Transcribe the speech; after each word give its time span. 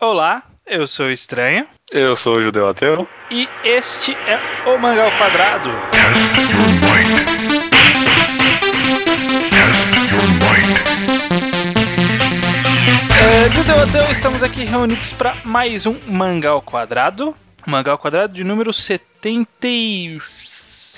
Olá, 0.00 0.42
eu 0.66 0.86
sou 0.86 1.06
o 1.06 1.10
Estranho 1.10 1.66
Eu 1.90 2.14
sou 2.14 2.36
o 2.36 2.42
Judeu 2.42 2.68
Ateu. 2.68 3.08
e 3.30 3.48
este 3.64 4.12
é 4.14 4.70
o 4.70 4.78
Mangá 4.78 5.04
ao 5.04 5.10
Quadrado. 5.18 5.70
Test 5.90 6.36
your 6.52 6.68
might. 6.80 7.08
Test 9.50 10.12
your 10.12 10.28
might. 10.38 10.78
É, 13.20 13.50
Judeu 13.54 13.80
Ateu, 13.82 14.10
estamos 14.12 14.42
aqui 14.42 14.64
reunidos 14.64 15.12
para 15.12 15.34
mais 15.44 15.84
um 15.86 15.96
Mangá 16.06 16.50
ao 16.50 16.62
Quadrado. 16.62 17.34
Mangá 17.66 17.92
ao 17.92 17.98
Quadrado 17.98 18.32
de 18.32 18.44
número 18.44 18.72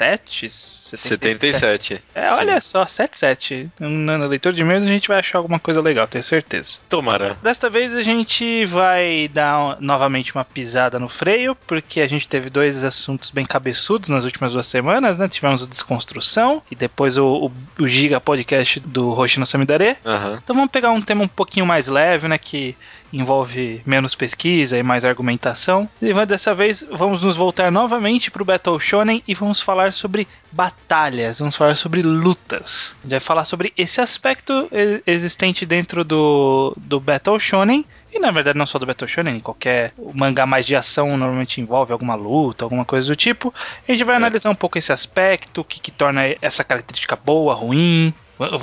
77? 0.00 0.96
77. 0.96 2.02
É, 2.14 2.32
olha 2.32 2.60
só, 2.60 2.86
77. 2.86 3.70
Na 3.78 4.16
leitura 4.16 4.54
de 4.54 4.62
e-mails 4.62 4.84
a 4.84 4.86
gente 4.86 5.08
vai 5.08 5.18
achar 5.18 5.38
alguma 5.38 5.60
coisa 5.60 5.82
legal, 5.82 6.08
tenho 6.08 6.24
certeza. 6.24 6.80
Tomara. 6.88 7.36
Desta 7.42 7.68
vez 7.68 7.94
a 7.94 8.02
gente 8.02 8.64
vai 8.64 9.28
dar 9.32 9.76
novamente 9.80 10.34
uma 10.34 10.44
pisada 10.44 10.98
no 10.98 11.08
freio, 11.08 11.54
porque 11.66 12.00
a 12.00 12.08
gente 12.08 12.26
teve 12.26 12.48
dois 12.48 12.82
assuntos 12.82 13.30
bem 13.30 13.44
cabeçudos 13.44 14.08
nas 14.08 14.24
últimas 14.24 14.52
duas 14.52 14.66
semanas, 14.66 15.18
né? 15.18 15.28
Tivemos 15.28 15.64
a 15.64 15.68
desconstrução 15.68 16.62
e 16.70 16.74
depois 16.74 17.18
o, 17.18 17.46
o, 17.46 17.82
o 17.82 17.88
Giga 17.88 18.20
Podcast 18.20 18.80
do 18.80 19.10
Hoshino 19.10 19.46
Samidare. 19.46 19.96
Aham. 20.04 20.40
Então 20.42 20.56
vamos 20.56 20.70
pegar 20.70 20.90
um 20.90 21.02
tema 21.02 21.24
um 21.24 21.28
pouquinho 21.28 21.66
mais 21.66 21.88
leve, 21.88 22.26
né? 22.26 22.38
Que 22.38 22.74
envolve 23.12 23.82
menos 23.84 24.14
pesquisa 24.14 24.78
e 24.78 24.82
mais 24.82 25.04
argumentação. 25.04 25.88
E 26.00 26.12
dessa 26.26 26.54
vez 26.54 26.86
vamos 26.90 27.22
nos 27.22 27.36
voltar 27.36 27.70
novamente 27.70 28.30
para 28.30 28.42
o 28.42 28.44
Battle 28.44 28.78
Shonen 28.80 29.22
e 29.26 29.34
vamos 29.34 29.60
falar 29.60 29.92
sobre 29.92 30.28
batalhas, 30.52 31.38
vamos 31.38 31.56
falar 31.56 31.76
sobre 31.76 32.02
lutas. 32.02 32.96
A 33.00 33.02
gente 33.02 33.10
vai 33.10 33.20
falar 33.20 33.44
sobre 33.44 33.72
esse 33.76 34.00
aspecto 34.00 34.68
existente 35.06 35.64
dentro 35.66 36.04
do, 36.04 36.74
do 36.76 37.00
Battle 37.00 37.38
Shonen. 37.38 37.84
E 38.12 38.18
na 38.18 38.32
verdade 38.32 38.58
não 38.58 38.66
só 38.66 38.78
do 38.78 38.86
Battle 38.86 39.08
Shonen, 39.08 39.38
qualquer 39.38 39.92
mangá 40.14 40.44
mais 40.44 40.66
de 40.66 40.74
ação 40.74 41.16
normalmente 41.16 41.60
envolve 41.60 41.92
alguma 41.92 42.16
luta, 42.16 42.64
alguma 42.64 42.84
coisa 42.84 43.06
do 43.06 43.14
tipo. 43.14 43.54
A 43.88 43.92
gente 43.92 44.02
vai 44.02 44.16
analisar 44.16 44.50
um 44.50 44.54
pouco 44.54 44.78
esse 44.78 44.92
aspecto, 44.92 45.60
o 45.60 45.64
que, 45.64 45.80
que 45.80 45.92
torna 45.92 46.22
essa 46.42 46.64
característica 46.64 47.14
boa, 47.14 47.54
ruim. 47.54 48.12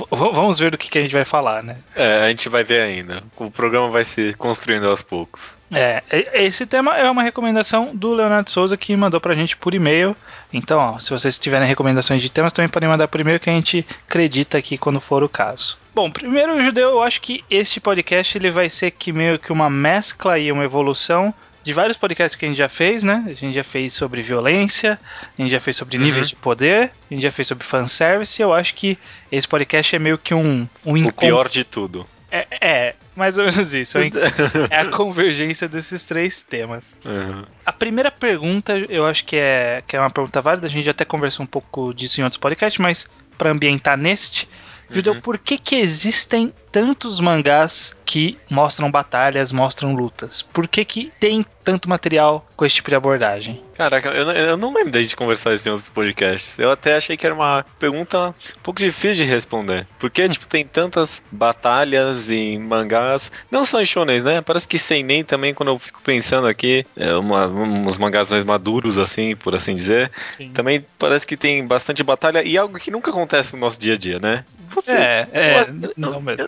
Vamos 0.09 0.58
ver 0.58 0.72
do 0.72 0.78
que, 0.78 0.89
que 0.89 0.97
a 0.97 1.02
gente 1.02 1.14
vai 1.14 1.23
falar, 1.23 1.61
né? 1.61 1.78
É, 1.95 2.25
a 2.25 2.30
gente 2.30 2.50
vai 2.50 2.64
ver 2.64 2.81
ainda. 2.81 3.23
O 3.36 3.52
programa 3.52 3.89
vai 3.89 4.03
se 4.03 4.33
construindo 4.33 4.88
aos 4.88 5.03
poucos. 5.03 5.56
É, 5.72 6.02
esse 6.33 6.66
tema 6.66 6.97
é 6.97 7.09
uma 7.09 7.22
recomendação 7.22 7.95
do 7.95 8.14
Leonardo 8.14 8.50
Souza 8.50 8.75
que 8.75 8.95
mandou 8.95 9.22
pra 9.22 9.36
gente 9.36 9.55
por 9.55 9.75
e-mail. 9.75 10.16
Então, 10.52 10.80
ó, 10.80 10.98
se 10.98 11.11
vocês 11.11 11.38
tiverem 11.38 11.67
recomendações 11.67 12.23
de 12.23 12.31
temas, 12.31 12.53
também 12.53 12.70
podem 12.70 12.89
mandar 12.89 13.08
por 13.08 13.22
e-mail 13.22 13.39
que 13.39 13.50
a 13.50 13.53
gente 13.53 13.86
acredita 14.08 14.58
aqui 14.58 14.78
quando 14.78 15.00
for 15.00 15.22
o 15.22 15.30
caso. 15.30 15.78
Bom, 15.94 16.09
primeiro, 16.09 16.59
Judeu, 16.61 16.92
eu 16.92 17.03
acho 17.03 17.22
que 17.22 17.44
este 17.50 17.80
podcast 17.80 18.38
ele 18.38 18.50
vai 18.50 18.70
ser 18.70 18.92
que 18.92 19.11
meio 19.11 19.38
que 19.38 19.52
uma 19.52 19.70
mescla 19.70 20.39
e 20.39 20.52
uma 20.52 20.64
evolução 20.64 21.33
de 21.67 21.73
vários 21.73 21.97
podcasts 21.97 22.33
que 22.33 22.45
a 22.45 22.47
gente 22.47 22.57
já 22.57 22.69
fez, 22.69 23.03
né? 23.03 23.25
A 23.27 23.33
gente 23.33 23.53
já 23.53 23.63
fez 23.63 23.93
sobre 23.93 24.21
violência, 24.21 24.97
a 25.37 25.41
gente 25.41 25.51
já 25.51 25.59
fez 25.59 25.75
sobre 25.75 25.97
níveis 25.97 26.29
de 26.29 26.35
poder, 26.37 26.91
a 27.11 27.13
gente 27.13 27.21
já 27.21 27.29
fez 27.29 27.45
sobre 27.45 27.65
fanservice, 27.65 28.41
e 28.41 28.43
eu 28.43 28.53
acho 28.53 28.73
que 28.73 28.97
esse 29.29 29.45
podcast 29.45 29.93
é 29.93 29.99
meio 29.99 30.17
que 30.17 30.33
um, 30.33 30.65
um 30.85 30.93
O 30.93 30.97
encontro- 30.97 31.19
pior 31.27 31.49
de 31.49 31.65
tudo. 31.65 32.07
É, 32.31 32.47
é, 32.61 32.95
mais 33.17 33.37
ou 33.37 33.43
menos 33.43 33.73
isso. 33.73 33.97
É, 33.97 34.07
é 34.71 34.77
a 34.77 34.85
convergência 34.85 35.67
desses 35.67 36.05
três 36.05 36.41
temas. 36.41 36.97
Aham. 37.05 37.45
A 37.65 37.73
primeira 37.73 38.11
pergunta, 38.11 38.77
eu 38.87 39.05
acho 39.05 39.25
que 39.25 39.35
é, 39.35 39.83
que 39.85 39.97
é 39.97 39.99
uma 39.99 40.09
pergunta 40.09 40.39
válida, 40.41 40.67
a 40.67 40.69
gente 40.69 40.85
já 40.85 40.91
até 40.91 41.03
conversou 41.03 41.43
um 41.43 41.47
pouco 41.47 41.93
disso 41.93 42.21
em 42.21 42.23
outros 42.23 42.39
podcasts, 42.39 42.79
mas 42.79 43.09
para 43.37 43.52
ambientar 43.52 43.97
neste, 43.97 44.47
Judeu, 44.89 45.21
por 45.21 45.37
que 45.37 45.57
que 45.57 45.75
existem 45.75 46.53
tantos 46.78 47.20
mangás 47.20 47.95
que 48.06 48.38
mostram 48.52 48.92
batalhas, 48.92 49.52
mostram 49.52 49.95
lutas? 49.95 50.44
Por 50.44 50.67
que 50.67 50.86
que 50.86 51.11
tem 51.20 51.44
tanto 51.64 51.89
material 51.89 52.45
com 52.56 52.66
esse 52.66 52.75
tipo 52.75 52.89
de 52.92 52.95
abordagem? 52.95 53.61
Caraca, 53.75 54.09
eu 54.09 54.25
não, 54.25 54.31
eu 54.33 54.58
não 54.58 54.73
lembro 54.73 54.92
da 54.92 55.02
gente 55.02 55.16
conversar 55.16 55.53
isso 55.55 55.67
em 55.67 55.72
outros 55.72 55.89
podcasts. 55.89 56.58
Eu 56.59 56.72
até 56.72 56.95
achei 56.95 57.17
que 57.17 57.25
era 57.25 57.33
uma 57.36 57.66
pergunta 57.80 58.30
um 58.30 58.61
pouco 58.61 58.80
difícil 58.80 59.26
de 59.26 59.30
responder. 59.30 59.87
Porque, 59.99 60.30
tipo, 60.30 60.48
tem 60.48 60.64
tantas 60.66 61.21
batalhas 61.32 62.30
em 62.30 62.60
mangás, 62.60 63.32
não 63.52 63.66
só 63.66 63.82
em 63.82 63.86
shonens, 63.86 64.23
né? 64.23 64.42
Parece 64.42 64.67
que 64.67 64.77
sem 64.80 65.04
nem 65.04 65.23
também, 65.23 65.54
quando 65.54 65.70
eu 65.70 65.80
fico 65.80 66.02
pensando 66.04 66.48
aqui, 66.48 66.86
é 66.95 67.16
uma, 67.16 67.48
uns 67.48 67.98
mangás 67.98 68.30
mais 68.32 68.43
maduros, 68.43 68.98
assim, 68.99 69.36
por 69.36 69.54
assim 69.55 69.76
dizer. 69.76 70.11
Também 70.54 70.86
parece 70.99 71.26
que 71.26 71.36
tem 71.36 71.66
bastante 71.66 72.04
batalha 72.04 72.43
e 72.43 72.55
algo 72.58 72.77
que 72.80 72.92
nunca 72.92 73.10
acontece 73.11 73.54
no 73.55 73.60
nosso 73.61 73.80
dia 73.80 73.95
a 73.95 73.98
dia, 73.98 74.20
né? 74.20 74.45
Você, 74.73 74.92
É, 74.92 75.27
é, 75.32 75.60
acho- 75.60 75.73
não 75.95 76.21
mesmo. 76.21 76.48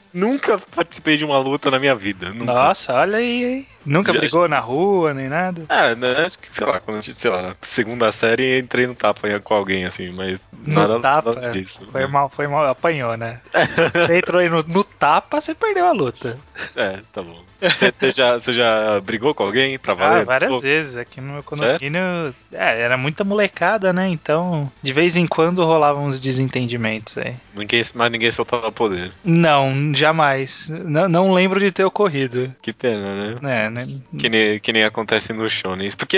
Nunca 0.13 0.57
participei 0.57 1.17
de 1.17 1.25
uma 1.25 1.39
luta 1.39 1.71
na 1.71 1.79
minha 1.79 1.95
vida. 1.95 2.29
Nunca. 2.29 2.53
Nossa, 2.53 2.93
olha 2.93 3.17
aí, 3.17 3.43
hein? 3.43 3.67
Nunca 3.85 4.13
Já- 4.13 4.19
brigou 4.19 4.47
na 4.47 4.59
rua 4.59 5.13
nem 5.13 5.27
nada? 5.27 5.63
É, 5.69 5.95
né? 5.95 6.25
Acho 6.25 6.37
que, 6.37 6.47
sei 6.55 6.67
lá, 6.67 6.79
quando 6.79 6.97
a 6.97 7.01
gente, 7.01 7.19
sei 7.19 7.31
lá, 7.31 7.55
segunda 7.61 8.11
série 8.11 8.59
entrei 8.59 8.85
no 8.85 8.93
tapa 8.93 9.27
com 9.39 9.53
alguém, 9.53 9.85
assim, 9.85 10.09
mas 10.11 10.39
No 10.65 10.75
nada, 10.75 10.99
tapa? 10.99 11.33
nada 11.33 11.49
disso. 11.51 11.81
Foi 11.91 12.01
né? 12.01 12.07
mal, 12.07 12.29
foi 12.29 12.47
mal, 12.47 12.67
apanhou, 12.67 13.17
né? 13.17 13.39
Você 13.95 14.17
entrou 14.17 14.39
aí 14.39 14.49
no, 14.49 14.61
no 14.63 14.83
tapa, 14.83 15.41
você 15.41 15.55
perdeu 15.55 15.87
a 15.87 15.91
luta. 15.91 16.37
É, 16.75 16.99
tá 17.11 17.21
bom. 17.23 17.41
Você, 17.61 17.91
você 17.91 18.09
já, 18.11 18.33
você 18.37 18.53
já 18.53 18.99
brigou 19.01 19.35
com 19.35 19.43
alguém 19.43 19.77
pra 19.77 19.93
valer? 19.93 20.21
Ah, 20.21 20.25
várias 20.25 20.49
Soco? 20.49 20.61
vezes. 20.61 20.97
Aqui 20.97 21.21
no 21.21 21.33
meu 21.33 21.43
condomínio. 21.43 22.01
É, 22.51 22.81
era 22.81 22.97
muita 22.97 23.23
molecada, 23.23 23.93
né? 23.93 24.09
Então, 24.09 24.71
de 24.81 24.91
vez 24.91 25.15
em 25.15 25.27
quando 25.27 25.63
rolavam 25.63 26.05
uns 26.05 26.19
desentendimentos 26.19 27.17
aí. 27.19 27.35
Ninguém, 27.55 27.83
mas 27.93 28.11
ninguém 28.11 28.31
soltava 28.31 28.71
poder. 28.71 29.11
Não, 29.23 29.91
jamais. 30.01 30.69
Não, 30.69 31.07
não 31.07 31.33
lembro 31.33 31.59
de 31.59 31.71
ter 31.71 31.85
ocorrido. 31.85 32.53
Que 32.61 32.73
pena, 32.73 33.39
né? 33.39 33.65
É, 33.65 33.69
né? 33.69 33.87
Que 34.17 34.29
nem, 34.29 34.59
que 34.59 34.73
nem 34.73 34.83
acontece 34.83 35.31
no 35.31 35.49
Shonen. 35.49 35.91
Porque 35.91 36.17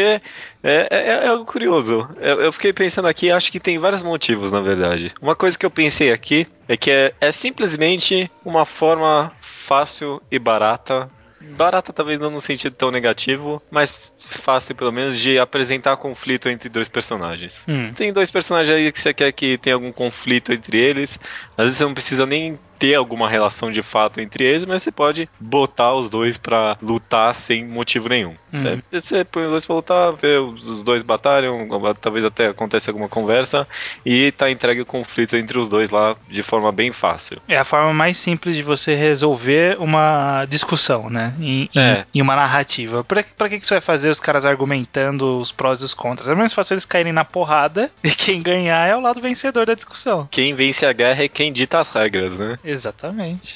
é, 0.63 0.87
é, 0.89 1.07
é 1.25 1.27
algo 1.27 1.45
curioso. 1.45 2.09
Eu, 2.19 2.41
eu 2.41 2.51
fiquei 2.51 2.73
pensando 2.73 3.07
aqui, 3.07 3.29
acho 3.31 3.51
que 3.51 3.59
tem 3.59 3.77
vários 3.77 4.01
motivos, 4.01 4.51
na 4.51 4.61
verdade. 4.61 5.13
Uma 5.21 5.35
coisa 5.35 5.57
que 5.57 5.65
eu 5.65 5.71
pensei 5.71 6.11
aqui 6.11 6.47
é 6.67 6.77
que 6.77 6.89
é, 6.89 7.13
é 7.19 7.31
simplesmente 7.31 8.31
uma 8.43 8.65
forma 8.65 9.31
fácil 9.41 10.21
e 10.31 10.39
barata. 10.39 11.09
Barata 11.57 11.91
talvez 11.91 12.17
não 12.19 12.31
no 12.31 12.39
sentido 12.39 12.73
tão 12.73 12.89
negativo, 12.89 13.61
mas 13.69 14.13
fácil 14.17 14.75
pelo 14.75 14.93
menos 14.93 15.19
de 15.19 15.37
apresentar 15.37 15.97
conflito 15.97 16.47
entre 16.47 16.69
dois 16.69 16.87
personagens. 16.87 17.65
Hum. 17.67 17.91
Tem 17.93 18.13
dois 18.13 18.31
personagens 18.31 18.77
aí 18.77 18.91
que 18.91 18.99
você 18.99 19.13
quer 19.13 19.31
que 19.33 19.57
tenha 19.57 19.75
algum 19.75 19.91
conflito 19.91 20.53
entre 20.53 20.77
eles. 20.77 21.19
Às 21.57 21.65
vezes 21.65 21.77
você 21.77 21.83
não 21.83 21.93
precisa 21.93 22.25
nem 22.25 22.57
ter 22.83 22.95
alguma 22.95 23.29
relação 23.29 23.71
de 23.71 23.81
fato 23.81 24.19
entre 24.19 24.43
eles, 24.43 24.65
mas 24.65 24.83
você 24.83 24.91
pode 24.91 25.29
botar 25.39 25.93
os 25.93 26.09
dois 26.09 26.37
pra 26.37 26.75
lutar 26.81 27.33
sem 27.33 27.63
motivo 27.65 28.09
nenhum. 28.09 28.35
Uhum. 28.51 28.67
É, 28.91 28.99
você 28.99 29.23
põe 29.23 29.45
os 29.45 29.51
dois 29.51 29.65
pra 29.65 29.75
lutar, 29.75 30.11
vê 30.11 30.37
os 30.37 30.83
dois 30.83 31.01
batalham, 31.01 31.65
talvez 32.01 32.25
até 32.25 32.47
aconteça 32.47 32.91
alguma 32.91 33.07
conversa 33.07 33.65
e 34.05 34.33
tá 34.33 34.51
entregue 34.51 34.81
o 34.81 34.85
conflito 34.85 35.37
entre 35.37 35.57
os 35.57 35.69
dois 35.69 35.91
lá 35.91 36.13
de 36.29 36.43
forma 36.43 36.73
bem 36.73 36.91
fácil. 36.91 37.37
É 37.47 37.55
a 37.57 37.63
forma 37.63 37.93
mais 37.93 38.17
simples 38.17 38.53
de 38.57 38.63
você 38.63 38.95
resolver 38.95 39.77
uma 39.79 40.43
discussão, 40.49 41.09
né? 41.09 41.33
Em, 41.39 41.69
em- 41.73 41.79
É. 41.79 42.05
em 42.13 42.21
uma 42.21 42.35
narrativa. 42.35 43.01
Pra, 43.01 43.23
pra 43.37 43.47
que, 43.47 43.59
que 43.61 43.65
você 43.65 43.75
vai 43.75 43.81
fazer 43.81 44.09
os 44.09 44.19
caras 44.19 44.43
argumentando 44.43 45.37
os 45.39 45.53
prós 45.53 45.81
e 45.81 45.85
os 45.85 45.93
contras? 45.93 46.27
É 46.27 46.35
mais 46.35 46.51
fácil 46.51 46.73
eles 46.73 46.83
caírem 46.83 47.13
na 47.13 47.23
porrada 47.23 47.89
e 48.03 48.11
quem 48.11 48.41
ganhar 48.41 48.85
é 48.89 48.93
o 48.93 48.99
lado 48.99 49.21
vencedor 49.21 49.65
da 49.65 49.73
discussão. 49.73 50.27
Quem 50.29 50.53
vence 50.53 50.85
a 50.85 50.91
guerra 50.91 51.23
é 51.23 51.29
quem 51.29 51.53
dita 51.53 51.79
as 51.79 51.87
regras, 51.89 52.37
né? 52.37 52.57
Exatamente. 52.63 52.72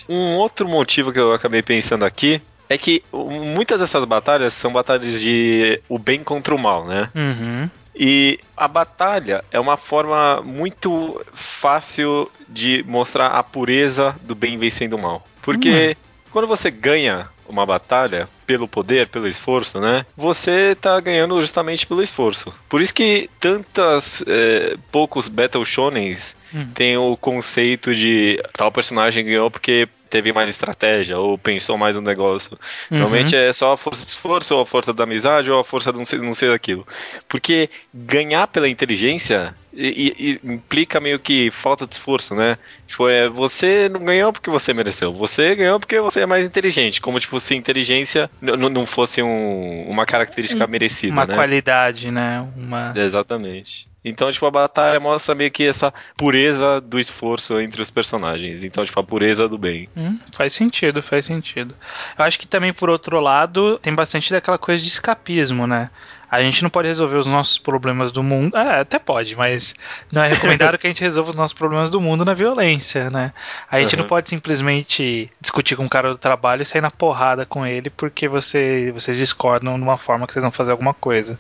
Um 0.07 0.35
outro 0.35 0.67
motivo 0.67 1.11
que 1.11 1.19
eu 1.19 1.33
acabei 1.33 1.61
pensando 1.61 2.05
aqui 2.05 2.41
é 2.69 2.77
que 2.77 3.03
muitas 3.11 3.79
dessas 3.79 4.03
batalhas 4.05 4.53
são 4.53 4.71
batalhas 4.71 5.19
de 5.19 5.81
o 5.87 5.97
bem 5.97 6.23
contra 6.23 6.53
o 6.53 6.59
mal, 6.59 6.85
né? 6.85 7.09
Uhum. 7.15 7.69
E 7.95 8.39
a 8.55 8.67
batalha 8.67 9.43
é 9.51 9.59
uma 9.59 9.75
forma 9.75 10.41
muito 10.43 11.25
fácil 11.33 12.29
de 12.47 12.83
mostrar 12.87 13.27
a 13.27 13.41
pureza 13.41 14.15
do 14.21 14.35
bem 14.35 14.57
vencendo 14.57 14.93
o 14.93 15.01
mal. 15.01 15.25
Porque 15.41 15.97
quando 16.31 16.47
você 16.47 16.69
ganha 16.69 17.29
uma 17.47 17.65
batalha 17.65 18.27
pelo 18.45 18.67
poder, 18.67 19.07
pelo 19.07 19.27
esforço, 19.27 19.79
né? 19.79 20.05
Você 20.15 20.75
tá 20.75 20.99
ganhando 20.99 21.41
justamente 21.41 21.87
pelo 21.87 22.03
esforço. 22.03 22.53
Por 22.69 22.81
isso 22.81 22.93
que 22.93 23.29
tantas 23.39 24.23
eh, 24.27 24.77
poucos 24.91 25.27
Battle 25.27 25.65
Shonens 25.65 26.35
Hum. 26.53 26.67
tem 26.73 26.97
o 26.97 27.17
conceito 27.17 27.93
de 27.95 28.41
tal 28.53 28.71
personagem 28.71 29.25
ganhou 29.25 29.51
porque 29.51 29.87
teve 30.09 30.31
mais 30.31 30.47
estratégia 30.47 31.17
ou 31.19 31.37
pensou 31.37 31.77
mais 31.77 31.93
no 31.95 32.01
negócio. 32.01 32.57
Normalmente 32.89 33.35
é 33.35 33.51
só 33.51 33.73
a 33.73 33.77
força 33.77 34.03
de 34.03 34.07
esforço, 34.07 34.55
ou 34.55 34.61
a 34.61 34.65
força 34.65 34.93
da 34.93 35.03
amizade, 35.03 35.51
ou 35.51 35.59
a 35.59 35.63
força 35.65 35.91
de 35.91 35.97
não 35.97 36.05
ser, 36.05 36.21
não 36.21 36.33
ser 36.33 36.51
aquilo. 36.53 36.87
Porque 37.27 37.69
ganhar 37.93 38.47
pela 38.47 38.69
inteligência 38.69 39.53
e- 39.73 40.39
e- 40.43 40.47
implica 40.53 40.99
meio 41.01 41.19
que 41.19 41.51
falta 41.51 41.85
de 41.85 41.93
esforço, 41.93 42.33
né? 42.33 42.57
Tipo, 42.87 43.09
é, 43.09 43.27
você 43.27 43.89
não 43.89 43.99
ganhou 43.99 44.31
porque 44.31 44.49
você 44.49 44.73
mereceu, 44.73 45.11
você 45.13 45.53
ganhou 45.55 45.77
porque 45.79 45.99
você 45.99 46.21
é 46.21 46.25
mais 46.25 46.45
inteligente. 46.45 47.01
Como, 47.01 47.19
tipo, 47.19 47.37
se 47.39 47.53
inteligência 47.53 48.29
não 48.41 48.85
fosse 48.85 49.21
um- 49.21 49.85
uma 49.89 50.05
característica 50.05 50.65
merecida, 50.65 51.11
Uma 51.13 51.25
né? 51.25 51.35
qualidade, 51.35 52.09
né? 52.09 52.47
Uma. 52.55 52.93
Exatamente. 52.95 53.87
Então, 54.07 54.31
tipo, 54.31 54.45
a 54.45 54.51
batalha 54.51 54.99
mostra 54.99 55.35
meio 55.35 55.51
que 55.51 55.63
essa 55.63 55.93
pureza 56.15 56.79
do 56.81 56.99
esforço 56.99 57.59
entre 57.59 57.81
os 57.81 57.91
personagens. 57.91 58.63
Então, 58.63 58.85
tipo, 58.85 58.99
a 58.99 59.03
pureza 59.03 59.47
do 59.47 59.57
bem. 59.57 59.89
Hum, 59.95 60.19
faz 60.33 60.53
sentido, 60.53 61.01
faz 61.01 61.25
sentido. 61.25 61.75
Eu 62.17 62.25
acho 62.25 62.39
que 62.39 62.47
também, 62.47 62.73
por 62.73 62.89
outro 62.89 63.19
lado, 63.19 63.77
tem 63.79 63.93
bastante 63.93 64.31
daquela 64.31 64.57
coisa 64.57 64.81
de 64.81 64.89
escapismo, 64.89 65.67
né? 65.67 65.89
A 66.29 66.41
gente 66.41 66.61
não 66.63 66.69
pode 66.69 66.87
resolver 66.87 67.17
os 67.17 67.25
nossos 67.25 67.57
problemas 67.57 68.11
do 68.11 68.21
mundo. 68.21 68.55
É, 68.57 68.81
até 68.81 68.99
pode, 68.99 69.35
mas 69.35 69.73
não 70.11 70.23
é 70.23 70.27
recomendado 70.27 70.77
que 70.79 70.87
a 70.87 70.89
gente 70.89 71.01
resolva 71.01 71.29
os 71.29 71.35
nossos 71.35 71.57
problemas 71.57 71.89
do 71.89 72.01
mundo 72.01 72.25
na 72.25 72.33
violência, 72.33 73.09
né? 73.09 73.31
A 73.71 73.79
gente 73.79 73.95
Uhum. 73.95 74.01
não 74.01 74.07
pode 74.07 74.27
simplesmente 74.29 75.31
discutir 75.39 75.75
com 75.75 75.83
um 75.83 75.89
cara 75.89 76.09
do 76.09 76.17
trabalho 76.17 76.61
e 76.61 76.65
sair 76.65 76.81
na 76.81 76.91
porrada 76.91 77.45
com 77.45 77.65
ele 77.65 77.89
porque 77.89 78.27
você, 78.27 78.91
vocês 78.91 79.17
discordam 79.17 79.75
de 79.75 79.81
uma 79.81 79.97
forma 79.97 80.27
que 80.27 80.33
vocês 80.33 80.43
vão 80.43 80.51
fazer 80.51 80.71
alguma 80.71 80.93
coisa. 80.93 81.37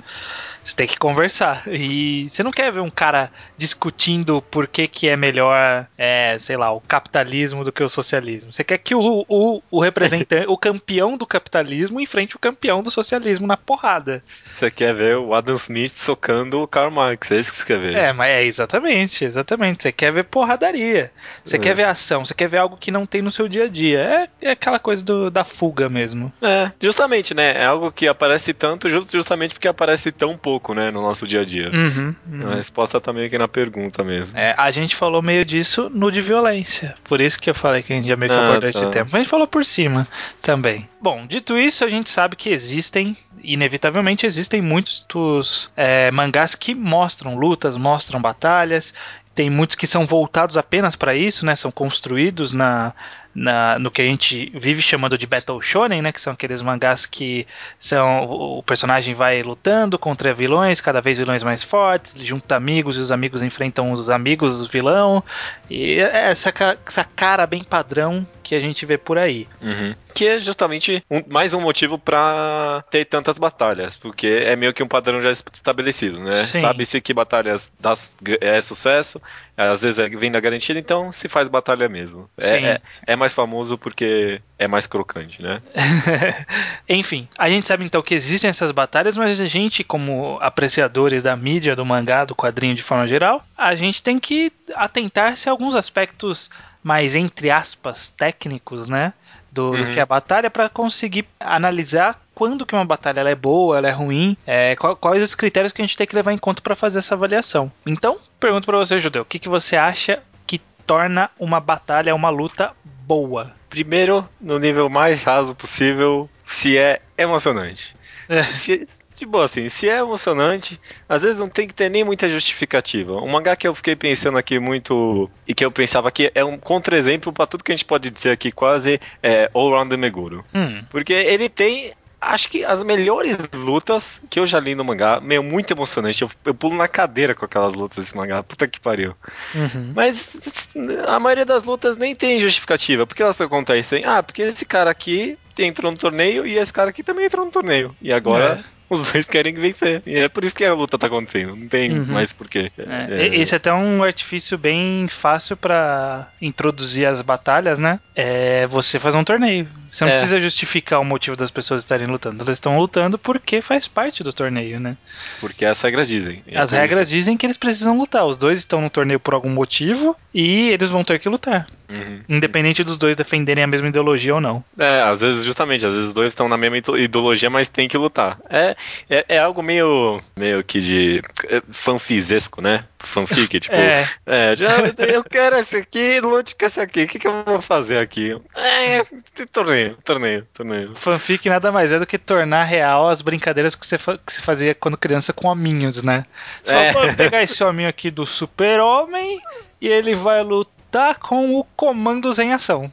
Você 0.63 0.75
tem 0.75 0.87
que 0.87 0.97
conversar. 0.97 1.63
E 1.67 2.27
você 2.27 2.43
não 2.43 2.51
quer 2.51 2.69
ver 2.73 2.81
um 2.81 2.89
cara 2.89 3.31
discutindo 3.57 4.41
por 4.41 4.67
que, 4.67 4.85
que 4.85 5.07
é 5.07 5.15
melhor, 5.15 5.87
é, 5.97 6.37
sei 6.39 6.57
lá, 6.57 6.73
o 6.73 6.81
capitalismo 6.81 7.63
do 7.63 7.71
que 7.71 7.81
o 7.81 7.87
socialismo. 7.87 8.51
Você 8.51 8.65
quer 8.65 8.77
que 8.77 8.93
o, 8.93 9.25
o, 9.29 9.61
o 9.71 9.79
representante, 9.79 10.45
o 10.49 10.57
campeão 10.57 11.15
do 11.15 11.25
capitalismo 11.25 12.01
enfrente 12.01 12.35
o 12.35 12.39
campeão 12.39 12.83
do 12.83 12.91
socialismo 12.91 13.47
na 13.47 13.55
porrada. 13.55 14.21
Você 14.55 14.69
quer 14.77 14.93
ver 14.93 15.17
o 15.17 15.33
Adam 15.33 15.55
Smith 15.55 15.89
socando 15.91 16.61
o 16.61 16.67
Karl 16.67 16.91
Marx, 16.91 17.31
é 17.31 17.37
isso 17.39 17.51
que 17.51 17.57
você 17.57 17.65
quer 17.65 17.79
ver. 17.79 17.95
É, 17.95 18.13
mas 18.13 18.29
é 18.29 18.43
exatamente, 18.45 19.25
exatamente. 19.25 19.83
Você 19.83 19.91
quer 19.91 20.11
ver 20.13 20.23
porradaria. 20.25 21.11
Você 21.43 21.55
É. 21.55 21.59
quer 21.59 21.73
ver 21.75 21.83
ação, 21.85 22.23
você 22.23 22.33
quer 22.33 22.47
ver 22.47 22.57
algo 22.57 22.77
que 22.77 22.91
não 22.91 23.05
tem 23.05 23.21
no 23.21 23.31
seu 23.31 23.47
dia 23.47 23.65
a 23.65 23.67
dia. 23.67 23.99
É, 24.41 24.47
é 24.47 24.51
aquela 24.51 24.79
coisa 24.79 25.03
do- 25.03 25.29
da 25.31 25.43
fuga 25.43 25.89
mesmo. 25.89 26.31
É, 26.41 26.71
justamente, 26.79 27.33
né? 27.33 27.53
É 27.57 27.65
algo 27.65 27.91
que 27.91 28.07
aparece 28.07 28.53
tanto 28.53 28.89
ju- 28.89 29.05
justamente 29.11 29.53
porque 29.53 29.67
aparece 29.67 30.11
tão 30.11 30.37
pouco, 30.37 30.73
né, 30.73 30.91
no 30.91 31.01
nosso 31.01 31.25
dia 31.27 31.41
a 31.41 31.45
dia. 31.45 31.69
Uhum, 31.73 32.15
uhum. 32.31 32.51
A 32.51 32.55
resposta 32.55 33.01
tá 33.01 33.11
meio 33.11 33.29
que 33.29 33.37
na 33.37 33.47
pergunta 33.47 34.03
mesmo. 34.03 34.37
É, 34.37 34.53
a 34.57 34.69
gente 34.71 34.95
falou 34.95 35.21
meio 35.21 35.43
disso 35.43 35.89
no 35.93 36.11
de 36.11 36.21
violência. 36.21 36.95
Por 37.03 37.19
isso 37.19 37.39
que 37.39 37.49
eu 37.49 37.55
falei 37.55 37.81
que 37.81 37.91
a 37.93 37.95
gente 37.95 38.07
ia 38.07 38.15
meio 38.15 38.31
que 38.31 38.65
Ah, 38.65 38.69
esse 38.69 38.83
tá. 38.83 38.89
tema. 38.89 39.05
Mas 39.05 39.13
a 39.15 39.17
gente 39.19 39.29
falou 39.29 39.47
por 39.47 39.65
cima 39.65 40.05
também. 40.41 40.87
Bom, 41.01 41.25
dito 41.25 41.57
isso, 41.57 41.83
a 41.85 41.89
gente 41.89 42.09
sabe 42.09 42.35
que 42.35 42.49
existem, 42.49 43.15
inevitavelmente, 43.43 44.25
existem 44.25 44.61
muitos 44.61 45.71
é, 45.75 46.11
mangás 46.11 46.55
que 46.55 46.73
mostram 46.73 47.35
lutas, 47.35 47.77
mostram 47.77 48.21
batalhas. 48.21 48.93
Tem 49.33 49.49
muitos 49.49 49.75
que 49.75 49.85
são 49.85 50.05
voltados 50.05 50.57
apenas 50.57 50.95
para 50.95 51.15
isso, 51.15 51.45
né? 51.45 51.55
São 51.55 51.71
construídos 51.71 52.53
na, 52.53 52.93
na, 53.35 53.77
no 53.77 53.91
que 53.91 54.01
a 54.01 54.05
gente 54.05 54.51
vive 54.55 54.81
chamando 54.81 55.15
de 55.15 55.27
Battle 55.27 55.61
Shonen, 55.61 56.01
né? 56.01 56.11
Que 56.11 56.19
são 56.19 56.33
aqueles 56.33 56.59
mangás 56.59 57.05
que 57.05 57.45
são 57.79 58.23
o 58.25 58.63
personagem 58.63 59.13
vai 59.13 59.43
lutando 59.43 59.99
contra 59.99 60.33
vilões, 60.33 60.81
cada 60.81 61.01
vez 61.01 61.19
vilões 61.19 61.43
mais 61.43 61.63
fortes, 61.63 62.15
junta 62.17 62.55
amigos 62.55 62.97
e 62.97 62.99
os 62.99 63.11
amigos 63.11 63.43
enfrentam 63.43 63.91
os 63.91 64.09
amigos 64.09 64.59
do 64.59 64.67
vilão. 64.67 65.23
E 65.69 65.99
é 65.99 66.31
essa, 66.31 66.51
essa 66.85 67.03
cara 67.03 67.45
bem 67.45 67.63
padrão 67.63 68.25
que 68.47 68.55
a 68.55 68.59
gente 68.59 68.85
vê 68.85 68.97
por 68.97 69.17
aí. 69.17 69.47
Uhum. 69.61 69.93
Que 70.13 70.25
é 70.27 70.39
justamente 70.39 71.03
um- 71.11 71.21
mais 71.27 71.53
um 71.53 71.61
motivo 71.61 71.99
pra 71.99 72.83
ter 72.89 73.05
tantas 73.05 73.37
batalhas, 73.37 73.95
porque 73.97 74.27
é 74.45 74.55
meio 74.55 74.73
que 74.73 74.81
um 74.81 74.87
padrão 74.87 75.21
já 75.21 75.31
estabelecido, 75.31 76.19
né? 76.19 76.31
Sabe-se 76.31 76.99
que 77.01 77.13
batalhas 77.13 77.71
dá, 77.79 77.93
é 78.41 78.59
sucesso, 78.61 79.21
às 79.55 79.81
vezes 79.81 79.99
é 79.99 80.07
venda 80.09 80.39
garantida, 80.39 80.79
então 80.79 81.11
se 81.11 81.27
faz 81.27 81.49
batalha 81.49 81.87
mesmo. 81.89 82.29
É, 82.37 82.57
é, 82.57 82.81
é 83.07 83.15
mais 83.15 83.33
famoso 83.33 83.77
porque 83.77 84.41
é 84.57 84.67
mais 84.67 84.87
crocante, 84.87 85.41
né? 85.41 85.61
Enfim, 86.89 87.27
a 87.37 87.49
gente 87.49 87.67
sabe 87.67 87.85
então 87.85 88.01
que 88.01 88.13
existem 88.15 88.49
essas 88.49 88.71
batalhas, 88.71 89.17
mas 89.17 89.39
a 89.39 89.45
gente, 89.45 89.83
como 89.83 90.37
apreciadores 90.41 91.21
da 91.23 91.35
mídia, 91.35 91.75
do 91.75 91.85
mangá, 91.85 92.25
do 92.25 92.35
quadrinho 92.35 92.75
de 92.75 92.83
forma 92.83 93.07
geral, 93.07 93.45
a 93.57 93.75
gente 93.75 94.01
tem 94.01 94.17
que 94.19 94.51
atentar-se 94.75 95.47
a 95.49 95.51
alguns 95.51 95.75
aspectos 95.75 96.49
mais, 96.87 97.15
entre 97.15 97.49
aspas, 97.51 98.11
técnicos, 98.11 98.87
né? 98.87 99.11
Do, 99.51 99.71
do 99.71 99.83
Uhum. 99.83 99.91
que 99.91 99.99
é 99.99 100.03
a 100.03 100.05
batalha 100.05 100.49
para 100.49 100.69
conseguir 100.69 101.25
analisar 101.39 102.21
quando 102.33 102.65
que 102.65 102.73
uma 102.75 102.85
batalha 102.85 103.19
ela 103.19 103.29
é 103.29 103.35
boa, 103.35 103.77
ela 103.77 103.87
é 103.87 103.91
ruim, 103.91 104.37
é, 104.45 104.75
qual- 104.75 104.95
quais 104.95 105.21
os 105.23 105.35
critérios 105.35 105.73
que 105.73 105.81
a 105.81 105.85
gente 105.85 105.97
tem 105.97 106.05
que 106.07 106.15
levar 106.15 106.31
em 106.31 106.37
conta 106.37 106.61
para 106.61 106.75
fazer 106.75 106.99
essa 106.99 107.15
avaliação. 107.15 107.69
Então, 107.85 108.17
pergunto 108.39 108.65
para 108.65 108.77
você, 108.77 108.99
Judeu, 108.99 109.23
o 109.23 109.25
que, 109.25 109.39
que 109.39 109.49
você 109.49 109.75
acha 109.75 110.19
que 110.45 110.59
torna 110.85 111.29
uma 111.39 111.59
batalha, 111.59 112.13
uma 112.15 112.29
luta 112.29 112.71
boa? 112.85 113.51
Primeiro, 113.69 114.27
no 114.39 114.57
nível 114.59 114.87
mais 114.89 115.23
raso 115.23 115.53
possível, 115.55 116.29
se 116.45 116.77
é 116.77 117.01
emocionante. 117.17 117.95
É. 118.29 118.43
Se, 118.43 118.87
tipo 119.17 119.37
assim, 119.39 119.67
se 119.67 119.89
é 119.89 119.97
emocionante, 119.97 120.79
às 121.09 121.23
vezes 121.23 121.37
não 121.37 121.49
tem 121.49 121.67
que 121.67 121.73
ter 121.73 121.89
nem 121.89 122.03
muita 122.03 122.29
justificativa. 122.29 123.13
Um 123.13 123.29
mangá 123.29 123.55
que 123.55 123.67
eu 123.67 123.73
fiquei 123.73 123.95
pensando 123.95 124.37
aqui 124.37 124.59
muito 124.59 125.29
e 125.47 125.53
que 125.53 125.65
eu 125.65 125.71
pensava 125.71 126.11
que 126.11 126.31
é 126.35 126.45
um 126.45 126.57
contra-exemplo 126.57 127.33
pra 127.33 127.47
tudo 127.47 127.63
que 127.63 127.71
a 127.71 127.75
gente 127.75 127.85
pode 127.85 128.09
dizer 128.09 128.31
aqui, 128.31 128.51
quase 128.51 129.01
é 129.21 129.49
All 129.53 129.71
Round 129.71 129.89
the 129.89 129.97
Meguro. 129.97 130.45
Hum, 130.53 130.83
Porque 130.89 131.13
ele 131.13 131.49
tem. 131.49 131.93
Acho 132.19 132.49
que 132.49 132.65
as 132.65 132.83
melhores 132.83 133.37
lutas 133.53 134.19
que 134.27 134.39
eu 134.39 134.47
já 134.47 134.59
li 134.59 134.73
no 134.73 134.83
mangá, 134.83 135.19
meio 135.21 135.43
muito 135.43 135.71
emocionante. 135.71 136.23
Eu, 136.23 136.31
eu 136.45 136.53
pulo 136.53 136.75
na 136.75 136.87
cadeira 136.87 137.35
com 137.35 137.45
aquelas 137.45 137.73
lutas 137.75 137.97
desse 138.03 138.17
mangá. 138.17 138.41
Puta 138.41 138.67
que 138.67 138.79
pariu. 138.79 139.13
uhum. 139.53 139.93
Mas 139.95 140.67
a 141.07 141.19
maioria 141.19 141.45
das 141.45 141.61
lutas 141.63 141.95
nem 141.95 142.15
tem 142.15 142.39
justificativa. 142.39 143.05
Por 143.05 143.15
que 143.15 143.21
elas 143.21 143.39
acontecem? 143.39 144.03
Ah, 144.03 144.23
porque 144.23 144.41
esse 144.41 144.65
cara 144.65 144.89
aqui 144.89 145.37
entrou 145.59 145.91
no 145.91 145.97
torneio 145.97 146.45
e 146.45 146.57
esse 146.57 146.73
cara 146.73 146.89
aqui 146.89 147.03
também 147.03 147.25
entrou 147.25 147.45
no 147.45 147.51
torneio. 147.51 147.95
E 148.01 148.11
agora 148.11 148.65
os 148.89 149.11
dois 149.11 149.25
querem 149.25 149.53
vencer. 149.53 150.01
E 150.05 150.15
é 150.15 150.27
por 150.29 150.43
isso 150.43 150.55
que 150.55 150.63
a 150.65 150.73
luta 150.73 150.97
tá 150.97 151.07
acontecendo. 151.07 151.55
Não 151.55 151.67
tem 151.67 151.91
Uhum. 151.91 152.05
mais 152.05 152.31
porquê. 152.33 152.71
É, 152.77 153.27
e- 153.27 153.41
Esse 153.41 153.53
é 153.53 153.57
até 153.57 153.73
um 153.73 154.03
artifício 154.03 154.57
bem 154.57 155.07
fácil 155.09 155.55
pra 155.57 156.27
introduzir 156.41 157.05
as 157.05 157.21
batalhas, 157.21 157.79
né? 157.79 157.99
É 158.15 158.65
você 158.67 158.99
fazer 158.99 159.17
um 159.17 159.23
torneio. 159.23 159.67
Você 159.89 160.03
não 160.03 160.09
É. 160.09 160.13
precisa 160.13 160.39
justificar 160.41 160.99
o 160.99 161.05
motivo 161.05 161.35
das 161.37 161.49
pessoas 161.51 161.83
estarem 161.83 162.07
lutando. 162.07 162.43
Elas 162.43 162.57
estão 162.57 162.77
lutando 162.77 163.17
porque 163.17 163.61
faz 163.61 163.87
parte 163.87 164.23
do 164.23 164.33
torneio, 164.33 164.79
né? 164.79 164.97
Porque 165.39 165.65
as 165.65 165.79
regras 165.81 166.07
dizem. 166.07 166.43
É 166.47 166.59
As 166.59 166.71
regras 166.71 167.09
dizem 167.09 167.37
que 167.37 167.45
eles 167.45 167.57
precisam 167.57 167.97
lutar. 167.97 168.25
Os 168.25 168.37
dois 168.37 168.59
estão 168.59 168.81
no 168.81 168.89
torneio 168.89 169.19
por 169.19 169.33
algum 169.33 169.49
motivo 169.49 170.15
e 170.33 170.69
eles 170.69 170.89
vão 170.89 171.03
ter 171.03 171.19
que 171.19 171.29
lutar. 171.29 171.67
Uhum. 171.89 172.19
Independente 172.27 172.83
dos 172.83 172.97
dois 172.97 173.15
defenderem 173.15 173.63
a 173.63 173.67
mesma 173.67 173.87
ideologia 173.87 174.35
ou 174.35 174.41
não. 174.41 174.61
É, 174.77 175.01
às 175.03 175.21
vezes, 175.21 175.45
justamente, 175.45 175.85
às 175.85 175.93
vezes 175.93 176.07
os 176.09 176.13
dois 176.13 176.31
estão 176.31 176.49
na 176.49 176.57
mesma 176.57 176.77
ideologia, 176.97 177.49
mas 177.49 177.69
tem 177.69 177.87
que 177.87 177.97
lutar. 177.97 178.37
É, 178.49 178.75
é, 179.09 179.25
é 179.29 179.37
algo 179.39 179.61
meio, 179.61 180.21
meio 180.37 180.63
que 180.63 180.79
de 180.79 181.21
é, 181.49 181.61
fanfisesco, 181.71 182.61
né? 182.61 182.85
Fanfic, 182.99 183.59
tipo, 183.61 183.75
É. 183.75 184.07
é, 184.25 184.55
já, 184.55 184.67
eu 185.07 185.23
quero 185.23 185.57
esse 185.57 185.77
aqui, 185.77 186.19
lute 186.19 186.55
com 186.55 186.65
esse 186.65 186.79
aqui, 186.79 187.03
o 187.03 187.07
que, 187.07 187.19
que 187.19 187.27
eu 187.27 187.43
vou 187.43 187.61
fazer 187.61 187.97
aqui? 187.99 188.35
É, 188.55 189.03
torneio, 189.51 189.97
torneio, 190.03 190.47
torneio. 190.53 190.95
Fanfic 190.95 191.47
nada 191.49 191.71
mais 191.71 191.91
é 191.91 191.99
do 191.99 192.05
que 192.05 192.17
tornar 192.17 192.63
real 192.63 193.07
as 193.09 193.21
brincadeiras 193.21 193.75
que 193.75 193.85
você, 193.85 193.97
que 193.97 194.33
você 194.33 194.41
fazia 194.41 194.73
quando 194.75 194.97
criança 194.97 195.31
com 195.33 195.47
hominhos, 195.47 196.03
né? 196.03 196.25
Você 196.63 196.73
É. 196.73 196.93
fala, 196.93 197.07
"Vou 197.07 197.15
pegar 197.15 197.43
esse 197.43 197.63
hominho 197.63 197.89
aqui 197.89 198.09
do 198.11 198.25
super-homem 198.25 199.39
e 199.79 199.87
ele 199.87 200.15
vai 200.15 200.43
lutar 200.43 200.76
com 201.15 201.55
o 201.55 201.63
Comandos 201.63 202.39
em 202.39 202.53
Ação. 202.53 202.91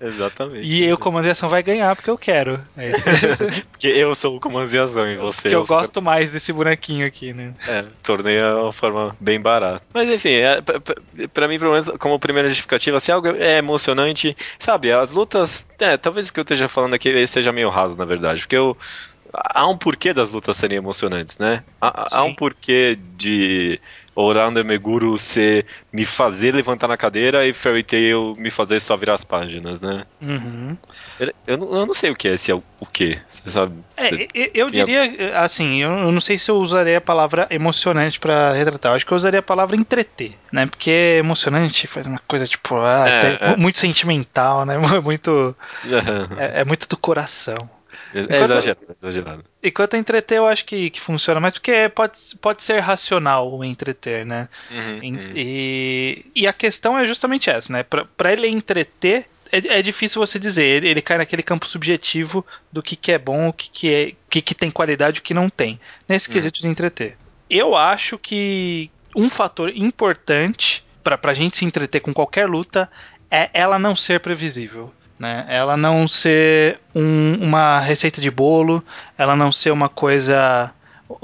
Exatamente. 0.00 0.64
E 0.66 0.84
aí 0.84 0.92
o 0.92 0.98
Comandos 0.98 1.26
em 1.26 1.30
Ação 1.30 1.48
vai 1.48 1.62
ganhar 1.62 1.94
porque 1.96 2.10
eu 2.10 2.18
quero. 2.18 2.60
É 2.76 2.92
Porque 3.70 3.86
eu 3.88 4.14
sou 4.14 4.36
o 4.36 4.40
comandiação 4.40 5.08
e 5.08 5.16
você. 5.16 5.48
que 5.48 5.54
eu 5.54 5.60
é 5.60 5.64
super- 5.64 5.74
gosto 5.76 6.02
mais 6.02 6.32
desse 6.32 6.52
bonequinho 6.52 7.06
aqui, 7.06 7.32
né? 7.32 7.52
É, 7.68 7.84
torneio 8.02 8.40
é 8.40 8.54
uma 8.54 8.72
forma 8.72 9.16
bem 9.20 9.40
barata. 9.40 9.82
Mas 9.92 10.08
enfim, 10.08 10.30
é, 10.34 10.58
pra 11.32 11.48
mim, 11.48 11.58
pelo 11.58 11.72
menos, 11.72 11.88
como 11.98 12.18
primeira 12.18 12.48
justificativa, 12.48 13.00
se 13.00 13.10
algo 13.12 13.28
é 13.28 13.58
emocionante, 13.58 14.36
sabe, 14.58 14.92
as 14.92 15.10
lutas. 15.10 15.66
É, 15.78 15.96
talvez 15.96 16.28
o 16.28 16.32
que 16.32 16.40
eu 16.40 16.42
esteja 16.42 16.68
falando 16.68 16.94
aqui 16.94 17.26
seja 17.26 17.52
meio 17.52 17.68
raso, 17.70 17.96
na 17.96 18.04
verdade, 18.04 18.40
porque 18.40 18.56
eu. 18.56 18.76
Há 19.36 19.66
um 19.66 19.76
porquê 19.76 20.14
das 20.14 20.30
lutas 20.30 20.56
serem 20.56 20.78
emocionantes, 20.78 21.38
né? 21.38 21.64
Há, 21.80 22.18
há 22.18 22.22
um 22.22 22.32
porquê 22.32 22.96
de 23.16 23.80
Orando 24.14 24.64
Meguro 24.64 25.18
ser 25.18 25.66
me 25.92 26.04
fazer 26.04 26.54
levantar 26.54 26.88
na 26.88 26.96
cadeira 26.96 27.46
e 27.46 27.52
Fairy 27.52 27.82
Tail 27.82 28.34
me 28.38 28.50
fazer 28.50 28.80
só 28.80 28.96
virar 28.96 29.14
as 29.14 29.24
páginas, 29.24 29.80
né? 29.80 30.04
Uhum. 30.20 30.76
Eu, 31.18 31.32
eu 31.46 31.56
não, 31.58 31.74
eu 31.74 31.86
não 31.86 31.94
sei 31.94 32.10
o 32.10 32.16
que 32.16 32.28
é 32.28 32.34
esse 32.34 32.50
é 32.50 32.54
o, 32.54 32.62
o 32.78 32.86
que, 32.86 33.18
você 33.28 33.50
sabe? 33.50 33.74
É, 33.96 34.28
eu, 34.34 34.50
eu 34.54 34.70
diria, 34.70 35.38
assim, 35.38 35.82
eu, 35.82 36.12
não 36.12 36.20
sei 36.20 36.38
se 36.38 36.50
eu 36.50 36.56
usaria 36.56 36.98
a 36.98 37.00
palavra 37.00 37.46
emocionante 37.50 38.18
pra 38.20 38.52
retratar. 38.52 38.92
Eu 38.92 38.96
acho 38.96 39.06
que 39.06 39.12
eu 39.12 39.16
usaria 39.16 39.40
a 39.40 39.42
palavra 39.42 39.76
entreter, 39.76 40.34
né? 40.52 40.66
Porque 40.66 40.90
emocionante 41.18 41.86
faz 41.86 42.06
uma 42.06 42.20
coisa 42.26 42.46
tipo, 42.46 42.76
ah, 42.76 43.04
É, 43.08 43.52
é. 43.52 43.56
muito 43.56 43.78
sentimental, 43.78 44.64
né? 44.64 44.78
Muito, 45.04 45.56
é, 46.38 46.60
é 46.60 46.64
muito 46.64 46.88
do 46.88 46.96
coração. 46.96 47.56
É, 48.14 48.20
Enquanto- 48.20 48.50
exagerado, 48.52 48.96
exagerado. 49.02 49.44
Enquanto 49.62 49.96
entreter, 49.96 50.38
eu 50.38 50.46
acho 50.46 50.64
que, 50.64 50.88
que 50.90 51.00
funciona 51.00 51.40
mais, 51.40 51.54
porque 51.54 51.88
pode, 51.88 52.12
pode 52.40 52.62
ser 52.62 52.78
racional 52.78 53.52
o 53.52 53.64
entreter, 53.64 54.24
né? 54.24 54.48
Uhum, 54.70 54.98
Em- 55.02 55.16
uhum. 55.16 55.32
E, 55.34 56.26
e 56.34 56.46
a 56.46 56.52
questão 56.52 56.96
é 56.96 57.04
justamente 57.06 57.50
essa, 57.50 57.72
né? 57.72 57.82
Pra, 57.82 58.04
pra 58.16 58.32
ele 58.32 58.46
entreter, 58.48 59.26
é, 59.50 59.78
é 59.78 59.82
difícil 59.82 60.24
você 60.24 60.38
dizer. 60.38 60.64
Ele, 60.64 60.88
ele 60.88 61.02
cai 61.02 61.18
naquele 61.18 61.42
campo 61.42 61.68
subjetivo 61.68 62.46
do 62.72 62.82
que, 62.82 62.94
que 62.94 63.10
é 63.12 63.18
bom, 63.18 63.48
o 63.48 63.52
que, 63.52 63.68
que, 63.70 63.92
é, 63.92 64.08
o 64.10 64.30
que, 64.30 64.40
que 64.42 64.54
tem 64.54 64.70
qualidade 64.70 65.18
e 65.18 65.20
o 65.20 65.22
que 65.24 65.34
não 65.34 65.48
tem. 65.50 65.80
Nesse 66.08 66.28
Uhum. 66.28 66.34
quesito 66.34 66.60
de 66.62 66.68
entreter. 66.68 67.16
Eu 67.50 67.76
acho 67.76 68.16
que 68.16 68.90
um 69.16 69.28
fator 69.28 69.70
importante 69.74 70.84
pra, 71.02 71.18
pra 71.18 71.34
gente 71.34 71.56
se 71.56 71.64
entreter 71.64 72.00
com 72.00 72.12
qualquer 72.14 72.48
luta 72.48 72.90
é 73.30 73.50
ela 73.52 73.78
não 73.78 73.94
ser 73.96 74.20
previsível. 74.20 74.92
Né? 75.18 75.44
Ela 75.48 75.76
não 75.76 76.08
ser 76.08 76.80
um- 76.94 77.34
uma 77.40 77.78
receita 77.78 78.20
de 78.20 78.30
bolo, 78.30 78.82
ela 79.16 79.36
não 79.36 79.52
ser 79.52 79.70
uma 79.70 79.88
coisa. 79.88 80.72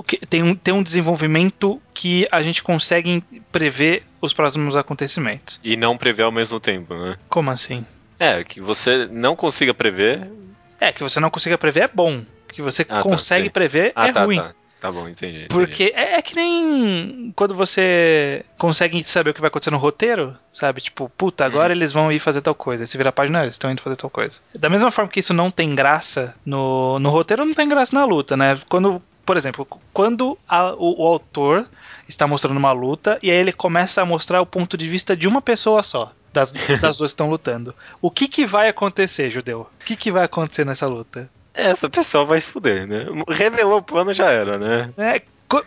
que 0.06 0.18
Tem 0.26 0.42
um, 0.42 0.54
tem 0.54 0.73
um 0.73 0.82
desenvolvimento 0.82 1.80
que 1.92 2.28
a 2.30 2.40
gente 2.42 2.62
consegue 2.62 3.25
prever 3.50 4.04
os 4.20 4.32
próximos 4.32 4.76
acontecimentos. 4.76 5.59
E 5.64 5.76
não 5.76 5.97
prever 5.97 6.23
ao 6.23 6.30
mesmo 6.32 6.61
tempo, 6.61 6.94
né? 6.94 7.16
Como 7.28 7.50
assim? 7.50 7.85
É, 8.18 8.44
que 8.44 8.61
você 8.61 9.09
não 9.11 9.35
consiga 9.35 9.73
prever. 9.75 10.30
É, 10.78 10.92
que 10.92 11.02
você 11.02 11.18
não 11.18 11.30
consiga 11.30 11.59
prever 11.59 11.85
é 11.85 11.88
bom. 11.92 12.23
Que 12.52 12.62
você 12.62 12.82
Ah, 12.82 12.97
tá, 12.97 13.02
consegue 13.02 13.44
sei. 13.44 13.50
prever 13.50 13.92
Ah, 13.97 14.09
é 14.09 14.12
tá, 14.12 14.25
ruim. 14.25 14.37
tá. 14.37 14.52
Tá 14.80 14.90
bom, 14.90 15.08
entendi. 15.08 15.44
entendi. 15.44 15.49
Porque 15.49 15.92
é, 15.94 16.14
é 16.14 16.22
que 16.22 16.34
nem 16.34 17.32
quando 17.37 17.54
você 17.54 18.44
consegue 18.58 19.02
saber 19.04 19.30
o 19.30 19.34
que 19.34 19.40
vai 19.40 19.49
acontecer 19.49 19.70
no 19.70 19.76
roteiro, 19.76 20.34
sabe? 20.50 20.80
Tipo, 20.80 21.10
puta, 21.16 21.44
agora 21.44 21.66
Uhum. 21.72 21.76
eles 21.78 21.92
vão 21.92 22.10
ir 22.10 22.18
fazer 22.18 22.40
tal 22.40 22.54
coisa. 22.54 22.82
Aí 22.82 22.87
Você 22.87 22.96
vira 22.96 23.10
a 23.10 23.12
página, 23.12 23.40
"Ah, 23.40 23.42
eles 23.42 23.54
estão 23.54 23.70
indo 23.70 23.82
fazer 23.82 23.96
tal 23.96 24.08
coisa. 24.10 24.40
Da 24.54 24.68
mesma 24.70 24.90
forma 24.90 25.10
que 25.10 25.20
isso 25.20 25.34
não 25.34 25.50
tem 25.50 25.75
graça 25.75 26.34
no, 26.46 26.99
no 26.99 27.10
roteiro, 27.10 27.44
não 27.44 27.54
tem 27.54 27.68
graça 27.68 27.94
na 27.94 28.04
luta, 28.06 28.37
né? 28.37 28.58
Quando, 28.68 29.02
por 29.26 29.37
exemplo, 29.37 29.66
quando 29.92 30.38
a- 30.49 30.72
o, 30.75 31.02
o 31.02 31.06
autor 31.06 31.68
está 32.08 32.26
mostrando 32.26 32.56
uma 32.56 32.72
luta 32.72 33.18
e 33.22 33.30
aí 33.30 33.37
ele 33.37 33.52
começa 33.52 34.00
a 34.00 34.04
mostrar 34.06 34.40
o 34.40 34.46
ponto 34.46 34.76
de 34.78 34.88
vista 34.88 35.14
de 35.16 35.28
uma 35.28 35.42
pessoa 35.42 35.82
só. 35.82 36.12
Das, 36.32 36.52
das 36.80 36.96
duas 36.96 37.10
que 37.10 37.14
estão 37.14 37.28
lutando. 37.28 37.75
O 38.00 38.08
que, 38.10 38.28
que 38.28 38.46
vai 38.46 38.68
acontecer, 38.68 39.30
judeu? 39.32 39.66
O 39.80 39.84
que, 39.84 39.96
que 39.96 40.12
vai 40.12 40.25
acontecer 40.25 40.64
nessa 40.64 40.87
luta? 40.87 41.28
Essa 41.61 41.88
pessoa 41.88 42.25
vai 42.25 42.40
se 42.40 42.50
fuder, 42.50 42.87
né? 42.87 43.07
Revelou 43.29 43.79
o 43.79 43.83
plano 43.83 44.14
já 44.14 44.31
era, 44.31 44.59
né? 44.59 44.90
É, 44.97 45.23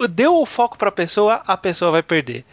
deu 0.10 0.36
o 0.36 0.46
foco 0.46 0.78
pra 0.78 0.92
pessoa, 0.92 1.42
a 1.46 1.56
pessoa 1.56 1.92
vai 1.92 2.04
perder. 2.04 2.46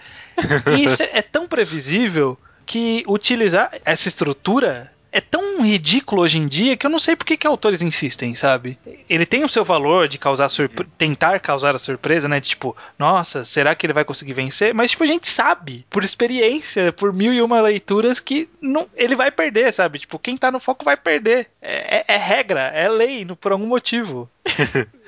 E 0.76 0.84
isso 0.84 1.02
é 1.02 1.22
tão 1.22 1.46
previsível 1.46 2.38
que 2.66 3.04
utilizar 3.08 3.70
essa 3.84 4.08
estrutura 4.08 4.92
é 5.12 5.20
tão 5.20 5.62
ridículo 5.62 6.22
hoje 6.22 6.38
em 6.38 6.46
dia 6.46 6.76
que 6.76 6.86
eu 6.86 6.90
não 6.90 6.98
sei 6.98 7.14
por 7.16 7.24
que, 7.24 7.36
que 7.36 7.46
autores 7.46 7.82
insistem, 7.82 8.34
sabe? 8.34 8.78
Ele 9.08 9.26
tem 9.26 9.44
o 9.44 9.48
seu 9.48 9.64
valor 9.64 10.08
de 10.08 10.18
causar 10.18 10.48
surpre- 10.48 10.86
tentar 10.96 11.38
causar 11.40 11.74
a 11.74 11.78
surpresa, 11.78 12.28
né? 12.28 12.40
De, 12.40 12.50
tipo, 12.50 12.76
nossa, 12.98 13.44
será 13.44 13.74
que 13.74 13.86
ele 13.86 13.92
vai 13.92 14.04
conseguir 14.04 14.32
vencer? 14.32 14.72
Mas 14.74 14.90
tipo, 14.92 15.04
a 15.04 15.06
gente 15.06 15.28
sabe, 15.28 15.84
por 15.90 16.04
experiência, 16.04 16.92
por 16.92 17.12
mil 17.12 17.32
e 17.32 17.42
uma 17.42 17.60
leituras, 17.60 18.20
que 18.20 18.48
não, 18.60 18.86
ele 18.96 19.14
vai 19.16 19.30
perder, 19.30 19.72
sabe? 19.72 19.98
Tipo, 19.98 20.18
quem 20.18 20.36
tá 20.36 20.50
no 20.50 20.60
foco 20.60 20.84
vai 20.84 20.96
perder. 20.96 21.48
É, 21.60 21.98
é- 21.98 22.04
é 22.14 22.16
regra, 22.16 22.60
é 22.74 22.88
lei, 22.88 23.26
por 23.40 23.52
algum 23.52 23.66
motivo. 23.66 24.30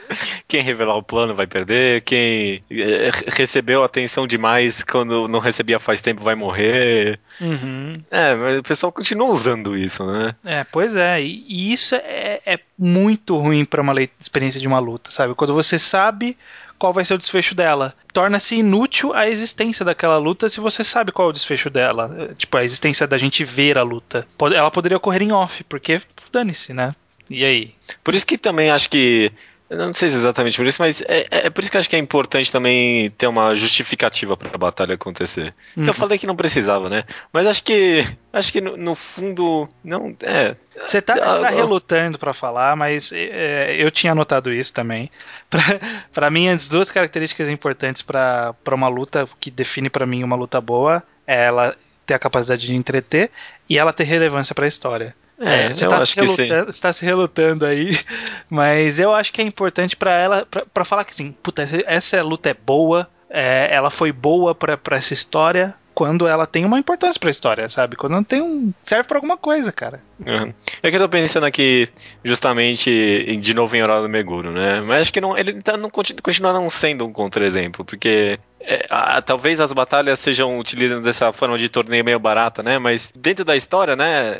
Quem 0.46 0.62
revelar 0.62 0.96
o 0.96 1.02
plano 1.02 1.34
vai 1.34 1.46
perder, 1.46 2.02
quem 2.02 2.62
eh, 2.70 3.10
recebeu 3.28 3.82
atenção 3.82 4.26
demais 4.26 4.84
quando 4.84 5.26
não 5.28 5.38
recebia 5.38 5.80
faz 5.80 6.00
tempo 6.00 6.22
vai 6.22 6.34
morrer. 6.34 7.18
Uhum. 7.40 8.02
É, 8.10 8.34
mas 8.34 8.58
o 8.58 8.62
pessoal 8.62 8.92
continua 8.92 9.28
usando 9.28 9.76
isso, 9.76 10.04
né? 10.04 10.34
É, 10.44 10.64
pois 10.64 10.96
é, 10.96 11.22
e, 11.22 11.44
e 11.48 11.72
isso 11.72 11.94
é, 11.94 12.40
é 12.44 12.58
muito 12.78 13.36
ruim 13.38 13.64
pra 13.64 13.80
uma 13.80 13.94
experiência 14.20 14.60
de 14.60 14.68
uma 14.68 14.78
luta, 14.78 15.10
sabe? 15.10 15.34
Quando 15.34 15.54
você 15.54 15.78
sabe 15.78 16.36
qual 16.82 16.92
vai 16.92 17.04
ser 17.04 17.14
o 17.14 17.18
desfecho 17.18 17.54
dela, 17.54 17.94
torna-se 18.12 18.56
inútil 18.56 19.14
a 19.14 19.28
existência 19.28 19.84
daquela 19.84 20.18
luta 20.18 20.48
se 20.48 20.58
você 20.58 20.82
sabe 20.82 21.12
qual 21.12 21.28
é 21.28 21.30
o 21.30 21.32
desfecho 21.32 21.70
dela. 21.70 22.10
É, 22.18 22.34
Tipo, 22.34 22.56
a 22.56 22.64
existência 22.64 23.06
da 23.06 23.16
gente 23.16 23.44
ver 23.44 23.78
a 23.78 23.82
luta. 23.84 24.26
Ela 24.40 24.68
poderia 24.68 24.96
ocorrer 24.96 25.22
em 25.22 25.30
off, 25.30 25.62
porque 25.64 26.02
dane-se, 26.32 26.74
né? 26.74 26.92
E 27.30 27.44
aí? 27.44 27.72
Por 28.02 28.16
isso 28.16 28.26
que 28.26 28.36
também 28.36 28.70
acho 28.70 28.90
que. 28.90 29.30
Eu 29.72 29.78
não 29.78 29.94
sei 29.94 30.10
se 30.10 30.16
é 30.16 30.18
exatamente 30.18 30.58
por 30.58 30.66
isso, 30.66 30.82
mas 30.82 31.00
é, 31.08 31.26
é 31.30 31.48
por 31.48 31.62
isso 31.62 31.70
que 31.70 31.78
eu 31.78 31.80
acho 31.80 31.88
que 31.88 31.96
é 31.96 31.98
importante 31.98 32.52
também 32.52 33.08
ter 33.12 33.26
uma 33.26 33.54
justificativa 33.54 34.36
pra 34.36 34.58
batalha 34.58 34.96
acontecer. 34.96 35.54
Uhum. 35.74 35.86
Eu 35.86 35.94
falei 35.94 36.18
que 36.18 36.26
não 36.26 36.36
precisava, 36.36 36.90
né? 36.90 37.04
Mas 37.32 37.46
acho 37.46 37.64
que. 37.64 38.06
Acho 38.30 38.52
que 38.52 38.60
no, 38.60 38.76
no 38.76 38.94
fundo. 38.94 39.66
Não. 39.82 40.14
É. 40.20 40.56
Você 40.78 41.00
tá, 41.00 41.14
Ah, 41.14 41.38
tá 41.38 41.48
ah. 41.48 41.50
relutando 41.50 42.18
pra 42.18 42.34
falar, 42.34 42.76
mas 42.76 43.12
é, 43.14 43.74
eu 43.78 43.90
tinha 43.90 44.12
anotado 44.12 44.52
isso 44.52 44.74
também. 44.74 45.10
Pra 46.12 46.30
mim, 46.30 46.48
as 46.48 46.68
duas 46.68 46.90
características 46.90 47.48
importantes 47.48 48.02
pra 48.02 48.54
uma 48.72 48.88
luta 48.88 49.26
que 49.40 49.50
define 49.50 49.88
pra 49.88 50.04
mim 50.04 50.22
uma 50.22 50.36
luta 50.36 50.60
boa 50.60 51.02
é 51.26 51.46
ela 51.46 51.74
ter 52.04 52.12
a 52.12 52.18
capacidade 52.18 52.66
de 52.66 52.74
entreter 52.74 53.30
e 53.70 53.78
ela 53.78 53.92
ter 53.92 54.04
relevância 54.04 54.54
pra 54.54 54.66
história. 54.66 55.14
É, 55.42 55.72
você 55.72 55.84
eu 55.84 55.88
tá, 55.88 55.96
acho 55.98 56.12
se 56.12 56.46
você 56.64 56.80
tá 56.80 56.92
se 56.92 57.04
relutando 57.04 57.66
aí, 57.66 57.98
mas 58.48 58.98
eu 58.98 59.12
acho 59.12 59.32
que 59.32 59.42
é 59.42 59.44
importante 59.44 59.96
pra 59.96 60.12
ela, 60.12 60.46
pra, 60.46 60.64
pra 60.72 60.84
falar 60.84 61.04
que 61.04 61.10
assim, 61.10 61.32
puta, 61.42 61.66
essa, 61.86 62.22
luta 62.22 62.50
é 62.50 62.54
boa, 62.54 63.08
é, 63.28 63.68
ela 63.72 63.90
foi 63.90 64.12
boa 64.12 64.54
pra, 64.54 64.76
pra 64.76 64.96
essa 64.96 65.12
história 65.12 65.74
quando 65.94 66.26
ela 66.26 66.46
tem 66.46 66.64
uma 66.64 66.78
importância 66.78 67.20
pra 67.20 67.30
história, 67.30 67.68
sabe? 67.68 67.96
Quando 67.96 68.12
não 68.12 68.24
tem 68.24 68.40
um. 68.40 68.72
serve 68.82 69.06
pra 69.06 69.18
alguma 69.18 69.36
coisa, 69.36 69.70
cara. 69.70 70.00
Uhum. 70.24 70.52
É 70.82 70.90
que 70.90 70.96
eu 70.96 71.00
tô 71.00 71.08
pensando 71.08 71.44
aqui, 71.44 71.88
justamente, 72.24 73.36
de 73.40 73.54
novo 73.54 73.76
em 73.76 73.82
Horário 73.82 74.08
Meguro, 74.08 74.50
né? 74.50 74.80
Mas 74.80 75.02
acho 75.02 75.12
que 75.12 75.20
não, 75.20 75.36
ele 75.36 75.60
tá, 75.60 75.76
não, 75.76 75.90
continua 75.90 76.52
não 76.52 76.70
sendo 76.70 77.04
um 77.06 77.12
contra-exemplo, 77.12 77.84
porque 77.84 78.38
é, 78.64 78.86
a- 78.90 79.20
talvez 79.22 79.60
as 79.60 79.72
batalhas 79.72 80.18
sejam 80.18 80.58
utilizadas 80.58 81.02
dessa 81.04 81.32
forma 81.32 81.58
de 81.58 81.68
torneio 81.68 82.04
meio 82.04 82.18
barata, 82.18 82.62
né? 82.62 82.78
Mas 82.78 83.12
dentro 83.14 83.44
da 83.44 83.56
história, 83.56 83.94
né? 83.96 84.36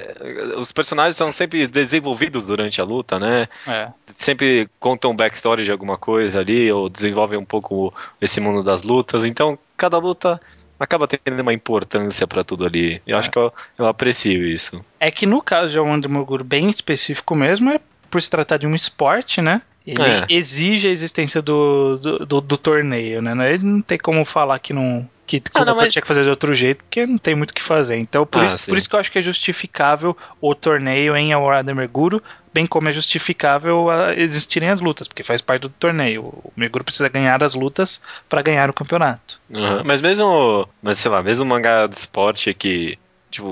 Os 0.57 0.73
personagens 0.73 1.17
são 1.17 1.31
sempre 1.33 1.67
desenvolvidos 1.67 2.47
durante 2.47 2.81
a 2.81 2.85
luta, 2.85 3.19
né? 3.19 3.49
É. 3.67 3.88
Sempre 4.19 4.69
contam 4.81 5.11
um 5.11 5.17
backstory 5.17 5.64
de 5.64 5.73
alguma 5.73 5.97
coisa 5.99 6.41
ali, 6.41 6.71
ou 6.71 6.88
desenvolvem 6.88 7.38
um 7.38 7.45
pouco 7.45 7.93
esse 8.21 8.41
mundo 8.41 8.62
das 8.62 8.83
lutas. 8.83 9.25
Então, 9.25 9.59
cada 9.76 9.99
luta 9.99 10.41
acaba 10.79 11.07
tendo 11.07 11.41
uma 11.41 11.52
importância 11.52 12.26
pra 12.26 12.43
tudo 12.43 12.64
ali. 12.67 13.00
Eu 13.07 13.17
acho 13.19 13.31
que 13.31 13.38
eu, 13.38 13.52
eu 13.79 13.87
aprecio 13.87 14.47
isso. 14.47 14.85
É 14.99 15.11
que 15.11 15.26
no 15.26 15.41
caso 15.41 15.73
de 15.73 15.79
Awan 15.79 16.00
Moguro 16.09 16.43
bem 16.43 16.69
específico 16.69 17.35
mesmo, 17.37 17.71
é 17.71 17.81
por 18.11 18.21
se 18.21 18.29
tratar 18.29 18.57
de 18.59 18.67
um 18.67 18.75
esporte, 18.75 19.41
né? 19.41 19.62
Ele 19.87 20.03
É. 20.03 20.27
exige 20.29 20.89
a 20.89 20.91
existência 20.91 21.43
do, 21.43 21.97
do, 21.99 22.27
do- 22.27 22.41
do 22.41 22.57
torneio, 22.57 23.21
né? 23.21 23.53
Ele 23.55 23.65
não 23.65 23.83
tem 23.83 23.99
como 23.99 24.25
falar 24.25 24.59
que 24.59 24.73
não. 24.73 25.09
Que 25.27 25.41
Ah, 25.55 25.65
não, 25.65 25.77
mas- 25.77 25.93
tinha 25.93 26.03
que 26.03 26.09
fazer 26.09 26.25
de 26.25 26.31
outro 26.31 26.53
jeito, 26.55 26.83
porque 26.85 27.07
não 27.07 27.17
tem 27.17 27.35
muito 27.35 27.51
o 27.51 27.55
que 27.55 27.62
fazer. 27.62 27.97
Então, 27.97 28.27
por, 28.27 28.43
Ah, 28.43 28.47
isso, 28.47 28.59
sim. 28.59 28.71
por 28.71 28.77
isso 28.77 28.89
que 28.89 28.95
eu 28.97 29.01
acho 29.01 29.11
que 29.11 29.19
é 29.19 29.23
justificável 29.23 30.17
o 30.41 30.55
torneio 30.55 31.17
em 31.17 31.33
Awarada 31.33 31.75
Merguro, 31.75 32.23
bem 32.53 32.67
como 32.67 32.89
é 32.89 32.93
justificável 32.93 33.89
a 33.89 34.15
existirem 34.15 34.69
as 34.69 34.81
lutas, 34.81 35.07
porque 35.09 35.23
faz 35.23 35.41
parte 35.41 35.62
do 35.62 35.69
torneio. 35.71 36.23
O 36.25 36.53
Merguro 36.57 36.85
precisa 36.85 37.09
ganhar 37.09 37.43
as 37.43 37.55
lutas 37.55 38.03
para 38.29 38.43
ganhar 38.43 38.69
o 38.69 38.75
campeonato. 38.75 39.41
Uhum. 39.49 39.83
Mas 39.85 40.01
mesmo, 40.01 40.69
mas 40.83 40.99
sei 40.99 41.11
lá, 41.11 41.23
mesmo 41.23 41.47
mangá 41.47 41.87
de 41.87 41.97
esporte 41.97 42.53
que, 42.53 42.99
tipo, 43.33 43.49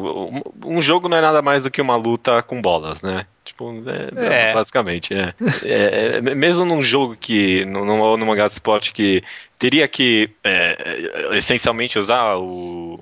um, 0.65 0.81
jogo 0.81 1.09
não 1.09 1.17
é 1.17 1.21
nada 1.21 1.43
mais 1.43 1.65
do 1.65 1.71
que 1.71 1.81
uma 1.83 1.97
luta 1.97 2.41
com 2.43 2.63
bolas, 2.63 3.03
né? 3.03 3.27
Tipo, 3.45 3.83
é, 4.17 4.51
É. 4.51 4.55
basicamente, 4.55 5.13
é. 5.13 5.35
É, 5.65 6.17
é, 6.19 6.21
Mesmo 6.21 6.65
num 6.65 6.81
jogo 6.83 7.17
que, 7.19 7.65
num, 7.65 7.85
num 8.17 8.27
mangá 8.27 8.47
de 8.47 8.53
esporte 8.53 8.93
que 8.93 9.25
teria 9.59 9.89
que 9.89 10.31
é, 10.45 11.31
é, 11.33 11.39
essencialmente 11.39 11.99
usar 11.99 12.37
o, 12.37 13.01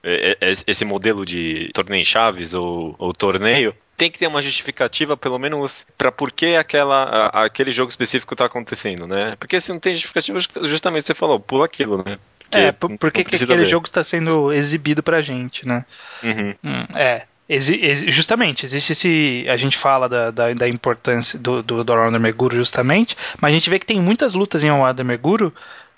esse 0.66 0.85
modelo 0.85 1.26
de 1.26 1.70
torneio 1.75 2.00
em 2.00 2.04
chaves 2.04 2.54
ou, 2.54 2.94
ou 2.99 3.12
torneio, 3.12 3.75
tem 3.97 4.11
que 4.11 4.18
ter 4.18 4.28
uma 4.28 4.40
justificativa, 4.40 5.16
pelo 5.16 5.38
menos, 5.40 5.85
para 5.99 6.12
por 6.12 6.30
que 6.30 6.54
aquela, 6.54 7.02
a- 7.32 7.44
aquele 7.44 7.73
jogo 7.73 7.90
específico 7.90 8.37
tá 8.37 8.44
acontecendo, 8.44 9.06
né? 9.08 9.35
Porque 9.40 9.61
se 9.61 9.73
não 9.73 9.80
tem 9.80 9.94
justificativa, 9.97 10.38
justamente 10.68 11.04
você 11.04 11.14
falou, 11.14 11.40
pula 11.40 11.64
aquilo, 11.64 12.02
né? 12.06 12.16
Porque 12.50 12.64
é, 12.64 12.72
por, 12.72 12.98
por 12.98 13.10
que, 13.12 13.24
que 13.24 13.36
aquele 13.36 13.58
ver. 13.58 13.64
jogo 13.66 13.86
está 13.86 14.02
sendo 14.02 14.52
exibido 14.52 15.02
pra 15.02 15.20
gente, 15.20 15.66
né? 15.66 15.84
Uhum. 16.22 16.54
Hum, 16.64 16.86
é. 16.94 17.22
Exi- 17.48 17.80
exi- 17.82 18.10
justamente, 18.10 18.66
existe 18.66 18.92
esse. 18.92 19.46
A 19.48 19.56
gente 19.56 19.78
fala 19.78 20.06
da, 20.08 20.30
da, 20.30 20.52
da 20.52 20.68
importância 20.68 21.38
do, 21.38 21.62
do, 21.62 21.82
do 21.82 22.20
Meguro, 22.20 22.54
justamente, 22.54 23.16
mas 23.40 23.50
a 23.50 23.54
gente 23.54 23.70
vê 23.70 23.78
que 23.78 23.86
tem 23.86 24.00
muitas 24.00 24.34
lutas 24.34 24.62
em 24.62 24.68
the 24.94 25.02
Meguro 25.02 25.52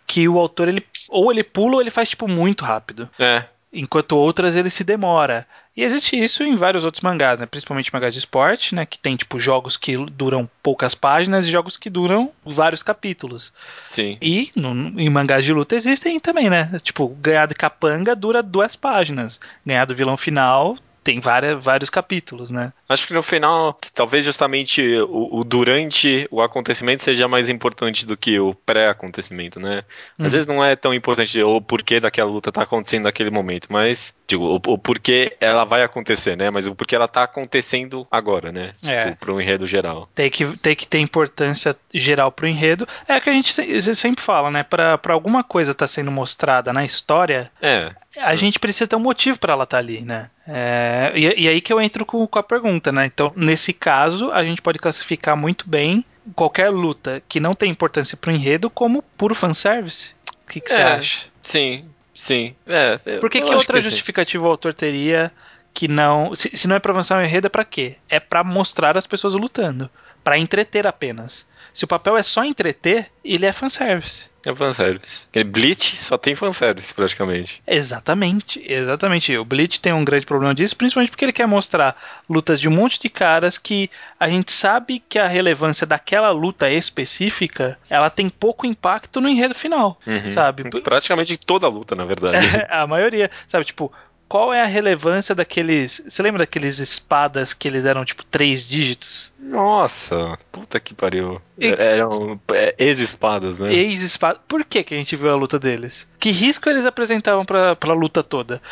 que 0.06 0.28
o 0.28 0.38
autor, 0.38 0.68
ele 0.68 0.84
ou 1.08 1.30
ele 1.32 1.42
pula 1.42 1.74
ou 1.76 1.80
ele 1.80 1.90
faz, 1.90 2.08
tipo, 2.08 2.28
muito 2.28 2.64
rápido. 2.64 3.08
É, 3.18 3.44
Enquanto 3.72 4.12
outras 4.16 4.56
ele 4.56 4.70
se 4.70 4.82
demora. 4.82 5.46
E 5.76 5.82
existe 5.84 6.20
isso 6.20 6.42
em 6.42 6.56
vários 6.56 6.84
outros 6.84 7.00
mangás, 7.00 7.38
né? 7.40 7.46
Principalmente 7.46 7.92
mangás 7.92 8.12
de 8.12 8.18
esporte, 8.18 8.74
né? 8.74 8.84
Que 8.84 8.98
tem, 8.98 9.16
tipo, 9.16 9.38
jogos 9.38 9.76
que 9.76 9.96
duram 9.96 10.48
poucas 10.62 10.94
páginas 10.94 11.46
e 11.46 11.50
jogos 11.50 11.76
que 11.76 11.88
duram 11.88 12.30
vários 12.44 12.82
capítulos. 12.82 13.52
sim. 13.88 14.18
E 14.20 14.50
no- 14.56 15.00
em 15.00 15.08
mangás 15.08 15.44
de 15.44 15.52
luta 15.52 15.76
existem 15.76 16.18
também, 16.20 16.50
né? 16.50 16.70
Tipo, 16.82 17.08
ganhar 17.08 17.46
de 17.46 17.54
capanga 17.54 18.14
dura 18.16 18.42
duas 18.42 18.74
páginas. 18.76 19.40
Ganhar 19.64 19.84
do 19.86 19.94
vilão 19.94 20.16
final 20.16 20.76
tem 21.02 21.20
várias, 21.20 21.62
vários 21.64 21.88
capítulos, 21.90 22.50
né? 22.50 22.72
Acho 22.88 23.06
que 23.06 23.14
no 23.14 23.22
final, 23.22 23.78
talvez 23.94 24.24
justamente 24.24 24.82
o, 25.08 25.38
o 25.40 25.44
durante 25.44 26.26
o 26.30 26.42
acontecimento 26.42 27.02
seja 27.04 27.26
mais 27.28 27.48
importante 27.48 28.04
do 28.06 28.16
que 28.16 28.38
o 28.38 28.54
pré-acontecimento, 28.54 29.58
né? 29.60 29.84
Às 30.18 30.26
Hum. 30.26 30.28
vezes 30.28 30.46
não 30.46 30.64
é 30.64 30.76
tão 30.76 30.92
importante 30.92 31.40
o 31.42 31.60
porquê 31.60 32.00
daquela 32.00 32.30
luta 32.30 32.52
tá 32.52 32.62
acontecendo 32.62 33.04
naquele 33.04 33.30
momento, 33.30 33.66
mas, 33.70 34.12
digo, 34.26 34.44
o, 34.44 34.72
o 34.74 34.78
porquê 34.78 35.36
ela 35.40 35.64
vai 35.64 35.82
acontecer, 35.82 36.36
né? 36.36 36.50
Mas 36.50 36.66
o 36.66 36.74
porquê 36.74 36.94
ela 36.96 37.08
tá 37.08 37.22
acontecendo 37.22 38.06
agora, 38.10 38.50
né? 38.52 38.74
É. 38.82 39.04
Tipo, 39.04 39.16
pro 39.16 39.40
enredo 39.40 39.66
geral. 39.66 40.08
Tem 40.14 40.30
que, 40.30 40.44
tem 40.58 40.74
que 40.76 40.86
ter 40.86 40.98
importância 40.98 41.76
geral 41.94 42.30
pro 42.32 42.46
enredo. 42.48 42.86
É 43.08 43.16
o 43.16 43.20
que 43.20 43.30
a 43.30 43.32
gente 43.32 43.52
se- 43.52 43.94
sempre 43.94 44.22
fala, 44.22 44.50
né? 44.50 44.62
Pra, 44.62 44.98
pra 44.98 45.14
alguma 45.14 45.42
coisa 45.44 45.72
estar 45.72 45.86
sendo 45.86 46.10
mostrada 46.10 46.72
na 46.72 46.84
história, 46.84 47.50
É, 47.62 47.92
a 48.18 48.34
gente 48.34 48.58
precisa 48.58 48.86
ter 48.88 48.96
um 48.96 49.00
motivo 49.00 49.38
pra 49.38 49.52
ela 49.52 49.64
estar 49.64 49.78
ali, 49.78 50.00
né? 50.00 50.28
É, 50.46 51.12
e, 51.14 51.42
e 51.44 51.48
aí 51.48 51.60
que 51.60 51.72
eu 51.72 51.80
entro 51.80 52.04
com, 52.04 52.26
com 52.26 52.38
a 52.38 52.42
pergunta, 52.42 52.90
né? 52.90 53.06
Então, 53.06 53.32
nesse 53.36 53.72
caso, 53.72 54.30
a 54.32 54.42
gente 54.44 54.60
pode 54.62 54.78
classificar 54.78 55.36
muito 55.36 55.68
bem 55.68 56.04
qualquer 56.34 56.70
luta 56.70 57.22
que 57.28 57.40
não 57.40 57.54
tem 57.54 57.70
importância 57.70 58.16
pro 58.16 58.30
enredo 58.32 58.68
como 58.70 59.02
puro 59.16 59.34
fanservice. 59.34 60.14
O 60.44 60.50
que, 60.50 60.60
que 60.60 60.70
você 60.70 60.80
É. 60.80 60.84
acha? 60.84 61.26
sim, 61.42 61.84
sim. 62.14 62.54
É, 62.66 62.98
Por 63.18 63.30
que, 63.30 63.40
que 63.40 63.54
outra 63.54 63.80
sim. 63.80 63.88
justificativa 63.88 64.46
o 64.46 64.50
autor 64.50 64.74
teria 64.74 65.30
que 65.72 65.86
não. 65.86 66.34
Se, 66.34 66.50
se 66.56 66.66
não 66.66 66.76
é 66.76 66.80
pra 66.80 66.92
avançar 66.92 67.20
o 67.20 67.24
enredo, 67.24 67.46
é 67.46 67.50
pra 67.50 67.64
quê? 67.64 67.96
É 68.08 68.18
pra 68.18 68.42
mostrar 68.42 68.96
as 68.96 69.06
pessoas 69.06 69.34
lutando. 69.34 69.88
Pra 70.24 70.36
entreter 70.36 70.86
apenas. 70.86 71.46
Se 71.72 71.84
o 71.84 71.88
papel 71.88 72.16
é 72.16 72.22
só 72.22 72.44
entreter, 72.44 73.10
ele 73.24 73.46
é 73.46 73.52
fanservice. 73.52 74.28
É 74.44 74.54
fanservice. 74.54 75.26
Bleach 75.46 75.98
só 75.98 76.16
tem 76.16 76.34
fanservice, 76.34 76.94
praticamente. 76.94 77.62
Exatamente, 77.66 78.62
exatamente. 78.66 79.36
O 79.36 79.44
Bleach 79.44 79.78
tem 79.80 79.92
um 79.92 80.02
grande 80.02 80.24
problema 80.24 80.54
disso, 80.54 80.74
principalmente 80.74 81.10
porque 81.10 81.26
ele 81.26 81.32
quer 81.32 81.46
mostrar 81.46 81.94
lutas 82.28 82.58
de 82.58 82.66
um 82.66 82.72
monte 82.72 82.98
de 82.98 83.10
caras 83.10 83.58
que 83.58 83.90
a 84.18 84.28
gente 84.28 84.50
sabe 84.50 84.98
que 84.98 85.18
a 85.18 85.26
relevância 85.26 85.86
daquela 85.86 86.30
luta 86.30 86.70
específica, 86.70 87.78
ela 87.90 88.08
tem 88.08 88.30
pouco 88.30 88.64
impacto 88.66 89.20
no 89.20 89.28
enredo 89.28 89.54
final, 89.54 90.00
Uhum. 90.06 90.28
sabe? 90.30 90.64
Praticamente 90.80 91.36
toda 91.36 91.66
a 91.66 91.70
luta, 91.70 91.94
na 91.94 92.06
verdade. 92.06 92.38
a 92.70 92.86
maioria, 92.86 93.30
sabe, 93.46 93.66
tipo, 93.66 93.92
qual 94.30 94.54
é 94.54 94.62
a 94.62 94.66
relevância 94.66 95.34
daqueles. 95.34 96.00
Você 96.06 96.22
lembra 96.22 96.38
daqueles 96.38 96.78
espadas 96.78 97.52
que 97.52 97.66
eles 97.66 97.84
eram 97.84 98.04
tipo 98.04 98.24
três 98.24 98.68
dígitos? 98.68 99.32
Nossa, 99.40 100.38
puta 100.52 100.78
que 100.78 100.94
pariu. 100.94 101.42
E- 101.58 101.66
Eram 101.76 102.40
é, 102.52 102.72
ex-espadas, 102.78 103.58
né? 103.58 103.74
Ex-espada. 103.74 104.38
Por 104.46 104.64
que, 104.64 104.84
que 104.84 104.94
a 104.94 104.96
gente 104.96 105.16
viu 105.16 105.30
a 105.30 105.34
luta 105.34 105.58
deles? 105.58 106.06
Que 106.20 106.30
risco 106.30 106.70
eles 106.70 106.86
apresentavam 106.86 107.44
pra, 107.44 107.74
pra 107.74 107.92
luta 107.92 108.22
toda? 108.22 108.62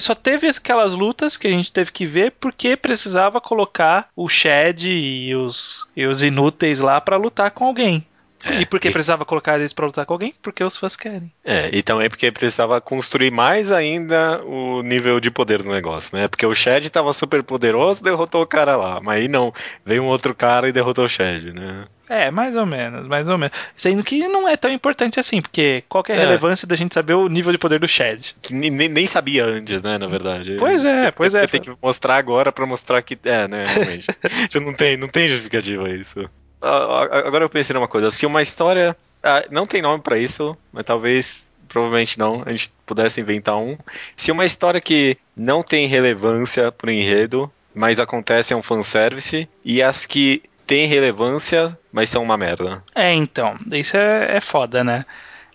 Só 0.00 0.14
teve 0.14 0.48
aquelas 0.48 0.92
lutas 0.94 1.36
que 1.36 1.46
a 1.46 1.50
gente 1.50 1.70
teve 1.70 1.92
que 1.92 2.06
ver 2.06 2.32
porque 2.40 2.74
precisava 2.74 3.40
colocar 3.42 4.08
o 4.16 4.26
Shed 4.28 4.88
e 4.88 5.34
os, 5.36 5.86
e 5.94 6.06
os 6.06 6.22
inúteis 6.22 6.80
lá 6.80 6.98
pra 7.00 7.16
lutar 7.18 7.50
com 7.50 7.66
alguém. 7.66 8.06
É, 8.44 8.60
e 8.60 8.66
por 8.66 8.78
que 8.78 8.88
e- 8.88 8.92
precisava 8.92 9.24
colocar 9.24 9.58
eles 9.58 9.72
pra 9.72 9.86
lutar 9.86 10.04
com 10.06 10.12
alguém? 10.12 10.34
Porque 10.42 10.62
os 10.62 10.76
fãs 10.76 10.96
querem. 10.96 11.32
É, 11.44 11.70
e 11.72 11.82
também 11.82 12.08
porque 12.08 12.30
precisava 12.30 12.80
construir 12.80 13.30
mais 13.30 13.72
ainda 13.72 14.42
o 14.44 14.82
nível 14.82 15.18
de 15.20 15.30
poder 15.30 15.62
do 15.62 15.70
negócio, 15.70 16.16
né? 16.16 16.28
Porque 16.28 16.44
o 16.46 16.54
Shed 16.54 16.88
tava 16.90 17.12
super 17.12 17.42
poderoso, 17.42 18.02
derrotou 18.04 18.42
o 18.42 18.46
cara 18.46 18.76
lá. 18.76 19.00
Mas 19.00 19.20
aí 19.22 19.28
não, 19.28 19.52
veio 19.84 20.02
um 20.02 20.06
outro 20.06 20.34
cara 20.34 20.68
e 20.68 20.72
derrotou 20.72 21.04
o 21.04 21.08
Shed, 21.08 21.52
né? 21.52 21.86
É, 22.06 22.30
mais 22.30 22.54
ou 22.54 22.66
menos, 22.66 23.06
mais 23.08 23.30
ou 23.30 23.38
menos. 23.38 23.56
Sendo 23.74 24.04
que 24.04 24.28
não 24.28 24.46
é 24.46 24.58
tão 24.58 24.70
importante 24.70 25.18
assim, 25.18 25.40
porque 25.40 25.82
qual 25.88 26.04
que 26.04 26.12
é 26.12 26.14
a 26.14 26.18
É. 26.18 26.20
relevância 26.20 26.68
da 26.68 26.76
gente 26.76 26.92
saber 26.92 27.14
o 27.14 27.28
nível 27.30 27.50
de 27.50 27.56
poder 27.58 27.80
do 27.80 27.88
Shed? 27.88 28.36
Que 28.42 28.52
nem, 28.52 28.70
nem- 28.70 29.06
sabia 29.06 29.44
antes, 29.46 29.82
né, 29.82 29.96
na 29.96 30.06
verdade. 30.06 30.56
Pois 30.58 30.84
é, 30.84 31.10
pois 31.10 31.34
é. 31.34 31.40
Você 31.40 31.48
tem 31.48 31.60
que 31.62 31.72
mostrar 31.82 32.16
agora 32.16 32.52
pra 32.52 32.66
mostrar 32.66 33.00
que. 33.00 33.18
É, 33.24 33.48
né, 33.48 33.64
realmente. 33.66 34.06
Não 34.62 34.74
tem, 34.74 34.96
não 34.98 35.08
tem 35.08 35.28
justificativa 35.28 35.88
isso. 35.90 36.28
Agora 36.64 37.44
eu 37.44 37.50
pensei 37.50 37.74
numa 37.74 37.88
coisa. 37.88 38.10
Se 38.10 38.26
uma 38.26 38.42
história. 38.42 38.96
ah, 39.22 39.44
não 39.50 39.66
tem 39.66 39.82
nome 39.82 40.02
pra 40.02 40.18
isso, 40.18 40.56
mas 40.72 40.84
talvez. 40.84 41.52
Provavelmente 41.66 42.18
não, 42.18 42.42
a 42.46 42.52
gente 42.52 42.72
pudesse 42.86 43.20
inventar 43.20 43.56
um. 43.56 43.76
Se 44.16 44.30
uma 44.30 44.44
história 44.44 44.80
que 44.80 45.16
não 45.36 45.60
tem 45.60 45.88
relevância 45.88 46.70
pro 46.70 46.90
enredo, 46.90 47.50
mas 47.74 47.98
acontece 47.98 48.52
é 48.52 48.56
um 48.56 48.62
fanservice, 48.62 49.48
e 49.64 49.82
as 49.82 50.06
que 50.06 50.42
têm 50.66 50.86
relevância, 50.86 51.76
mas 51.90 52.10
são 52.10 52.22
uma 52.22 52.36
merda. 52.36 52.82
É, 52.94 53.12
então, 53.12 53.56
isso 53.72 53.96
é, 53.96 54.36
é 54.36 54.40
foda, 54.40 54.84
né? 54.84 55.04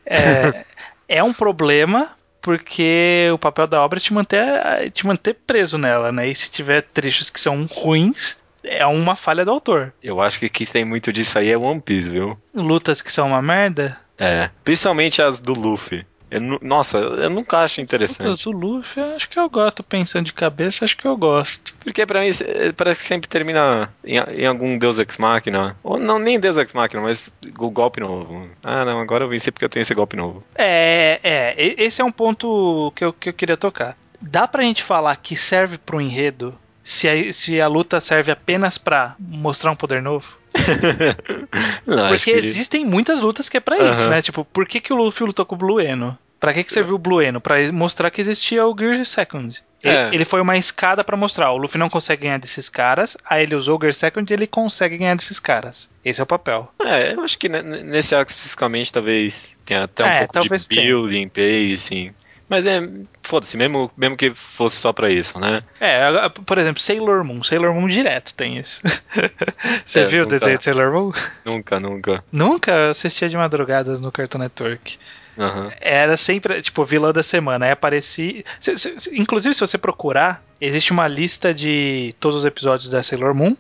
É, 0.06 0.66
é 1.08 1.24
um 1.24 1.34
problema 1.34 2.12
porque 2.42 3.30
o 3.34 3.38
papel 3.38 3.68
da 3.68 3.82
obra 3.82 4.00
é 4.00 4.02
te 4.02 4.14
manter, 4.14 4.92
te 4.92 5.06
manter 5.06 5.34
preso 5.34 5.78
nela, 5.78 6.12
né? 6.12 6.28
E 6.28 6.36
se 6.36 6.50
tiver 6.50 6.82
trechos 6.82 7.30
que 7.30 7.40
são 7.40 7.66
ruins, 7.66 8.38
é 8.64 8.86
uma 8.86 9.16
falha 9.16 9.46
do 9.46 9.52
autor. 9.52 9.94
Eu 10.02 10.22
acho 10.22 10.40
que 10.40 10.50
que 10.50 10.66
tem 10.66 10.86
muito 10.86 11.12
disso 11.12 11.38
aí 11.38 11.50
é 11.50 11.58
One 11.58 11.82
Piece, 11.82 12.10
viu? 12.10 12.38
Lutas 12.54 13.02
que 13.02 13.12
são 13.12 13.28
uma 13.28 13.42
merda. 13.42 13.98
É. 14.18 14.50
Principalmente 14.64 15.22
as 15.22 15.40
do 15.40 15.54
Luffy. 15.54 16.06
Eu 16.32 16.42
nossa, 16.62 17.00
eu 17.00 17.30
nunca 17.30 17.60
acho 17.60 17.82
Lutas 17.82 17.94
interessante. 17.94 18.44
do 18.44 18.52
Luffy, 18.52 19.02
acho 19.02 19.28
que 19.30 19.40
eu 19.40 19.50
gosto. 19.50 19.84
Pensando 19.84 20.26
de 20.26 20.34
cabeça, 20.34 20.86
acho 20.86 20.96
que 20.96 21.08
eu 21.08 21.18
gosto. 21.18 21.74
Porque 21.80 22.06
pra 22.06 22.22
mim 22.22 22.30
eh, 22.30 22.72
parece 22.72 23.02
que 23.02 23.08
sempre 23.08 23.28
termina 23.28 23.90
em, 24.04 24.18
em 24.18 24.46
algum 24.46 24.78
Deus 24.78 25.00
Ex 25.00 25.18
Machina. 25.18 25.76
Ou 25.82 25.98
não, 25.98 26.20
nem 26.20 26.40
Deus 26.40 26.58
Ex 26.58 26.72
Machina, 26.74 27.02
mas 27.02 27.34
o 27.58 27.70
golpe 27.72 28.00
novo. 28.00 28.48
Ah, 28.64 28.86
não, 28.86 29.00
agora 29.00 29.24
eu 29.24 29.30
venci 29.30 29.52
porque 29.52 29.66
eu 29.66 29.70
tenho 29.70 29.82
esse 29.82 29.96
golpe 29.96 30.16
novo. 30.16 30.44
É, 30.56 31.20
é, 31.24 31.56
esse 31.84 32.02
é 32.02 32.06
um 32.06 32.12
ponto 32.12 32.94
que 32.96 33.04
eu, 33.04 33.12
que 33.12 33.30
eu 33.30 33.34
queria 33.34 33.58
tocar. 33.58 33.98
Dá 34.22 34.48
pra 34.48 34.64
gente 34.64 34.84
falar 34.84 35.16
que 35.16 35.36
serve 35.36 35.78
pro 35.78 36.02
enredo 36.02 36.54
se 36.90 37.08
a, 37.08 37.32
se 37.34 37.62
a 37.62 37.68
luta 37.68 38.00
serve 38.00 38.32
apenas 38.32 38.78
pra 38.78 39.16
mostrar 39.20 39.72
um 39.72 39.76
poder 39.76 40.02
novo? 40.02 40.26
Não, 41.86 42.10
Porque 42.10 42.32
que- 42.32 42.38
existem 42.38 42.86
muitas 42.86 43.22
lutas 43.22 43.48
que 43.50 43.58
é 43.58 43.60
pra 43.60 43.78
isso, 43.78 44.04
Aham. 44.04 44.10
né? 44.10 44.22
Tipo, 44.22 44.44
por 44.46 44.66
que, 44.68 44.80
que 44.82 44.92
o 44.94 44.96
Luffy 44.96 45.26
lutou 45.28 45.46
com 45.46 45.56
o 45.56 45.58
Blue 45.58 45.80
Eno? 45.80 46.18
Pra 46.40 46.54
que, 46.54 46.64
que 46.64 46.72
serviu 46.72 46.96
o 46.96 47.00
Blue 47.00 47.22
Eno? 47.22 47.42
Pra 47.42 47.56
mostrar 47.72 48.10
que 48.10 48.22
existia 48.22 48.66
o 48.66 48.76
Gear 48.78 49.04
Second. 49.06 49.62
Ele, 49.84 49.96
É. 49.96 50.10
ele 50.14 50.26
foi 50.26 50.42
uma 50.42 50.58
escada 50.58 51.04
pra 51.04 51.18
mostrar. 51.18 51.52
O 51.52 51.58
Luffy 51.58 51.78
não 51.78 51.90
consegue 51.90 52.24
ganhar 52.24 52.40
desses 52.40 52.70
caras, 52.70 53.18
aí 53.26 53.44
ele 53.44 53.56
usou 53.56 53.78
o 53.78 53.82
Gear 53.82 53.94
Second 53.94 54.32
e 54.32 54.34
ele 54.36 54.48
consegue 54.48 54.98
ganhar 54.98 55.16
desses 55.16 55.40
caras. 55.40 55.90
Esse 56.04 56.20
é 56.22 56.24
o 56.24 56.28
papel. 56.28 56.72
É, 56.82 57.14
eu 57.14 57.22
acho 57.22 57.38
que 57.38 57.50
ne- 57.50 57.62
ne- 57.62 57.84
nesse 57.84 58.16
arco 58.16 58.32
especificamente 58.32 58.92
talvez 58.92 59.50
tenha 59.66 59.84
até 59.84 60.04
um 60.04 60.08
É, 60.08 60.18
pouco 60.28 60.58
de 60.58 60.68
tenha. 60.68 60.82
building, 60.82 61.28
pace, 61.28 61.78
sim. 61.78 62.12
Mas 62.50 62.66
é, 62.66 62.82
foda-se, 63.22 63.56
mesmo, 63.56 63.92
mesmo 63.96 64.18
que 64.18 64.34
fosse 64.34 64.76
só 64.78 64.92
pra 64.92 65.10
isso, 65.12 65.40
né? 65.40 65.62
É, 65.80 66.10
por 66.30 66.58
exemplo, 66.58 66.82
Sailor 66.82 67.24
Moon. 67.24 67.44
Sailor 67.44 67.74
Moon 67.76 67.88
direto 67.88 68.34
tem 68.34 68.58
isso. 68.58 68.82
Você 69.86 70.00
É, 70.02 70.06
viu 70.06 70.22
o 70.22 70.24
nunca- 70.26 70.40
desenho 70.40 70.58
de 70.58 70.64
Sailor 70.64 70.92
Moon? 70.92 71.12
Nunca, 71.46 71.80
nunca. 71.80 72.24
Nunca 72.32 72.72
eu 72.72 72.90
assistia 72.90 73.30
de 73.30 73.38
madrugadas 73.38 74.00
no 74.02 74.12
Cartoon 74.12 74.40
Network. 74.40 74.98
Aham. 75.38 75.72
Era 75.80 76.18
sempre, 76.18 76.62
tipo, 76.62 76.84
vilã 76.84 77.12
da 77.14 77.24
semana. 77.24 77.66
Aí 77.68 77.72
aparecia. 77.72 78.44
se- 78.60 78.78
se- 78.78 79.16
inclusive, 79.16 79.54
se 79.54 79.62
você 79.62 79.78
procurar, 79.78 80.44
existe 80.60 80.92
uma 80.92 81.08
lista 81.08 81.54
de 81.54 82.14
todos 82.20 82.40
os 82.40 82.46
episódios 82.46 82.90
da 82.90 83.02
Sailor 83.04 83.34
Moon. 83.34 83.56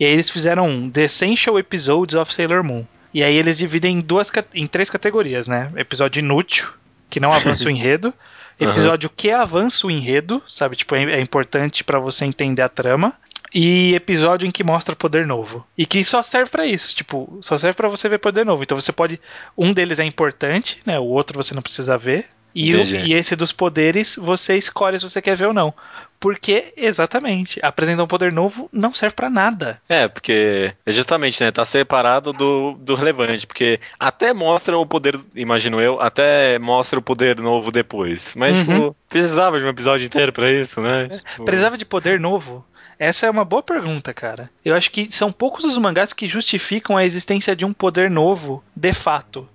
E 0.00 0.04
aí 0.04 0.12
eles 0.12 0.30
fizeram 0.30 0.66
um 0.68 0.88
The 0.88 1.02
Essential 1.02 1.58
Episodes 1.58 2.14
of 2.14 2.32
Sailor 2.32 2.62
Moon. 2.62 2.84
E 3.12 3.22
aí 3.24 3.34
eles 3.36 3.58
dividem 3.58 3.98
em, 3.98 4.00
duas, 4.00 4.30
em 4.54 4.66
três 4.66 4.88
categorias, 4.88 5.48
né? 5.48 5.70
Episódio 5.76 6.20
inútil, 6.20 6.68
que 7.10 7.20
não 7.20 7.32
avança 7.32 7.66
o 7.66 7.70
enredo. 7.70 8.12
Episódio 8.60 9.08
que 9.08 9.30
avança 9.30 9.86
o 9.86 9.90
enredo, 9.90 10.42
sabe? 10.48 10.74
Tipo, 10.76 10.96
é, 10.96 11.04
é 11.14 11.20
importante 11.20 11.84
pra 11.84 11.98
você 12.00 12.24
entender 12.24 12.62
a 12.62 12.68
trama. 12.68 13.12
E 13.54 13.94
episódio 13.94 14.46
em 14.46 14.50
que 14.50 14.62
mostra 14.64 14.94
poder 14.94 15.26
novo. 15.26 15.66
E 15.76 15.86
que 15.86 16.04
só 16.04 16.22
serve 16.22 16.50
pra 16.50 16.66
isso, 16.66 16.94
tipo, 16.94 17.38
só 17.40 17.56
serve 17.56 17.76
pra 17.76 17.88
você 17.88 18.06
ver 18.08 18.18
poder 18.18 18.44
novo. 18.44 18.62
Então 18.62 18.78
você 18.78 18.92
pode. 18.92 19.18
Um 19.56 19.72
deles 19.72 19.98
é 19.98 20.04
importante, 20.04 20.80
né? 20.84 20.98
O 20.98 21.04
outro 21.04 21.36
você 21.42 21.54
não 21.54 21.62
precisa 21.62 21.96
ver. 21.96 22.26
E, 22.54 22.70
o- 22.74 22.84
e 23.06 23.12
esse 23.14 23.34
dos 23.36 23.52
poderes 23.52 24.16
você 24.16 24.56
escolhe 24.56 24.98
se 24.98 25.08
você 25.08 25.22
quer 25.22 25.36
ver 25.36 25.46
ou 25.46 25.54
não. 25.54 25.72
Porque, 26.20 26.72
exatamente, 26.76 27.60
apresentar 27.62 28.02
um 28.02 28.06
poder 28.08 28.32
novo 28.32 28.68
não 28.72 28.92
serve 28.92 29.14
pra 29.14 29.30
nada. 29.30 29.80
É, 29.88 30.08
porque 30.08 30.72
é 30.84 30.92
justamente, 30.92 31.42
né, 31.42 31.52
tá 31.52 31.64
separado 31.64 32.32
do, 32.32 32.72
do 32.80 32.94
relevante, 32.96 33.46
porque 33.46 33.78
até 33.98 34.32
mostra 34.32 34.76
o 34.76 34.84
poder, 34.84 35.18
imagino 35.34 35.80
eu, 35.80 36.00
até 36.00 36.58
mostra 36.58 36.98
o 36.98 37.02
poder 37.02 37.38
novo 37.38 37.70
depois. 37.70 38.34
Mas, 38.36 38.56
Uhum. 38.56 38.64
tipo, 38.64 38.96
precisava 39.08 39.58
de 39.60 39.64
um 39.64 39.68
episódio 39.68 40.06
inteiro 40.06 40.32
pra 40.32 40.50
isso, 40.50 40.80
né? 40.80 41.08
Tipo, 41.08 41.44
Precisava 41.44 41.76
de 41.78 41.84
poder 41.84 42.18
novo? 42.18 42.64
Essa 42.98 43.26
é 43.26 43.30
uma 43.30 43.44
boa 43.44 43.62
pergunta, 43.62 44.12
cara. 44.12 44.50
Eu 44.64 44.74
acho 44.74 44.90
que 44.90 45.08
são 45.12 45.30
poucos 45.30 45.64
os 45.64 45.78
mangás 45.78 46.12
que 46.12 46.26
justificam 46.26 46.96
a 46.96 47.04
existência 47.04 47.54
de 47.54 47.64
um 47.64 47.72
poder 47.72 48.10
novo 48.10 48.62
de 48.74 48.92
fato. 48.92 49.48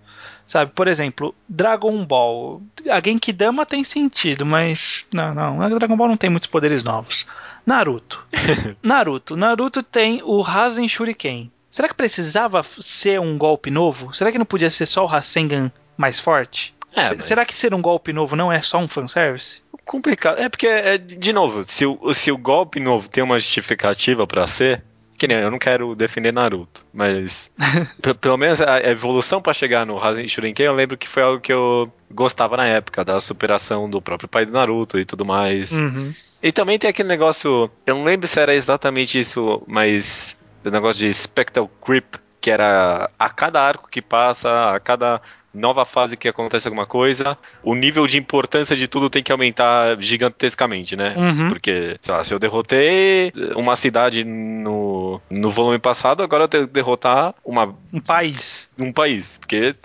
Sabe, 0.45 0.71
por 0.75 0.87
exemplo, 0.87 1.33
Dragon 1.47 2.05
Ball. 2.05 2.61
A 2.91 3.01
Genkidama 3.03 3.65
tem 3.65 3.83
sentido, 3.83 4.45
mas. 4.45 5.05
Não, 5.13 5.33
não. 5.33 5.61
A 5.61 5.69
Dragon 5.69 5.95
Ball 5.97 6.09
não 6.09 6.15
tem 6.15 6.29
muitos 6.29 6.47
poderes 6.47 6.83
novos. 6.83 7.25
Naruto. 7.65 8.23
Naruto. 8.83 9.35
Naruto 9.35 9.81
tem 9.81 10.21
o 10.23 10.41
Rasen 10.41 10.87
Shuriken. 10.87 11.51
Será 11.71 11.87
que 11.87 11.95
precisava 11.95 12.61
ser 12.63 13.19
um 13.19 13.37
golpe 13.37 13.71
novo? 13.71 14.13
Será 14.13 14.31
que 14.31 14.37
não 14.37 14.45
podia 14.45 14.69
ser 14.69 14.85
só 14.85 15.03
o 15.03 15.07
Rasengan 15.07 15.71
mais 15.97 16.19
forte? 16.19 16.73
É, 16.95 17.15
mas- 17.15 17.25
Será 17.25 17.45
que 17.45 17.55
ser 17.55 17.73
um 17.73 17.81
golpe 17.81 18.13
novo 18.13 18.35
não 18.35 18.51
é 18.51 18.61
só 18.61 18.77
um 18.77 18.87
fanservice? 18.87 19.61
complicado. 19.85 20.39
É 20.39 20.47
porque, 20.47 20.65
é, 20.67 20.97
de 20.97 21.33
novo, 21.33 21.63
se 21.65 21.85
o, 21.85 22.13
se 22.13 22.31
o 22.31 22.37
golpe 22.37 22.79
novo 22.79 23.09
tem 23.09 23.21
uma 23.21 23.37
justificativa 23.37 24.25
pra 24.25 24.47
ser, 24.47 24.81
que 25.17 25.27
nem 25.27 25.37
eu 25.37 25.51
não 25.51 25.59
quero 25.59 25.95
defender 25.95 26.31
Naruto, 26.31 26.85
mas 26.93 27.49
pelo 28.19 28.37
menos 28.37 28.59
a 28.61 28.79
evolução 28.81 29.41
pra 29.41 29.53
chegar 29.53 29.85
no 29.85 29.97
Rasen 29.97 30.27
Shuriken 30.27 30.65
eu 30.65 30.73
lembro 30.73 30.97
que 30.97 31.07
foi 31.07 31.23
algo 31.23 31.39
que 31.39 31.53
eu 31.53 31.91
gostava 32.11 32.57
na 32.57 32.65
época, 32.65 33.03
da 33.03 33.19
superação 33.19 33.89
do 33.89 34.01
próprio 34.01 34.29
pai 34.29 34.45
do 34.45 34.51
Naruto 34.51 34.99
e 34.99 35.05
tudo 35.05 35.25
mais. 35.25 35.71
Uhum. 35.71 36.13
E 36.41 36.51
também 36.51 36.77
tem 36.77 36.89
aquele 36.89 37.09
negócio, 37.09 37.71
eu 37.85 37.95
não 37.95 38.03
lembro 38.03 38.27
se 38.27 38.39
era 38.39 38.53
exatamente 38.53 39.17
isso, 39.17 39.63
mas 39.65 40.35
o 40.63 40.69
negócio 40.69 40.99
de 40.99 41.13
Spectral 41.13 41.69
Creep, 41.83 42.15
que 42.41 42.51
era 42.51 43.09
a 43.17 43.29
cada 43.29 43.61
arco 43.61 43.89
que 43.89 44.01
passa, 44.01 44.75
a 44.75 44.79
cada 44.79 45.21
nova 45.53 45.85
fase 45.85 46.17
que 46.17 46.27
acontece 46.27 46.67
alguma 46.67 46.85
coisa, 46.85 47.37
o 47.61 47.75
nível 47.75 48.07
de 48.07 48.17
importância 48.17 48.75
de 48.75 48.87
tudo 48.87 49.09
tem 49.09 49.21
que 49.21 49.31
aumentar 49.31 49.95
gigantescamente, 50.01 50.95
né? 50.95 51.13
Uhum. 51.17 51.47
Porque, 51.47 51.97
sei 52.01 52.13
lá, 52.13 52.23
se 52.23 52.33
eu 52.33 52.39
derrotei 52.39 53.31
uma 53.55 53.75
cidade 53.75 54.23
no, 54.23 55.21
no 55.29 55.51
volume 55.51 55.79
passado, 55.79 56.23
agora 56.23 56.45
eu 56.45 56.47
tenho 56.47 56.67
que 56.67 56.73
derrotar 56.73 57.35
uma, 57.45 57.75
Um 57.93 57.99
país. 58.01 58.69
um 58.79 58.91
país. 58.91 59.37
Porque 59.37 59.75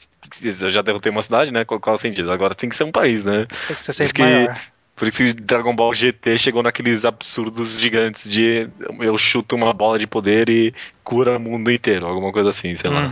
eu 0.43 0.71
já 0.71 0.83
derrotei 0.83 1.11
uma 1.13 1.23
cidade, 1.23 1.51
né? 1.51 1.65
Qual, 1.65 1.79
qual 1.81 1.95
é 1.95 1.99
o 1.99 2.01
sentido? 2.01 2.31
Agora 2.33 2.55
tem 2.55 2.69
que 2.69 2.77
ser 2.77 2.85
um 2.85 2.93
país, 2.93 3.25
né? 3.25 3.47
Tem 3.67 3.77
que 3.77 3.85
ser 3.85 3.93
sempre 3.93 4.05
isso 4.07 4.15
que- 4.15 4.23
maior. 4.23 4.61
Por 4.97 5.07
isso 5.07 5.19
que 5.19 5.33
Dragon 5.33 5.77
Ball 5.77 5.95
GT 5.95 6.37
chegou 6.39 6.61
naqueles 6.61 7.05
absurdos 7.05 7.79
gigantes 7.79 8.29
de 8.29 8.69
eu 8.99 9.17
chuto 9.17 9.55
uma 9.55 9.73
bola 9.73 9.97
de 9.97 10.09
poder 10.09 10.49
e 10.49 10.75
cura 11.05 11.37
o 11.37 11.41
mundo 11.41 11.71
inteiro, 11.71 12.05
alguma 12.05 12.33
coisa 12.33 12.51
assim, 12.51 12.75
sei 12.75 12.91
lá. 12.91 13.07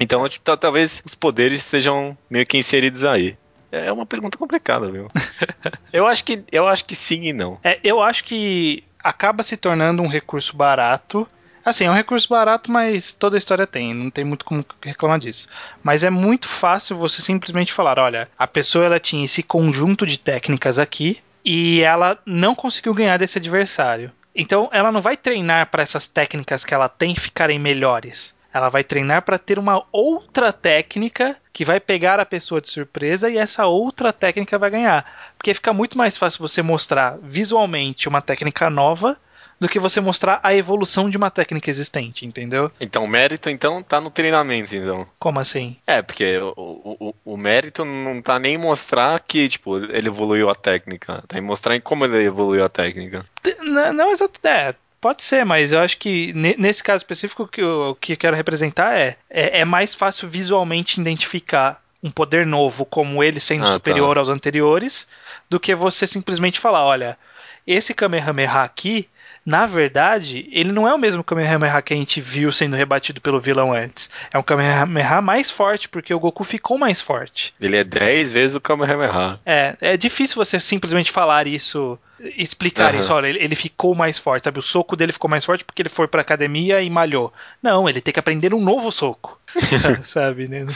Então, 0.00 0.26
tipo, 0.26 0.56
talvez 0.56 1.02
os 1.04 1.14
poderes 1.14 1.62
sejam 1.62 2.16
meio 2.28 2.46
que 2.46 2.56
inseridos 2.56 3.04
aí. 3.04 3.36
É 3.70 3.92
uma 3.92 4.06
pergunta 4.06 4.38
complicada, 4.38 4.90
viu? 4.90 5.08
eu 5.92 6.06
acho 6.06 6.24
que 6.24 6.42
eu 6.50 6.66
acho 6.66 6.84
que 6.84 6.96
sim 6.96 7.26
e 7.26 7.32
não. 7.32 7.58
É, 7.62 7.78
eu 7.84 8.02
acho 8.02 8.24
que 8.24 8.82
acaba 8.98 9.42
se 9.42 9.56
tornando 9.56 10.02
um 10.02 10.08
recurso 10.08 10.56
barato. 10.56 11.28
Assim, 11.62 11.84
é 11.84 11.90
um 11.90 11.94
recurso 11.94 12.26
barato, 12.28 12.72
mas 12.72 13.12
toda 13.12 13.36
a 13.36 13.38
história 13.38 13.66
tem, 13.66 13.92
não 13.94 14.10
tem 14.10 14.24
muito 14.24 14.46
como 14.46 14.64
reclamar 14.82 15.18
disso. 15.18 15.46
Mas 15.82 16.02
é 16.02 16.10
muito 16.10 16.48
fácil 16.48 16.96
você 16.96 17.20
simplesmente 17.20 17.72
falar, 17.72 17.98
olha, 17.98 18.28
a 18.38 18.46
pessoa 18.46 18.86
ela 18.86 18.98
tinha 18.98 19.24
esse 19.24 19.42
conjunto 19.42 20.06
de 20.06 20.18
técnicas 20.18 20.78
aqui 20.78 21.20
e 21.44 21.80
ela 21.82 22.18
não 22.24 22.54
conseguiu 22.54 22.94
ganhar 22.94 23.18
desse 23.18 23.36
adversário. 23.36 24.10
Então, 24.34 24.70
ela 24.72 24.90
não 24.90 25.02
vai 25.02 25.18
treinar 25.18 25.66
para 25.66 25.82
essas 25.82 26.06
técnicas 26.06 26.64
que 26.64 26.72
ela 26.72 26.88
tem 26.88 27.14
ficarem 27.14 27.58
melhores. 27.58 28.34
Ela 28.52 28.68
vai 28.68 28.82
treinar 28.84 29.22
para 29.22 29.38
ter 29.38 29.58
uma 29.58 29.84
outra 29.92 30.52
técnica 30.52 31.36
que 31.52 31.64
vai 31.64 31.78
pegar 31.80 32.18
a 32.20 32.26
pessoa 32.26 32.60
de 32.60 32.68
surpresa 32.70 33.28
e 33.30 33.36
essa 33.38 33.66
outra 33.66 34.12
técnica 34.12 34.58
vai 34.58 34.70
ganhar. 34.70 35.32
Porque 35.36 35.54
fica 35.54 35.72
muito 35.72 35.96
mais 35.96 36.16
fácil 36.16 36.40
você 36.46 36.62
mostrar 36.62 37.16
visualmente 37.22 38.08
uma 38.08 38.20
técnica 38.22 38.68
nova 38.70 39.16
do 39.60 39.68
que 39.68 39.78
você 39.78 40.00
mostrar 40.00 40.40
a 40.42 40.54
evolução 40.54 41.10
de 41.10 41.18
uma 41.18 41.30
técnica 41.30 41.68
existente, 41.68 42.24
entendeu? 42.24 42.72
Então, 42.80 43.04
o 43.04 43.08
mérito 43.08 43.50
então 43.50 43.82
tá 43.82 44.00
no 44.00 44.10
treinamento, 44.10 44.74
então. 44.74 45.06
Como 45.18 45.38
assim? 45.38 45.76
É, 45.86 46.00
porque 46.00 46.38
o, 46.38 46.54
o, 46.56 47.14
o- 47.26 47.36
mérito 47.36 47.84
não 47.84 48.22
tá 48.22 48.38
nem 48.38 48.54
em 48.54 48.58
mostrar 48.58 49.20
que, 49.20 49.50
tipo, 49.50 49.76
ele 49.76 50.08
evoluiu 50.08 50.48
a 50.48 50.54
técnica. 50.54 51.22
Tá 51.28 51.36
em 51.36 51.42
mostrar 51.42 51.76
em 51.76 51.80
como 51.80 52.06
ele 52.06 52.24
evoluiu 52.24 52.64
a 52.64 52.70
técnica. 52.70 53.26
Não, 53.60 53.92
não 53.92 54.10
exato. 54.10 54.40
É, 54.46 54.74
pode 55.00 55.22
ser, 55.22 55.44
mas 55.44 55.72
eu 55.72 55.80
acho 55.80 55.98
que 55.98 56.32
ne- 56.32 56.56
nesse 56.58 56.82
caso 56.82 56.98
específico 57.02 57.44
o 57.44 57.48
que 57.48 57.60
eu, 57.60 57.96
que 58.00 58.12
eu 58.12 58.16
quero 58.16 58.36
representar 58.36 58.94
é, 58.98 59.16
é 59.28 59.60
é 59.60 59.64
mais 59.64 59.94
fácil 59.94 60.28
visualmente 60.28 61.00
identificar 61.00 61.82
um 62.02 62.10
poder 62.10 62.46
novo 62.46 62.84
como 62.84 63.22
ele 63.22 63.40
sendo 63.40 63.62
Ah, 63.62 63.66
tá. 63.66 63.72
superior 63.72 64.16
aos 64.18 64.28
anteriores 64.28 65.06
do 65.48 65.60
que 65.60 65.74
você 65.74 66.06
simplesmente 66.06 66.58
falar, 66.60 66.84
olha, 66.84 67.18
esse 67.66 67.92
Kamehameha 67.94 68.62
aqui, 68.62 69.08
na 69.44 69.66
verdade, 69.66 70.48
ele 70.52 70.70
não 70.70 70.86
é 70.86 70.94
o 70.94 70.98
mesmo 70.98 71.24
Kamehameha 71.24 71.80
que 71.82 71.94
a 71.94 71.96
gente 71.96 72.20
viu 72.20 72.52
sendo 72.52 72.76
rebatido 72.76 73.20
pelo 73.20 73.40
vilão 73.40 73.72
antes. 73.72 74.10
É 74.32 74.38
um 74.38 74.42
Kamehameha 74.42 75.20
mais 75.20 75.50
forte 75.50 75.88
porque 75.88 76.12
o 76.12 76.20
Goku 76.20 76.44
ficou 76.44 76.76
mais 76.76 77.00
forte. 77.00 77.54
Ele 77.60 77.76
é 77.76 77.84
10 77.84 78.30
vezes 78.30 78.54
o 78.54 78.60
Kamehameha. 78.60 79.40
É, 79.44 79.76
é 79.80 79.96
difícil 79.96 80.36
você 80.36 80.60
simplesmente 80.60 81.10
falar 81.10 81.46
isso, 81.46 81.98
explicar 82.36 82.90
Aham. 82.90 83.00
isso. 83.00 83.12
Olha, 83.12 83.28
ele, 83.28 83.38
ele 83.42 83.54
ficou 83.54 83.94
mais 83.94 84.18
forte, 84.18 84.44
sabe? 84.44 84.58
O 84.58 84.62
soco 84.62 84.94
dele 84.94 85.12
ficou 85.12 85.30
mais 85.30 85.44
forte 85.44 85.64
porque 85.64 85.80
ele 85.80 85.88
foi 85.88 86.06
pra 86.06 86.20
academia 86.20 86.82
e 86.82 86.90
malhou. 86.90 87.32
Não, 87.62 87.88
ele 87.88 88.00
tem 88.00 88.12
que 88.12 88.20
aprender 88.20 88.52
um 88.52 88.60
novo 88.60 88.92
soco. 88.92 89.39
Sa- 89.78 90.02
sabe, 90.04 90.48
né? 90.48 90.66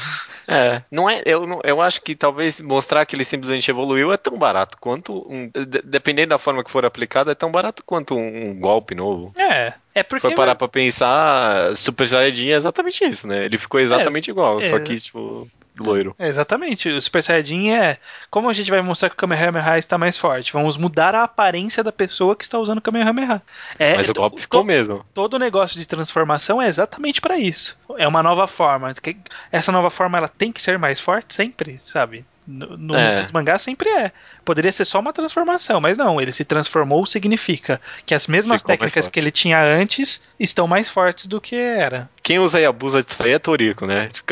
É, 0.49 0.83
não 0.91 1.09
é, 1.09 1.23
eu, 1.25 1.47
não- 1.47 1.61
eu 1.65 1.81
acho 1.81 2.03
que 2.03 2.15
talvez 2.15 2.61
mostrar 2.61 3.05
que 3.07 3.15
ele 3.17 3.25
simplesmente 3.25 3.71
evoluiu 3.71 4.13
é 4.13 4.17
tão 4.17 4.37
barato 4.39 4.77
quanto 4.81 5.27
um, 5.31 5.49
de- 5.49 5.83
dependendo 5.83 6.31
da 6.31 6.39
forma 6.39 6.63
que 6.65 6.71
for 6.71 6.85
aplicado, 6.85 7.31
é 7.31 7.35
tão 7.35 7.51
barato 7.51 7.83
quanto 7.85 8.15
um, 8.17 8.51
um 8.51 8.55
golpe 8.61 8.95
novo. 8.95 9.33
É, 9.39 9.75
é 9.95 10.03
porque. 10.03 10.29
for 10.29 10.35
parar 10.35 10.55
pra 10.55 10.69
pensar, 10.69 11.77
Super 11.77 12.07
Saiyajin 12.09 12.49
é 12.51 12.55
exatamente 12.57 13.05
isso, 13.05 13.27
né? 13.27 13.45
Ele 13.45 13.59
ficou 13.59 13.81
exatamente 13.81 14.31
igual, 14.31 14.59
é. 14.61 14.69
só 14.71 14.79
que, 14.81 14.99
tipo, 15.01 15.49
loiro. 15.79 16.15
É, 16.19 16.29
exatamente. 16.29 16.89
O 16.89 17.01
Super 17.01 17.23
Saiyajin 17.23 17.71
é. 17.71 17.99
Como 18.31 18.49
a 18.49 18.53
gente 18.53 18.71
vai 18.71 18.81
mostrar 18.83 19.09
que 19.09 19.15
o 19.15 19.19
Kamehameha 19.19 19.79
está 19.79 19.97
mais 19.99 20.17
forte? 20.19 20.53
Vamos 20.53 20.77
mudar 20.77 21.15
a 21.15 21.25
aparência 21.25 21.83
da 21.83 21.93
pessoa 21.93 22.37
que 22.37 22.45
está 22.45 22.59
usando 22.59 22.79
o 22.79 22.83
Kamehameha. 22.83 23.43
É, 23.79 23.97
Mas 23.97 24.09
o 24.09 24.13
golpe 24.15 24.41
ficou 24.41 24.63
mesmo. 24.65 25.05
todo 25.15 25.35
o 25.35 25.39
negócio 25.39 25.79
de 25.79 25.87
transformação 25.87 26.61
é 26.61 26.67
exatamente 26.69 27.21
pra 27.21 27.39
isso. 27.39 27.77
É 27.97 28.07
uma 28.07 28.23
nova 28.23 28.47
forma. 28.47 28.93
Que- 28.95 29.17
Essa 29.51 29.73
nova 29.73 29.91
forma 29.91 30.19
ela 30.19 30.29
tem 30.29 30.53
que 30.53 30.63
ser 30.63 30.79
mais 30.79 31.01
forte 31.01 31.35
sempre, 31.35 31.77
sabe? 31.79 32.25
No, 32.47 32.77
no 32.77 32.95
É. 32.95 33.23
nos 33.23 33.33
mangás 33.33 33.63
sempre 33.63 33.89
é. 33.89 34.13
Poderia 34.45 34.71
ser 34.71 34.85
só 34.85 35.01
uma 35.01 35.13
transformação, 35.15 35.81
mas 35.81 35.97
não. 35.97 36.21
Ele 36.21 36.31
se 36.31 36.45
transformou 36.45 37.07
significa 37.07 37.81
que 38.05 38.15
as 38.15 38.27
mesmas 38.27 38.61
Ficou 38.61 38.77
técnicas 38.77 39.09
que 39.09 39.19
ele 39.19 39.31
tinha 39.31 39.63
antes 39.65 40.23
estão 40.39 40.67
mais 40.67 40.91
fortes 40.91 41.27
do 41.27 41.41
que 41.41 41.57
era. 41.57 42.09
Quem 42.23 42.39
usa 42.39 42.61
e 42.61 42.67
abusa 42.67 43.03
disso 43.03 43.23
aí 43.23 43.33
é 43.33 43.39
Toriko, 43.39 43.87
né? 43.87 44.09
Tipo, 44.09 44.27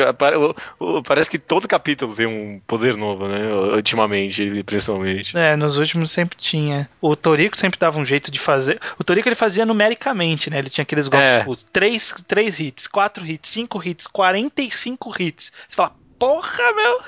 Parece 1.03 1.29
que 1.29 1.39
todo 1.39 1.67
capítulo 1.67 2.15
tem 2.15 2.27
um 2.27 2.61
poder 2.67 2.95
novo, 2.95 3.27
né? 3.27 3.51
Ultimamente, 3.75 4.63
principalmente. 4.63 5.35
É, 5.37 5.55
nos 5.55 5.77
últimos 5.77 6.11
sempre 6.11 6.37
tinha. 6.37 6.87
O 7.01 7.15
Toriko 7.15 7.57
sempre 7.57 7.79
dava 7.79 7.99
um 7.99 8.05
jeito 8.05 8.29
de 8.31 8.39
fazer. 8.39 8.79
O 8.99 9.03
Toriko 9.03 9.27
ele 9.27 9.35
fazia 9.35 9.65
numericamente, 9.65 10.49
né? 10.49 10.59
Ele 10.59 10.69
tinha 10.69 10.83
aqueles 10.83 11.07
golpes 11.07 11.27
É. 11.27 11.39
tipo 11.39 11.55
3, 11.71 12.23
três 12.27 12.59
hits, 12.59 12.85
4 12.87 13.25
hits, 13.25 13.49
5 13.49 13.83
hits, 13.83 14.05
45 14.07 15.13
hits. 15.21 15.51
Você 15.67 15.75
fala, 15.75 15.95
porra, 16.19 16.73
meu! 16.75 16.99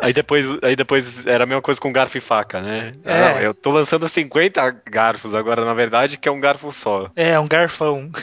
Aí 0.00 0.12
depois, 0.12 0.44
aí 0.62 0.76
depois 0.76 1.26
era 1.26 1.44
a 1.44 1.46
mesma 1.46 1.62
coisa 1.62 1.80
com 1.80 1.92
garfo 1.92 2.16
e 2.16 2.20
faca, 2.20 2.60
né? 2.60 2.92
É. 3.04 3.12
Ah, 3.12 3.42
eu 3.42 3.54
tô 3.54 3.70
lançando 3.70 4.08
50 4.08 4.70
garfos 4.88 5.34
agora, 5.34 5.64
na 5.64 5.74
verdade, 5.74 6.18
que 6.18 6.28
é 6.28 6.32
um 6.32 6.40
garfo 6.40 6.72
só. 6.72 7.10
É, 7.16 7.38
um 7.38 7.48
garfão. 7.48 8.10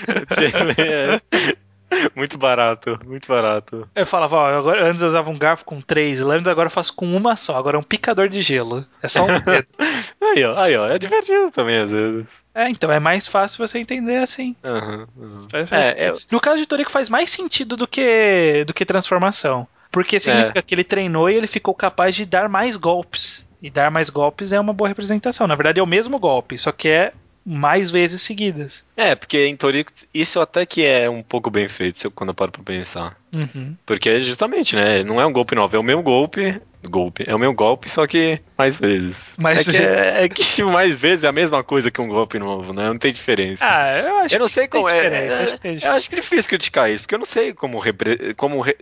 Muito 2.16 2.38
barato, 2.38 3.00
muito 3.06 3.28
barato. 3.28 3.88
Eu 3.96 4.06
falava, 4.06 4.36
ó, 4.36 4.48
agora, 4.58 4.86
antes 4.86 5.02
eu 5.02 5.08
usava 5.08 5.30
um 5.30 5.38
garfo 5.38 5.64
com 5.64 5.80
três 5.80 6.20
lâminas, 6.20 6.48
agora 6.52 6.68
eu 6.68 6.72
faço 6.72 6.94
com 6.94 7.06
uma 7.16 7.38
só. 7.38 7.56
Agora 7.56 7.78
é 7.78 7.80
um 7.80 7.84
picador 7.84 8.28
de 8.28 8.42
gelo. 8.42 8.86
É 9.02 9.08
só 9.08 9.24
um 9.24 9.40
dedo. 9.40 9.68
Aí, 10.22 10.44
ó, 10.44 10.58
aí, 10.58 10.76
ó, 10.76 10.88
é 10.90 10.98
divertido 10.98 11.52
também 11.52 11.78
às 11.78 11.92
vezes. 11.92 12.26
é, 12.54 12.68
então 12.70 12.92
é 12.92 13.00
mais 13.00 13.28
fácil 13.28 13.66
você 13.66 13.78
entender 13.78 14.18
assim. 14.18 14.56
Aham, 14.64 15.08
aham. 15.22 15.48
Faz- 15.50 15.70
faz- 15.70 15.86
É, 15.96 16.12
No 16.32 16.40
caso 16.42 16.58
de 16.58 16.66
Toriko 16.66 16.92
faz 16.92 17.08
mais 17.10 17.30
sentido 17.30 17.78
do 17.78 17.88
que, 17.88 18.64
do 18.66 18.74
que 18.74 18.84
transformação. 18.86 19.68
Porque 19.96 20.20
significa 20.20 20.62
que 20.62 20.76
ele 20.76 20.84
treinou 20.84 21.30
e 21.30 21.36
ele 21.36 21.48
ficou 21.48 21.74
capaz 21.74 22.14
de 22.14 22.26
dar 22.26 22.50
mais 22.50 22.76
golpes. 22.76 23.48
E 23.62 23.70
dar 23.70 23.90
mais 23.90 24.10
golpes 24.10 24.52
é 24.52 24.60
uma 24.60 24.74
boa 24.74 24.90
representação. 24.90 25.48
Na 25.48 25.56
verdade 25.56 25.80
é 25.80 25.84
o 25.84 25.88
mesmo 25.88 26.20
golpe, 26.20 26.58
só 26.58 26.70
que 26.74 26.90
é 26.90 27.14
mais 27.46 27.92
vezes 27.92 28.22
seguidas. 28.22 28.84
É, 28.98 29.14
porque 29.14 29.46
em 29.46 29.56
Toriko 29.56 29.92
isso 30.14 30.40
até 30.40 30.66
que 30.66 30.84
é 30.84 31.10
um 31.10 31.22
pouco 31.22 31.50
bem 31.52 31.68
feito, 31.70 32.10
quando 32.12 32.30
eu 32.30 32.34
paro 32.34 32.52
pra 32.52 32.64
pensar. 32.64 33.16
Uhum. 33.32 33.76
Porque 33.86 34.20
justamente, 34.20 34.76
né? 34.76 35.04
Não 35.04 35.22
é 35.22 35.26
um 35.26 35.32
golpe 35.34 35.54
novo, 35.54 35.76
é 35.76 35.80
o 35.80 35.84
mesmo 35.84 36.02
golpe. 36.02 36.60
Golpe. 36.88 37.24
É 37.28 37.34
o 37.34 37.40
mesmo 37.40 37.56
golpe, 37.56 37.90
só 37.90 38.06
que 38.06 38.40
mais 38.56 38.80
vezes. 38.80 39.34
Mais 39.40 39.68
é, 39.68 39.72
que 39.72 39.78
é, 39.78 40.24
é 40.26 40.30
que 40.30 40.44
mais 40.64 40.96
vezes 40.98 41.24
é 41.24 41.28
a 41.28 41.32
mesma 41.32 41.64
coisa 41.64 41.90
que 41.90 42.00
um 42.00 42.08
golpe 42.08 42.38
novo, 42.38 42.74
né? 42.74 42.88
Não 42.88 42.98
tem 42.98 43.12
diferença. 43.12 43.66
Ah, 43.68 43.98
eu 44.00 44.18
acho 44.18 44.36
eu 44.36 44.40
não 44.40 44.48
que 44.48 44.54
sei 44.54 44.68
tem 44.68 44.70
como 44.82 44.90
é. 44.90 44.94
diferença, 44.96 45.40
é- 45.40 45.44
acho 45.44 45.58
que 45.58 45.86
Eu 45.86 45.92
acho 45.94 46.10
que 46.10 46.16
é 46.16 46.20
difícil 46.20 46.50
criticar 46.50 46.90
isso, 46.92 47.04
porque 47.04 47.16
eu 47.16 47.20
não 47.20 47.26
sei 47.26 47.54
como. 47.54 47.80
repre- 47.80 48.36
como 48.36 48.62
re- 48.62 48.78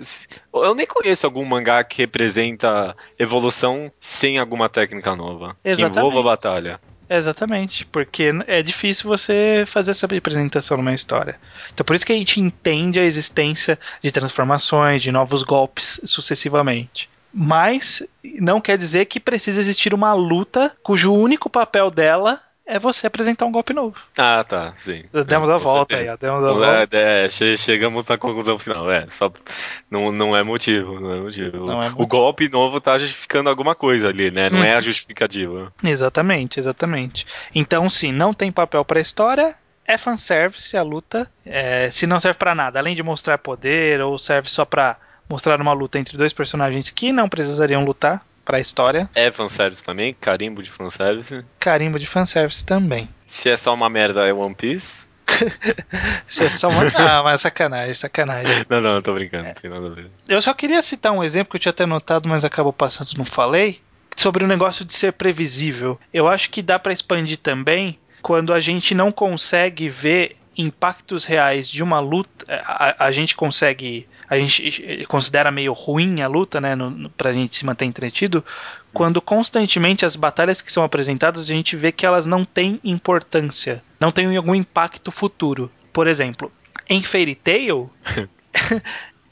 Eu 0.54 0.76
nem 0.76 0.86
conheço 0.86 1.26
algum 1.26 1.46
mangá 1.46 1.82
que 1.86 2.02
representa 2.02 2.94
evolução 3.18 3.90
sem 4.02 4.38
alguma 4.38 4.68
técnica 4.68 5.16
nova. 5.16 5.56
Que 5.64 5.70
Exatamente. 5.70 5.98
envolva 5.98 6.20
a 6.20 6.24
batalha. 6.24 6.80
Exatamente, 7.16 7.86
porque 7.86 8.32
é 8.48 8.64
difícil 8.64 9.08
você 9.08 9.66
fazer 9.68 9.92
essa 9.92 10.08
representação 10.08 10.78
numa 10.78 10.96
história. 10.96 11.36
Então 11.72 11.86
por 11.86 11.96
isso 11.96 12.06
que 12.06 12.12
a 12.12 12.16
gente 12.16 12.42
entende 12.42 13.00
a 13.00 13.04
existência 13.04 13.80
de 14.02 14.12
transformações, 14.12 15.00
de 15.00 15.12
novos 15.12 15.44
golpes 15.44 16.02
sucessivamente. 16.06 17.08
Mas 17.32 18.02
não 18.40 18.60
quer 18.60 18.80
dizer 18.80 19.06
que 19.06 19.20
precisa 19.20 19.60
existir 19.60 19.94
uma 19.94 20.14
luta 20.14 20.76
cujo 20.82 21.14
único 21.14 21.52
papel 21.52 21.92
dela 21.92 22.42
é 22.76 22.80
você 22.80 23.08
apresentar 23.08 23.46
um 23.46 23.52
golpe 23.52 23.74
novo. 23.74 23.96
Ah, 24.18 24.44
tá, 24.48 24.74
sim. 24.78 25.04
Demos 25.28 25.50
É, 25.50 25.54
a 25.54 25.58
com 25.58 25.64
volta 25.64 25.96
aí, 25.96 26.06
certeza. 26.06 26.14
ó. 26.14 26.28
Demos 26.28 26.44
a 26.44 26.48
Não 26.48 26.54
volta. 26.56 26.98
é, 26.98 27.26
é, 27.26 27.30
che- 27.30 27.58
chegamos 27.58 28.06
na 28.08 28.18
conclusão 28.18 28.58
final, 28.60 28.92
é. 28.92 29.06
Só, 29.10 29.32
não, 29.90 30.12
não 30.12 30.36
é 30.36 30.44
motivo, 30.44 31.00
não 31.00 31.14
é 31.14 31.20
motivo. 31.20 31.66
Não 31.66 31.82
é 31.82 31.88
O 31.88 31.92
motivo. 31.92 32.08
golpe 32.08 32.50
novo 32.50 32.82
tá 32.82 32.98
justificando 32.98 33.50
alguma 33.50 33.76
coisa 33.76 34.10
ali, 34.10 34.32
né? 34.32 34.50
Não 34.50 34.64
é 34.64 34.74
a 34.76 34.82
justificativa. 34.82 35.72
Exatamente, 35.84 36.60
exatamente. 36.60 37.26
Então, 37.54 37.90
sim, 37.90 38.12
não 38.12 38.34
tem 38.34 38.52
papel 38.52 38.84
pra 38.86 39.00
história. 39.00 39.56
É 39.86 39.98
fanservice 39.98 40.76
a 40.78 40.82
luta. 40.82 41.30
É, 41.46 41.90
se 41.92 42.08
não 42.08 42.20
serve 42.20 42.38
pra 42.38 42.56
nada, 42.56 42.80
além 42.80 42.96
de 42.96 43.04
mostrar 43.04 43.38
poder, 43.38 44.00
ou 44.02 44.18
serve 44.18 44.50
só 44.50 44.64
pra 44.66 44.96
mostrar 45.30 45.60
uma 45.62 45.74
luta 45.74 46.00
entre 46.00 46.18
dois 46.18 46.32
personagens 46.34 46.90
que 46.90 47.12
não 47.12 47.28
precisariam 47.30 47.84
lutar 47.84 48.22
pra 48.44 48.60
história. 48.60 49.10
É 49.16 49.32
fanservice 49.32 49.84
também, 49.84 50.16
carimbo 50.20 50.62
de 50.62 50.70
fanservice. 50.70 51.44
Carimbo 51.60 52.00
de 52.00 52.08
fanservice 52.08 52.64
também. 52.64 53.10
Se 53.28 53.50
é 53.50 53.56
só 53.56 53.74
uma 53.74 53.90
merda, 53.90 54.28
é 54.28 54.34
One 54.34 54.56
Piece. 54.56 55.06
Se 56.28 56.44
é 56.44 56.50
só 56.50 56.68
uma. 56.68 56.84
Ah, 56.96 57.24
mas 57.24 57.42
sacanagem, 57.42 57.94
sacanagem. 57.94 58.66
Não, 58.70 58.82
não, 58.82 59.02
tô 59.02 59.14
brincando, 59.14 59.46
não 59.46 59.54
tem 59.54 59.70
nada 59.70 59.88
a 59.88 59.90
ver. 59.90 60.10
Eu 60.28 60.42
só 60.42 60.54
queria 60.54 60.82
citar 60.82 61.12
um 61.12 61.24
exemplo 61.24 61.52
que 61.52 61.58
eu 61.58 61.62
tinha 61.62 61.72
até 61.72 61.86
notado, 61.86 62.28
mas 62.28 62.46
acabou 62.46 62.74
passando 62.74 63.12
não 63.18 63.26
falei. 63.26 63.80
Sobre 64.16 64.44
o 64.44 64.48
negócio 64.48 64.86
de 64.86 64.94
ser 64.94 65.14
previsível. 65.14 66.00
Eu 66.14 66.28
acho 66.28 66.52
que 66.52 66.62
dá 66.62 66.78
pra 66.78 66.94
expandir 66.94 67.38
também 67.38 67.98
quando 68.22 68.54
a 68.54 68.60
gente 68.60 68.94
não 68.94 69.12
consegue 69.12 69.90
ver 69.90 70.38
impactos 70.58 71.26
reais 71.26 71.70
de 71.70 71.82
uma 71.84 72.00
luta. 72.00 72.46
A, 72.66 73.06
a 73.08 73.12
gente 73.12 73.36
consegue. 73.36 74.08
A 74.30 74.38
gente 74.38 75.06
considera 75.08 75.52
meio 75.52 75.74
ruim 75.74 76.22
a 76.22 76.28
luta, 76.28 76.60
né? 76.60 76.76
No, 76.76 76.90
no, 76.90 77.10
pra 77.10 77.34
gente 77.34 77.56
se 77.56 77.66
manter 77.66 77.86
entretido. 77.86 78.44
Quando 78.94 79.22
constantemente 79.22 80.06
as 80.06 80.16
batalhas 80.16 80.62
que 80.62 80.72
são 80.72 80.84
apresentadas 80.84 81.44
a 81.44 81.54
gente 81.54 81.76
vê 81.76 81.92
que 81.92 82.06
elas 82.06 82.26
não 82.26 82.44
têm 82.46 82.80
importância. 82.84 83.84
Não 84.00 84.12
têm 84.12 84.36
algum 84.38 84.56
impacto 84.56 85.12
futuro. 85.12 85.70
Por 85.92 86.08
exemplo, 86.08 86.52
em 86.90 87.02
Fairy 87.04 87.36
Tail. 87.36 87.90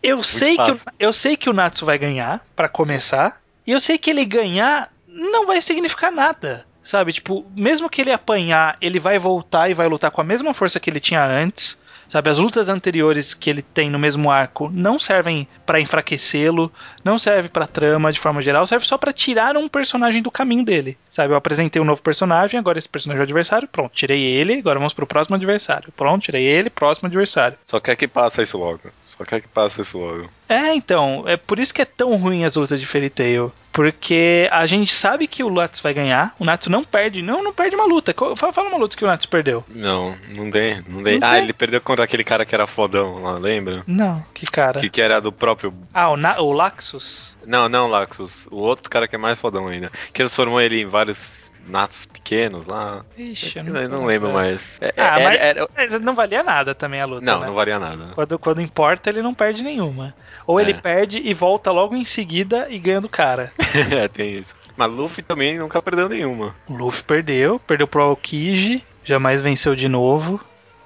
Eu 0.04 0.24
sei, 0.24 0.56
que, 0.56 0.62
o- 0.64 0.76
fácil. 0.76 0.92
eu 0.98 1.14
sei 1.14 1.38
que 1.38 1.48
o 1.48 1.54
Natsu 1.54 1.86
vai 1.86 1.96
ganhar, 1.96 2.44
pra 2.56 2.68
começar. 2.68 3.40
E 3.68 3.72
eu 3.72 3.80
sei 3.80 4.00
que 4.00 4.10
ele 4.10 4.26
ganhar 4.26 4.92
não 5.08 5.46
vai 5.46 5.62
significar 5.62 6.12
nada. 6.12 6.66
Sabe? 6.84 7.14
Tipo, 7.14 7.46
mesmo 7.56 7.90
que 7.90 8.02
ele 8.02 8.12
apanhar, 8.12 8.76
ele 8.82 9.00
vai 9.00 9.20
voltar 9.20 9.70
e 9.70 9.74
vai 9.74 9.88
lutar 9.88 10.12
com 10.12 10.22
a 10.22 10.24
mesma 10.24 10.54
força 10.54 10.80
que 10.80 10.90
ele 10.90 11.00
tinha 11.00 11.24
antes. 11.24 11.80
Sabe? 12.12 12.30
As 12.30 12.38
lutas 12.38 12.68
anteriores 12.68 13.34
que 13.34 13.50
ele 13.50 13.62
tem 13.62 13.90
no 13.90 13.98
mesmo 13.98 14.30
arco 14.30 14.70
não 14.70 15.00
servem 15.00 15.48
pra 15.66 15.80
enfraquecê-lo, 15.80 16.70
não 17.06 17.18
serve 17.18 17.48
pra 17.48 17.66
trama 17.66 18.12
de 18.12 18.20
forma 18.20 18.42
geral, 18.42 18.68
serve 18.68 18.86
só 18.86 18.98
pra 18.98 19.14
tirar 19.14 19.56
um 19.56 19.70
personagem 19.70 20.22
do 20.22 20.30
caminho 20.30 20.66
dele. 20.66 20.98
Sabe? 21.10 21.32
Eu 21.32 21.38
apresentei 21.38 21.82
um 21.82 21.86
novo 21.86 22.02
personagem, 22.02 22.60
agora 22.60 22.78
esse 22.78 22.90
personagem 22.90 23.20
é 23.20 23.22
o 23.22 23.24
adversário, 23.24 23.66
pronto, 23.66 23.94
tirei 23.96 24.22
ele, 24.22 24.56
agora 24.56 24.78
vamos 24.78 24.94
pro 24.94 25.08
próximo 25.08 25.38
adversário. 25.38 25.90
Pronto, 25.96 26.24
tirei 26.24 26.44
ele, 26.44 26.70
próximo 26.70 27.08
adversário. 27.08 27.58
Só 27.64 27.80
quer 27.80 27.96
que 27.96 28.10
passa 28.10 28.42
isso 28.42 28.58
logo. 28.58 28.82
Só 29.06 29.24
quer 29.24 29.40
que 29.40 29.48
passa 29.48 29.82
isso 29.82 29.98
logo. 29.98 30.30
É, 30.52 30.76
então, 30.76 31.24
é 31.26 31.38
por 31.38 31.60
isso 31.60 31.74
que 31.74 31.82
é 31.82 31.86
tão 31.86 32.16
ruim 32.18 32.44
as 32.44 32.56
lutas 32.56 32.80
de 32.80 32.86
Fairy 32.86 33.10
Tail. 33.10 33.52
Porque 33.72 34.50
a 34.52 34.66
gente 34.66 34.94
sabe 34.94 35.28
que 35.28 35.44
o 35.44 35.50
Natsu 35.50 35.82
vai 35.82 35.94
ganhar, 35.94 36.36
o 36.38 36.44
Natsu 36.44 36.70
não 36.70 36.84
perde, 36.84 37.22
não, 37.22 37.42
não 37.42 37.54
perde 37.54 37.74
uma 37.74 37.86
luta. 37.86 38.14
Fala, 38.36 38.52
fala 38.52 38.68
uma 38.68 38.78
luta 38.78 38.98
que 38.98 39.04
o 39.06 39.08
Natsu 39.08 39.30
perdeu. 39.30 39.64
Não, 39.70 40.14
não 40.30 40.52
tem, 40.52 40.84
não 40.90 41.02
tem. 41.02 41.20
Não 41.20 41.28
ah, 41.28 41.32
tem? 41.36 41.44
ele 41.44 41.54
perdeu 41.54 41.80
contra 41.80 42.04
aquele 42.04 42.24
cara 42.26 42.44
que 42.46 42.54
era 42.54 42.68
fodão 42.68 43.24
lá, 43.24 43.38
lembra? 43.38 43.82
Não, 43.88 44.22
que 44.34 44.46
cara. 44.46 44.82
Que, 44.82 44.90
que 44.90 45.02
era 45.02 45.22
do 45.22 45.32
próprio. 45.32 45.74
Ah, 45.94 46.10
o, 46.10 46.18
Na- 46.18 46.42
o 46.42 46.52
Laxus? 46.52 47.38
Não, 47.48 47.70
não, 47.70 47.88
Laxus. 47.88 48.46
O 48.52 48.58
outro 48.58 48.90
cara 48.90 49.08
que 49.08 49.16
é 49.16 49.18
mais 49.18 49.40
fodão 49.40 49.68
ainda. 49.68 49.90
Que 50.08 50.16
transformou 50.16 50.60
ele 50.60 50.82
em 50.82 50.86
vários 50.86 51.50
natos 51.66 52.06
pequenos 52.06 52.66
lá. 52.66 53.06
Ixi, 53.18 53.58
eu 53.60 53.66
Eu 53.66 53.74
não, 53.74 54.00
não, 54.00 54.06
lembro 54.06 54.34
mais. 54.34 54.78
É- 54.82 54.94
Ah, 54.98 55.18
é- 55.20 55.24
mas, 55.24 55.58
era- 55.58 55.70
mas 55.78 56.02
não 56.02 56.14
valia 56.14 56.44
nada 56.44 56.76
também 56.76 57.00
a 57.00 57.06
luta, 57.06 57.26
Não, 57.26 57.40
né? 57.40 57.48
não 57.48 57.54
valia 57.54 57.80
nada. 57.80 58.10
Quando, 58.16 58.38
quando 58.38 58.62
importa, 58.62 59.10
ele 59.10 59.22
não 59.22 59.34
perde 59.34 59.64
nenhuma. 59.64 60.14
Ou 60.52 60.60
ele 60.60 60.72
É. 60.72 60.76
perde 60.76 61.22
e 61.24 61.34
volta 61.34 61.72
logo 61.72 61.96
em 61.96 62.06
seguida 62.06 62.68
e 62.70 62.78
ganha 62.78 63.00
do 63.02 63.10
cara. 63.10 63.52
é, 63.92 64.08
tem 64.08 64.38
isso. 64.40 64.56
Mas 64.76 64.92
Luffy 64.92 65.22
também 65.24 65.58
nunca 65.58 65.82
perdeu 65.82 66.10
nenhuma. 66.10 66.56
O 66.68 66.74
Luffy 66.74 67.04
perdeu, 67.04 67.60
perdeu 67.60 67.88
pro 67.88 68.02
Aokiji, 68.04 68.84
jamais 69.04 69.42
venceu 69.42 69.76
de 69.76 69.88
novo. 69.88 70.40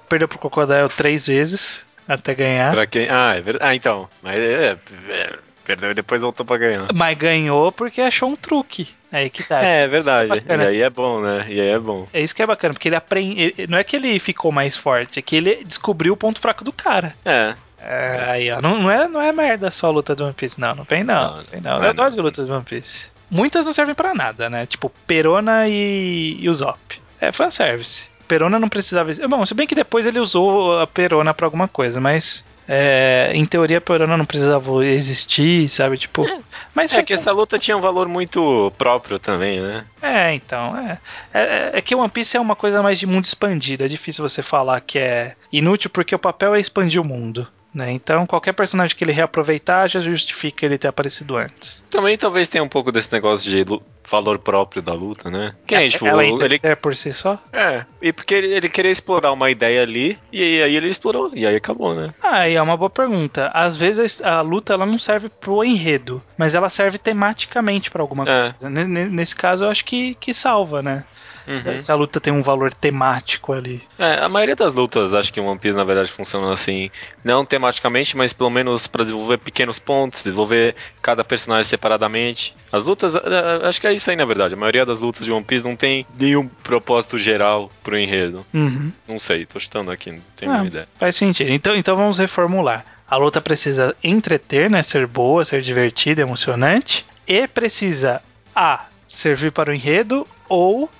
Perdeu 0.08 0.28
pro 0.28 0.38
Crocodile 0.38 0.88
três 0.96 1.26
vezes 1.26 1.84
até 2.06 2.34
ganhar. 2.34 2.72
Pra 2.74 2.86
quem. 2.86 3.08
Ah, 3.08 3.34
é 3.36 3.40
verdade. 3.40 3.70
Ah, 3.70 3.74
então. 3.74 4.08
Mas 4.22 4.36
é, 4.36 4.76
é, 5.08 5.32
perdeu 5.64 5.90
e 5.90 5.94
depois 5.94 6.20
voltou 6.20 6.44
pra 6.46 6.56
ganhar. 6.56 6.86
Mas 6.94 7.16
ganhou 7.18 7.72
porque 7.72 8.00
achou 8.00 8.28
um 8.30 8.36
truque. 8.36 8.88
Aí 9.10 9.30
que 9.30 9.42
tá. 9.44 9.64
É, 9.64 9.80
é 9.80 9.82
Isso 9.84 9.90
verdade. 9.90 10.44
é 10.48 10.56
e 10.56 10.60
aí 10.68 10.82
é 10.82 10.90
bom, 10.90 11.20
né? 11.20 11.46
E 11.48 11.60
aí 11.60 11.68
é 11.68 11.78
bom. 11.78 12.06
É 12.12 12.20
isso 12.20 12.34
que 12.34 12.42
é 12.42 12.46
bacana, 12.46 12.74
porque 12.74 12.88
ele 12.88 12.96
aprende. 12.96 13.54
Não 13.68 13.78
é 13.78 13.84
que 13.84 13.96
ele 13.96 14.18
ficou 14.18 14.52
mais 14.52 14.76
forte, 14.76 15.18
é 15.18 15.22
que 15.22 15.36
ele 15.36 15.64
descobriu 15.64 16.12
o 16.12 16.16
ponto 16.16 16.40
fraco 16.40 16.62
do 16.64 16.72
cara. 16.72 17.14
É. 17.24 17.54
É, 17.88 18.24
aí, 18.30 18.50
ó. 18.50 18.60
Não, 18.60 18.80
não, 18.82 18.90
é, 18.90 19.06
não 19.08 19.22
é 19.22 19.30
merda 19.32 19.70
só 19.70 19.86
a 19.86 19.90
luta 19.90 20.14
do 20.14 20.24
One 20.24 20.34
Piece, 20.34 20.60
não. 20.60 20.74
Não 20.74 20.84
vem, 20.84 21.04
não. 21.04 21.36
Não, 21.36 21.44
vem, 21.44 21.60
não 21.60 21.78
não. 21.78 21.84
é 21.84 21.90
Eu 21.90 21.94
gosto 21.94 22.10
não. 22.10 22.16
de 22.16 22.20
lutas 22.22 22.46
do 22.46 22.52
One 22.54 22.64
Piece. 22.64 23.10
Muitas 23.30 23.64
não 23.66 23.72
servem 23.72 23.94
pra 23.94 24.14
nada, 24.14 24.48
né? 24.50 24.66
Tipo, 24.66 24.90
Perona 25.06 25.68
e, 25.68 26.36
e 26.40 26.48
o 26.48 26.54
Zop. 26.54 26.78
É 27.20 27.30
fanservice. 27.32 28.08
Perona 28.28 28.58
não 28.58 28.68
precisava. 28.68 29.12
Bom, 29.28 29.46
se 29.46 29.54
bem 29.54 29.66
que 29.66 29.74
depois 29.74 30.04
ele 30.06 30.18
usou 30.18 30.80
a 30.80 30.86
Perona 30.86 31.32
pra 31.32 31.46
alguma 31.46 31.68
coisa, 31.68 32.00
mas. 32.00 32.44
é, 32.68 33.30
em 33.34 33.46
teoria, 33.46 33.78
a 33.78 33.80
Perona 33.80 34.16
não 34.16 34.24
precisava 34.26 34.84
existir, 34.84 35.68
sabe? 35.68 35.96
Tipo. 35.98 36.26
Mas 36.74 36.92
É 36.92 37.02
que 37.02 37.14
essa 37.14 37.32
luta 37.32 37.58
tinha 37.58 37.74
um 37.76 37.80
valor 37.80 38.06
muito 38.06 38.70
próprio 38.76 39.18
também, 39.18 39.60
né? 39.60 39.84
É, 40.02 40.34
então, 40.34 40.76
é. 40.76 40.98
É, 41.32 41.40
é- 41.42 41.70
é 41.74 41.80
que 41.80 41.94
One 41.94 42.10
Piece 42.10 42.36
é 42.36 42.40
uma 42.40 42.54
coisa 42.54 42.82
mais 42.82 42.98
de 42.98 43.06
mundo 43.06 43.24
expandido. 43.24 43.82
É 43.84 43.88
difícil 43.88 44.28
você 44.28 44.42
falar 44.42 44.80
que 44.82 44.98
é 44.98 45.34
inútil 45.50 45.88
porque 45.88 46.14
o 46.14 46.18
papel 46.18 46.54
é 46.54 46.60
expandir 46.60 47.00
o 47.00 47.04
mundo. 47.04 47.48
Né? 47.76 47.92
Então, 47.92 48.26
qualquer 48.26 48.54
personagem 48.54 48.96
que 48.96 49.04
ele 49.04 49.12
reaproveitar 49.12 49.86
já 49.86 50.00
justifica 50.00 50.64
ele 50.64 50.78
ter 50.78 50.88
aparecido 50.88 51.36
antes. 51.36 51.84
Também 51.90 52.16
talvez 52.16 52.48
tenha 52.48 52.64
um 52.64 52.68
pouco 52.70 52.90
desse 52.90 53.12
negócio 53.12 53.50
de 53.50 53.66
valor 54.08 54.38
próprio 54.38 54.80
da 54.80 54.94
luta, 54.94 55.30
né? 55.30 55.54
Que 55.66 55.76
nem, 55.76 55.90
tipo, 55.90 56.06
Ela 56.06 56.24
ele, 56.24 56.58
ele... 56.62 56.76
por 56.76 56.96
si 56.96 57.12
só? 57.12 57.38
É, 57.52 57.84
e 58.00 58.14
porque 58.14 58.32
ele, 58.34 58.46
ele 58.54 58.68
queria 58.70 58.90
explorar 58.90 59.30
uma 59.30 59.50
ideia 59.50 59.82
ali, 59.82 60.18
e 60.32 60.62
aí, 60.62 60.74
ele 60.74 60.88
explorou, 60.88 61.30
e 61.34 61.46
aí 61.46 61.56
acabou, 61.56 61.94
né? 61.94 62.14
Ah, 62.22 62.48
e 62.48 62.54
é 62.54 62.62
uma 62.62 62.78
boa 62.78 62.88
pergunta. 62.88 63.48
Às 63.52 63.76
vezes 63.76 64.22
a 64.22 64.40
luta 64.40 64.72
ela 64.72 64.86
não 64.86 64.98
serve 64.98 65.28
pro 65.28 65.62
enredo, 65.62 66.22
mas 66.38 66.54
ela 66.54 66.70
serve 66.70 66.96
tematicamente 66.96 67.90
pra 67.90 68.00
alguma 68.00 68.24
É. 68.26 68.52
coisa. 68.52 68.70
N- 68.70 69.04
Nesse 69.10 69.36
caso, 69.36 69.64
eu 69.64 69.68
acho 69.68 69.84
que, 69.84 70.14
que 70.14 70.32
salva, 70.32 70.80
né? 70.80 71.04
Se, 71.54 71.68
Uhum. 71.68 71.78
se 71.78 71.92
a 71.92 71.94
luta 71.94 72.20
tem 72.20 72.32
um 72.32 72.42
valor 72.42 72.72
temático 72.72 73.52
ali. 73.52 73.80
É, 73.98 74.14
a 74.24 74.28
maioria 74.28 74.56
das 74.56 74.74
lutas, 74.74 75.14
acho 75.14 75.32
que 75.32 75.40
One 75.40 75.58
Piece, 75.58 75.76
na 75.76 75.84
verdade, 75.84 76.10
funciona 76.10 76.52
assim, 76.52 76.90
não 77.22 77.44
tematicamente, 77.44 78.16
mas 78.16 78.32
pelo 78.32 78.50
menos 78.50 78.86
pra 78.86 79.04
desenvolver 79.04 79.38
pequenos 79.38 79.78
pontos, 79.78 80.24
desenvolver 80.24 80.74
cada 81.00 81.22
personagem 81.22 81.64
separadamente. 81.64 82.54
As 82.72 82.84
lutas, 82.84 83.14
acho 83.62 83.80
que 83.80 83.86
é 83.86 83.92
isso 83.92 84.10
aí, 84.10 84.16
na 84.16 84.24
verdade. 84.24 84.54
A 84.54 84.56
maioria 84.56 84.84
das 84.84 84.98
lutas 85.00 85.24
de 85.24 85.30
One 85.30 85.44
Piece 85.44 85.64
não 85.64 85.76
tem 85.76 86.04
nenhum 86.18 86.48
propósito 86.48 87.16
geral 87.16 87.70
pro 87.84 87.96
enredo. 87.98 88.44
Uhum. 88.52 88.90
Não 89.06 89.18
sei, 89.18 89.46
tô 89.46 89.60
chutando 89.60 89.90
aqui, 89.90 90.10
não 90.10 90.20
tenho 90.36 90.50
Ah, 90.50 90.54
nenhuma 90.54 90.70
ideia. 90.70 90.88
Faz 90.98 91.14
sentido. 91.16 91.50
Então, 91.52 91.76
então 91.76 91.96
vamos 91.96 92.18
reformular. 92.18 92.84
A 93.08 93.16
luta 93.16 93.40
precisa 93.40 93.94
entreter, 94.02 94.68
né? 94.68 94.82
Ser 94.82 95.06
boa, 95.06 95.44
ser 95.44 95.62
divertida, 95.62 96.22
emocionante. 96.22 97.06
E 97.26 97.46
precisa 97.46 98.20
A. 98.54 98.86
Servir 99.16 99.50
para 99.50 99.70
o 99.70 99.74
enredo 99.74 100.26
ou 100.46 100.90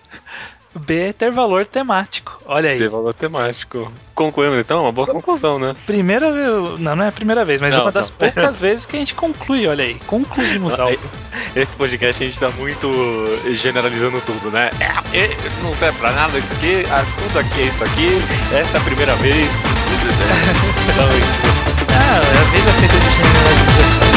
B. 0.74 1.12
Ter 1.12 1.30
valor 1.30 1.66
temático. 1.66 2.40
Olha 2.46 2.70
aí. 2.70 2.78
Ter 2.78 2.88
valor 2.88 3.12
temático. 3.12 3.92
Concluímos 4.14 4.58
então, 4.58 4.82
uma 4.84 4.92
boa 4.92 5.06
conclusão, 5.06 5.58
né? 5.58 5.74
Primeira 5.84 6.32
vez. 6.32 6.46
Não, 6.80 6.96
não 6.96 7.04
é 7.04 7.08
a 7.08 7.12
primeira 7.12 7.44
vez, 7.44 7.60
mas 7.60 7.74
Não, 7.74 7.82
uma 7.82 7.92
das 7.92 8.10
não. 8.10 8.16
poucas 8.16 8.58
vezes 8.60 8.86
que 8.86 8.96
a 8.96 8.98
gente 8.98 9.12
conclui. 9.14 9.66
Olha 9.66 9.84
aí. 9.84 9.96
Concluímos 10.06 10.76
algo. 10.80 10.98
Esse 11.54 11.76
podcast 11.76 12.22
a 12.22 12.26
gente 12.26 12.38
tá 12.38 12.48
muito 12.50 12.90
generalizando 13.52 14.18
tudo, 14.22 14.50
né? 14.50 14.70
É, 15.12 15.18
é, 15.18 15.36
não 15.62 15.74
serve 15.74 15.98
pra 15.98 16.12
nada 16.12 16.38
isso 16.38 16.50
aqui, 16.52 16.86
ah, 16.90 17.04
tudo 17.22 17.38
aqui 17.38 17.60
é 17.60 17.64
isso 17.64 17.84
aqui, 17.84 18.08
essa 18.54 18.78
é 18.78 18.80
a 18.80 18.84
primeira 18.84 19.14
vez. 19.16 19.46
Então, 20.88 21.08
Ah, 21.94 22.18
a 22.18 22.44
vida 22.50 22.70
é 22.70 22.72
feita 22.80 22.96
de 22.96 23.10
generalizações. 23.16 24.16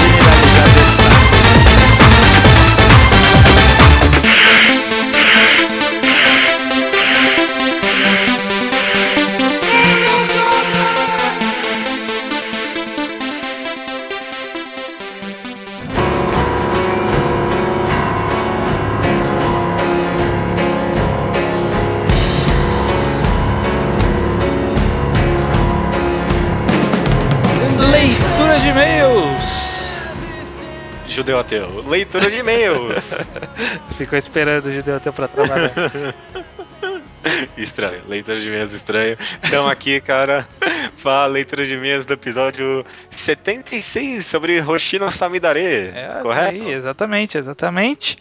Generalizar 0.00 1.13
Judeu 31.14 31.38
ateu, 31.38 31.80
leitura 31.88 32.28
de 32.30 32.38
e-mails. 32.38 33.30
Ficou 33.96 34.18
esperando 34.18 34.66
o 34.66 34.72
judeu 34.72 34.96
até 34.96 35.10
pra 35.12 35.28
trabalhar. 35.28 35.70
Estranho, 37.56 38.02
leitura 38.06 38.38
de 38.40 38.50
meias 38.50 38.72
estranho. 38.72 39.16
Então 39.46 39.66
aqui, 39.68 40.00
cara, 40.00 40.46
para 41.02 41.22
a 41.22 41.26
leitura 41.26 41.64
de 41.64 41.76
meias 41.76 42.04
do 42.04 42.12
episódio 42.12 42.84
76 43.10 44.26
sobre 44.26 44.60
Hoshino 44.60 45.10
Samidare, 45.10 45.60
É, 45.94 46.18
correto? 46.20 46.62
aí, 46.64 46.72
exatamente, 46.72 47.38
exatamente. 47.38 48.18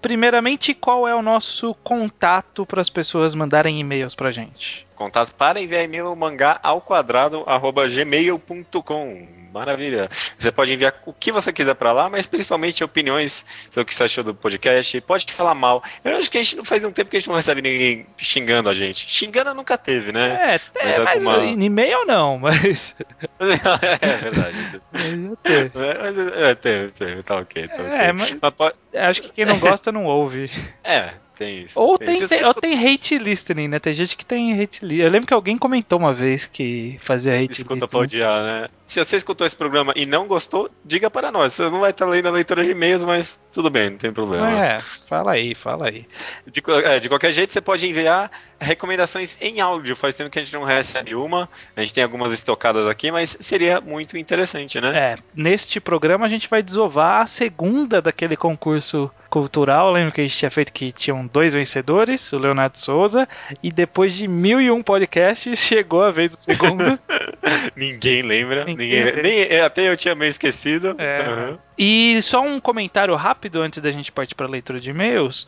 Primeiramente, 0.00 0.72
qual 0.72 1.06
é 1.06 1.14
o 1.14 1.20
nosso 1.22 1.74
contato 1.82 2.64
para 2.64 2.80
as 2.80 2.88
pessoas 2.88 3.34
mandarem 3.34 3.80
e-mails 3.80 4.14
pra 4.14 4.30
gente? 4.30 4.85
Contato 4.96 5.34
para 5.34 5.60
enviar 5.60 5.84
e-mail 5.84 6.16
mangá 6.16 6.58
ao 6.62 6.80
quadrado 6.80 7.44
arroba 7.46 7.86
gmail.com. 7.86 9.28
Maravilha. 9.52 10.10
Você 10.38 10.52
pode 10.52 10.74
enviar 10.74 10.94
o 11.06 11.14
que 11.14 11.32
você 11.32 11.50
quiser 11.50 11.74
para 11.74 11.90
lá, 11.90 12.10
mas 12.10 12.26
principalmente 12.26 12.84
opiniões 12.84 13.42
sobre 13.70 13.80
o 13.82 13.84
que 13.86 13.94
você 13.94 14.04
achou 14.04 14.22
do 14.22 14.34
podcast. 14.34 15.00
Pode 15.00 15.32
falar 15.32 15.54
mal. 15.54 15.82
Eu 16.04 16.16
acho 16.18 16.30
que 16.30 16.36
a 16.36 16.42
gente 16.42 16.56
não 16.56 16.64
faz 16.64 16.84
um 16.84 16.90
tempo 16.90 17.10
que 17.10 17.16
a 17.16 17.20
gente 17.20 17.28
não 17.28 17.36
recebe 17.36 17.62
ninguém 17.62 18.06
xingando 18.18 18.68
a 18.68 18.74
gente. 18.74 19.08
Xingando 19.08 19.54
nunca 19.54 19.78
teve, 19.78 20.12
né? 20.12 20.56
É, 20.56 20.60
Mas 20.84 20.98
é, 20.98 21.00
é 21.00 21.04
mas 21.04 21.22
uma- 21.22 21.38
em 21.44 21.62
e-mail 21.64 22.04
não, 22.04 22.38
mas. 22.38 22.94
é 23.40 24.16
verdade. 24.18 24.82
mas 24.92 25.02
já 25.10 25.36
teve. 25.42 25.72
É, 25.78 26.50
é, 26.50 26.54
teve, 26.54 26.92
teve, 26.92 27.22
tá 27.22 27.36
ok. 27.36 27.68
Tá 27.68 27.74
ok. 27.74 27.86
É, 27.86 28.12
mas- 28.12 28.36
Mas 28.42 28.54
pode- 28.54 28.74
Acho 28.94 29.22
que 29.22 29.28
quem 29.30 29.44
não 29.46 29.58
gosta 29.58 29.90
não 29.90 30.04
ouve. 30.04 30.50
é, 30.84 31.10
tem 31.36 31.62
isso. 31.62 31.78
Ou 31.80 31.96
Tem 31.98 32.06
tem, 32.06 32.16
ou 32.18 32.24
escuta- 32.24 32.60
tem 32.60 32.74
hate 32.94 33.18
listening, 33.18 33.68
né? 33.68 33.78
Tem 33.78 33.92
gente 33.94 34.16
que 34.16 34.24
tem 34.24 34.52
hate 34.52 34.84
listening. 34.84 35.02
Eu 35.02 35.10
lembro 35.10 35.26
que 35.28 35.34
alguém 35.34 35.56
comentou 35.58 35.98
uma 35.98 36.12
vez 36.14 36.46
que 36.46 36.98
fazia 37.02 37.34
hate 37.34 37.52
Escuta 37.60 37.86
pra 37.86 38.00
listening. 38.00 38.02
odiar, 38.02 38.42
né? 38.44 38.68
Se 38.86 39.04
você 39.04 39.16
escutou 39.16 39.44
esse 39.46 39.56
programa 39.56 39.92
e 39.96 40.06
não 40.06 40.26
gostou, 40.28 40.70
diga 40.84 41.10
para 41.10 41.32
nós. 41.32 41.52
Você 41.54 41.62
não 41.68 41.80
vai 41.80 41.90
estar 41.90 42.06
lendo 42.06 42.28
a 42.28 42.30
leitura 42.30 42.64
de 42.64 42.70
e-mails, 42.70 43.04
mas 43.04 43.38
tudo 43.52 43.68
bem, 43.68 43.90
não 43.90 43.98
tem 43.98 44.12
problema. 44.12 44.48
É, 44.64 44.80
fala 45.08 45.32
aí, 45.32 45.54
fala 45.56 45.88
aí. 45.88 46.06
De, 46.46 46.62
é, 46.84 47.00
de 47.00 47.08
qualquer 47.08 47.32
jeito, 47.32 47.52
você 47.52 47.60
pode 47.60 47.86
enviar 47.86 48.30
recomendações 48.60 49.36
em 49.40 49.60
áudio. 49.60 49.96
Faz 49.96 50.14
tempo 50.14 50.30
que 50.30 50.38
a 50.38 50.44
gente 50.44 50.54
não 50.54 50.64
recebe 50.64 51.14
uma. 51.14 51.48
A 51.74 51.80
gente 51.80 51.94
tem 51.94 52.04
algumas 52.04 52.32
estocadas 52.32 52.86
aqui, 52.86 53.10
mas 53.10 53.36
seria 53.40 53.80
muito 53.80 54.16
interessante, 54.16 54.80
né? 54.80 54.96
É, 54.96 55.16
neste 55.34 55.80
programa 55.80 56.24
a 56.26 56.28
gente 56.28 56.48
vai 56.48 56.62
desovar 56.62 57.22
a 57.22 57.26
segunda 57.26 58.00
daquele 58.00 58.36
concurso 58.36 59.10
cultural. 59.28 59.92
Lembra 59.92 60.12
que 60.12 60.20
a 60.20 60.24
gente 60.24 60.36
tinha 60.36 60.50
feito 60.50 60.72
que 60.72 60.92
tinham 60.92 61.26
dois 61.26 61.54
vencedores, 61.54 62.32
o 62.32 62.38
Leonardo 62.38 62.78
Souza, 62.78 63.28
e 63.62 63.70
depois 63.70 64.14
de 64.14 64.26
mil 64.28 64.60
e 64.60 64.70
um 64.70 64.82
podcasts 64.82 65.58
chegou 65.60 66.02
a 66.02 66.10
vez 66.10 66.32
do 66.34 66.38
segundo. 66.40 66.98
Ninguém 67.76 68.22
lembra. 68.22 68.64
Ninguém 68.64 68.86
Ninguém, 68.86 69.04
lembra. 69.04 69.22
nem, 69.22 69.40
é, 69.40 69.62
até 69.62 69.88
eu 69.88 69.96
tinha 69.96 70.14
meio 70.14 70.30
esquecido. 70.30 70.94
É. 70.98 71.20
Aham. 71.20 71.58
E 71.78 72.20
só 72.22 72.40
um 72.40 72.58
comentário 72.58 73.14
rápido 73.14 73.60
antes 73.60 73.82
da 73.82 73.90
gente 73.90 74.10
partir 74.10 74.34
para 74.34 74.46
a 74.46 74.50
leitura 74.50 74.80
de 74.80 74.90
e-mails. 74.90 75.46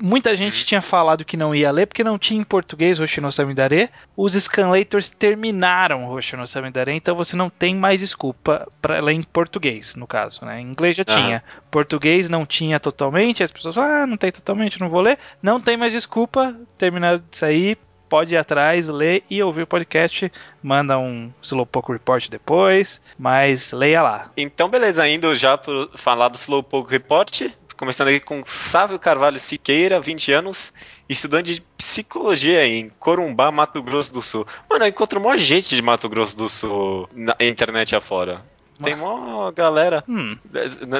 Muita 0.00 0.34
gente 0.36 0.64
tinha 0.64 0.80
falado 0.80 1.24
que 1.24 1.36
não 1.36 1.54
ia 1.54 1.70
ler 1.70 1.86
porque 1.86 2.04
não 2.04 2.18
tinha 2.18 2.40
em 2.40 2.44
português 2.44 3.00
Hoshino 3.00 3.32
Samidare. 3.32 3.90
Os 4.16 4.34
Scanlators 4.34 5.10
terminaram 5.10 6.08
Hoshino 6.10 6.46
Samidare, 6.46 6.92
então 6.92 7.16
você 7.16 7.36
não 7.36 7.50
tem 7.50 7.74
mais 7.74 8.00
desculpa 8.00 8.68
para 8.80 9.00
ler 9.00 9.14
em 9.14 9.22
português, 9.22 9.96
no 9.96 10.06
caso, 10.06 10.44
né? 10.44 10.60
Em 10.60 10.66
inglês 10.70 10.96
já 10.96 11.04
Aham. 11.08 11.16
tinha. 11.20 11.44
Português 11.70 12.28
não 12.28 12.46
tinha 12.46 12.78
totalmente, 12.78 13.42
as 13.42 13.50
pessoas 13.50 13.74
falam, 13.74 14.02
ah, 14.02 14.06
não 14.06 14.16
tem 14.16 14.30
totalmente, 14.30 14.80
não 14.80 14.88
vou 14.88 15.00
ler. 15.00 15.18
Não 15.42 15.60
tem 15.60 15.76
mais 15.76 15.92
desculpa, 15.92 16.54
terminaram 16.76 17.18
de 17.18 17.36
sair, 17.36 17.78
pode 18.08 18.34
ir 18.34 18.38
atrás, 18.38 18.88
ler 18.88 19.22
e 19.28 19.42
ouvir 19.42 19.62
o 19.62 19.66
podcast. 19.66 20.32
Manda 20.62 20.98
um 20.98 21.30
Slowpoke 21.42 21.92
Report 21.92 22.28
depois, 22.28 23.00
mas 23.18 23.72
leia 23.72 24.02
lá. 24.02 24.30
Então, 24.36 24.68
beleza, 24.68 25.08
indo 25.08 25.34
já 25.34 25.58
por 25.58 25.90
falar 25.96 26.28
do 26.28 26.36
Slowpoke 26.36 26.90
Report. 26.90 27.50
Começando 27.78 28.08
aqui 28.08 28.18
com 28.18 28.42
Sávio 28.44 28.98
Carvalho 28.98 29.38
Siqueira, 29.38 30.00
20 30.00 30.32
anos, 30.32 30.72
estudante 31.08 31.54
de 31.54 31.60
psicologia 31.76 32.66
em 32.66 32.90
Corumbá, 32.98 33.52
Mato 33.52 33.80
Grosso 33.80 34.12
do 34.12 34.20
Sul. 34.20 34.44
Mano, 34.68 34.84
eu 34.84 34.88
encontro 34.88 35.20
mó 35.20 35.36
gente 35.36 35.76
de 35.76 35.80
Mato 35.80 36.08
Grosso 36.08 36.36
do 36.36 36.48
Sul 36.48 37.08
na 37.14 37.36
internet 37.38 37.94
afora. 37.94 38.42
Tem 38.82 38.96
mó 38.96 39.48
galera. 39.52 40.02
Hum. 40.08 40.36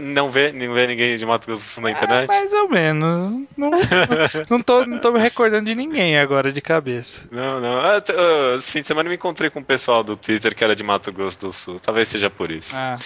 Não 0.02 0.30
vê, 0.30 0.52
não 0.52 0.72
vê 0.72 0.86
ninguém 0.86 1.16
de 1.16 1.26
Mato 1.26 1.46
Grosso 1.46 1.62
do 1.64 1.68
Sul 1.68 1.82
na 1.82 1.90
internet? 1.90 2.30
É, 2.30 2.38
mais 2.38 2.52
ou 2.52 2.68
menos. 2.68 3.30
Não, 3.56 3.70
não, 4.48 4.62
tô, 4.62 4.86
não 4.86 4.98
tô 5.00 5.10
me 5.10 5.18
recordando 5.18 5.64
de 5.66 5.74
ninguém 5.74 6.16
agora 6.16 6.52
de 6.52 6.60
cabeça. 6.60 7.26
Não, 7.30 7.60
não. 7.60 7.80
Ah, 7.80 8.02
Esse 8.56 8.70
fim 8.70 8.80
de 8.80 8.86
semana 8.86 9.08
eu 9.08 9.10
me 9.10 9.16
encontrei 9.16 9.50
com 9.50 9.58
um 9.58 9.64
pessoal 9.64 10.04
do 10.04 10.16
Twitter 10.16 10.54
que 10.54 10.62
era 10.62 10.76
de 10.76 10.84
Mato 10.84 11.10
Grosso 11.10 11.40
do 11.40 11.52
Sul. 11.52 11.80
Talvez 11.80 12.06
seja 12.06 12.30
por 12.30 12.52
isso. 12.52 12.76
Ah, 12.76 12.98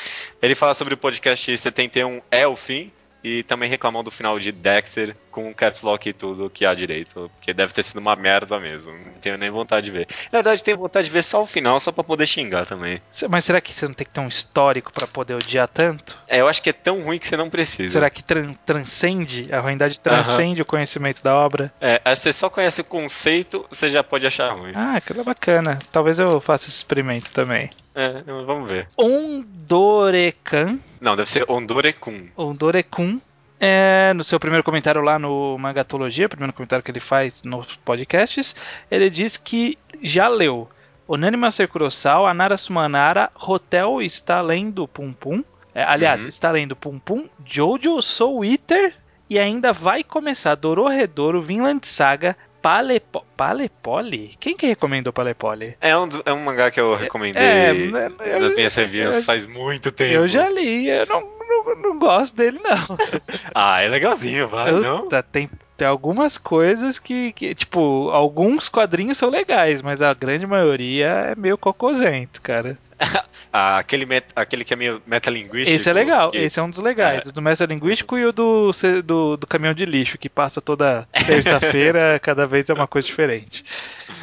Ele 0.42 0.54
fala 0.54 0.74
sobre 0.74 0.92
o 0.92 0.98
podcast 0.98 1.56
71 1.56 2.20
É 2.30 2.46
o 2.46 2.54
Fim. 2.54 2.92
E 3.24 3.42
também 3.44 3.68
reclamou 3.70 4.02
do 4.02 4.10
final 4.10 4.38
de 4.38 4.50
Dexter 4.50 5.16
com 5.30 5.52
caps 5.54 5.82
lock 5.82 6.08
e 6.08 6.12
tudo 6.12 6.50
que 6.50 6.66
há 6.66 6.74
direito. 6.74 7.30
Porque 7.36 7.54
deve 7.54 7.72
ter 7.72 7.82
sido 7.82 7.98
uma 7.98 8.16
merda 8.16 8.58
mesmo. 8.58 8.92
Não 8.92 9.12
tenho 9.20 9.38
nem 9.38 9.50
vontade 9.50 9.86
de 9.86 9.92
ver. 9.92 10.08
Na 10.32 10.38
verdade, 10.38 10.62
tenho 10.64 10.76
vontade 10.76 11.06
de 11.06 11.12
ver 11.12 11.22
só 11.22 11.42
o 11.42 11.46
final, 11.46 11.78
só 11.80 11.92
pra 11.92 12.02
poder 12.02 12.26
xingar 12.26 12.66
também. 12.66 13.00
mas 13.30 13.44
será 13.44 13.60
que 13.60 13.72
você 13.72 13.86
não 13.86 13.94
tem 13.94 14.04
que 14.06 14.12
ter 14.12 14.20
um 14.20 14.28
histórico 14.28 14.92
pra 14.92 15.06
poder 15.06 15.34
odiar 15.34 15.68
tanto? 15.68 16.18
É, 16.26 16.40
eu 16.40 16.48
acho 16.48 16.62
que 16.62 16.70
é 16.70 16.72
tão 16.72 17.00
ruim 17.02 17.18
que 17.18 17.26
você 17.28 17.36
não 17.36 17.48
precisa. 17.48 17.92
Será 17.92 18.10
que 18.10 18.22
tran- 18.22 18.54
transcende? 18.66 19.48
A 19.54 19.60
ruindade 19.60 20.00
transcende 20.00 20.60
o 20.60 20.66
conhecimento 20.66 21.22
da 21.22 21.34
obra? 21.36 21.72
É, 21.80 22.00
aí 22.04 22.16
você 22.16 22.32
só 22.32 22.50
conhece 22.50 22.80
o 22.80 22.84
conceito, 22.84 23.64
você 23.70 23.88
já 23.88 24.02
pode 24.02 24.26
achar 24.26 24.52
ruim. 24.52 24.72
Ah, 24.74 24.96
aquilo 24.96 25.20
é 25.20 25.24
bacana. 25.24 25.78
Talvez 25.92 26.18
eu 26.18 26.40
faça 26.40 26.66
esse 26.66 26.76
experimento 26.78 27.32
também. 27.32 27.70
É, 27.94 28.22
vamos 28.46 28.70
ver. 28.70 28.88
Ondorekan, 28.96 30.78
Não, 31.00 31.14
deve 31.16 31.28
ser 31.28 31.44
Ondorekun. 31.50 32.28
Ondorekun, 32.36 33.20
é, 33.60 34.12
no 34.14 34.24
seu 34.24 34.40
primeiro 34.40 34.64
comentário 34.64 35.00
lá 35.02 35.18
no 35.18 35.56
Magatologia, 35.58 36.28
primeiro 36.28 36.52
comentário 36.52 36.82
que 36.82 36.90
ele 36.90 37.00
faz 37.00 37.42
nos 37.42 37.76
podcasts, 37.84 38.56
ele 38.90 39.10
diz 39.10 39.36
que 39.36 39.78
já 40.02 40.28
leu 40.28 40.68
Onanima 41.06 41.50
Ser 41.50 41.68
Kurosawa, 41.68 42.30
Anara 42.30 42.56
Sumanara, 42.56 43.30
Hotel 43.38 44.00
está 44.02 44.40
lendo 44.40 44.88
Pum 44.88 45.12
Pum. 45.12 45.44
É, 45.74 45.82
aliás, 45.84 46.22
Uhum. 46.22 46.28
está 46.28 46.50
lendo 46.50 46.74
Pum 46.76 46.98
Pum, 46.98 47.28
Jojo 47.44 48.00
Soul 48.02 48.44
Eater 48.44 48.94
e 49.28 49.38
ainda 49.38 49.72
vai 49.72 50.02
começar 50.04 50.54
Dororedoro, 50.54 51.40
Vinland 51.42 51.86
Saga, 51.86 52.36
Palepo... 52.62 53.24
Palepoli? 53.36 54.36
Quem 54.38 54.56
que 54.56 54.66
recomendou 54.66 55.12
Palepoli? 55.12 55.76
É 55.80 55.96
um, 55.98 56.08
é 56.24 56.32
um 56.32 56.38
mangá 56.44 56.70
que 56.70 56.80
eu 56.80 56.94
recomendei 56.94 57.42
É, 57.42 57.70
eu- 57.72 58.40
nas 58.40 58.54
minhas 58.54 58.74
reviews 58.74 59.16
eu- 59.16 59.22
faz 59.24 59.46
muito 59.46 59.90
tempo. 59.90 60.12
Eu 60.14 60.28
já 60.28 60.48
li, 60.48 60.88
eu 60.88 61.04
não, 61.06 61.20
não, 61.20 61.76
não 61.82 61.98
gosto 61.98 62.36
dele 62.36 62.60
não. 62.62 62.96
Ah, 63.54 63.82
é 63.82 63.88
legalzinho, 63.88 64.48
vai, 64.48 64.70
não? 64.72 65.02
Puta, 65.02 65.22
tem, 65.22 65.50
tem 65.76 65.86
algumas 65.88 66.38
coisas 66.38 66.98
que, 66.98 67.32
que, 67.32 67.54
tipo, 67.54 68.08
alguns 68.10 68.68
quadrinhos 68.68 69.18
são 69.18 69.28
legais, 69.28 69.82
mas 69.82 70.00
a 70.00 70.14
grande 70.14 70.46
maioria 70.46 71.06
é 71.32 71.34
meio 71.34 71.58
cocôzento, 71.58 72.40
cara. 72.40 72.78
Ah, 73.54 73.76
aquele, 73.76 74.06
met- 74.06 74.32
aquele 74.34 74.64
que 74.64 74.72
é 74.72 74.76
meio 74.78 75.02
metalinguístico. 75.06 75.76
Esse 75.76 75.90
é 75.90 75.92
legal, 75.92 76.30
que- 76.30 76.38
esse 76.38 76.58
é 76.58 76.62
um 76.62 76.70
dos 76.70 76.78
legais. 76.78 77.26
O 77.26 77.32
do 77.32 77.42
Mestre 77.42 77.66
Linguístico 77.66 78.16
e 78.16 78.24
o 78.24 78.32
do, 78.32 78.70
do, 79.04 79.36
do 79.36 79.46
caminhão 79.46 79.74
de 79.74 79.84
lixo, 79.84 80.16
que 80.16 80.26
passa 80.30 80.58
toda 80.58 81.06
terça-feira, 81.26 82.18
cada 82.24 82.46
vez 82.46 82.70
é 82.70 82.72
uma 82.72 82.86
coisa 82.86 83.06
diferente. 83.06 83.62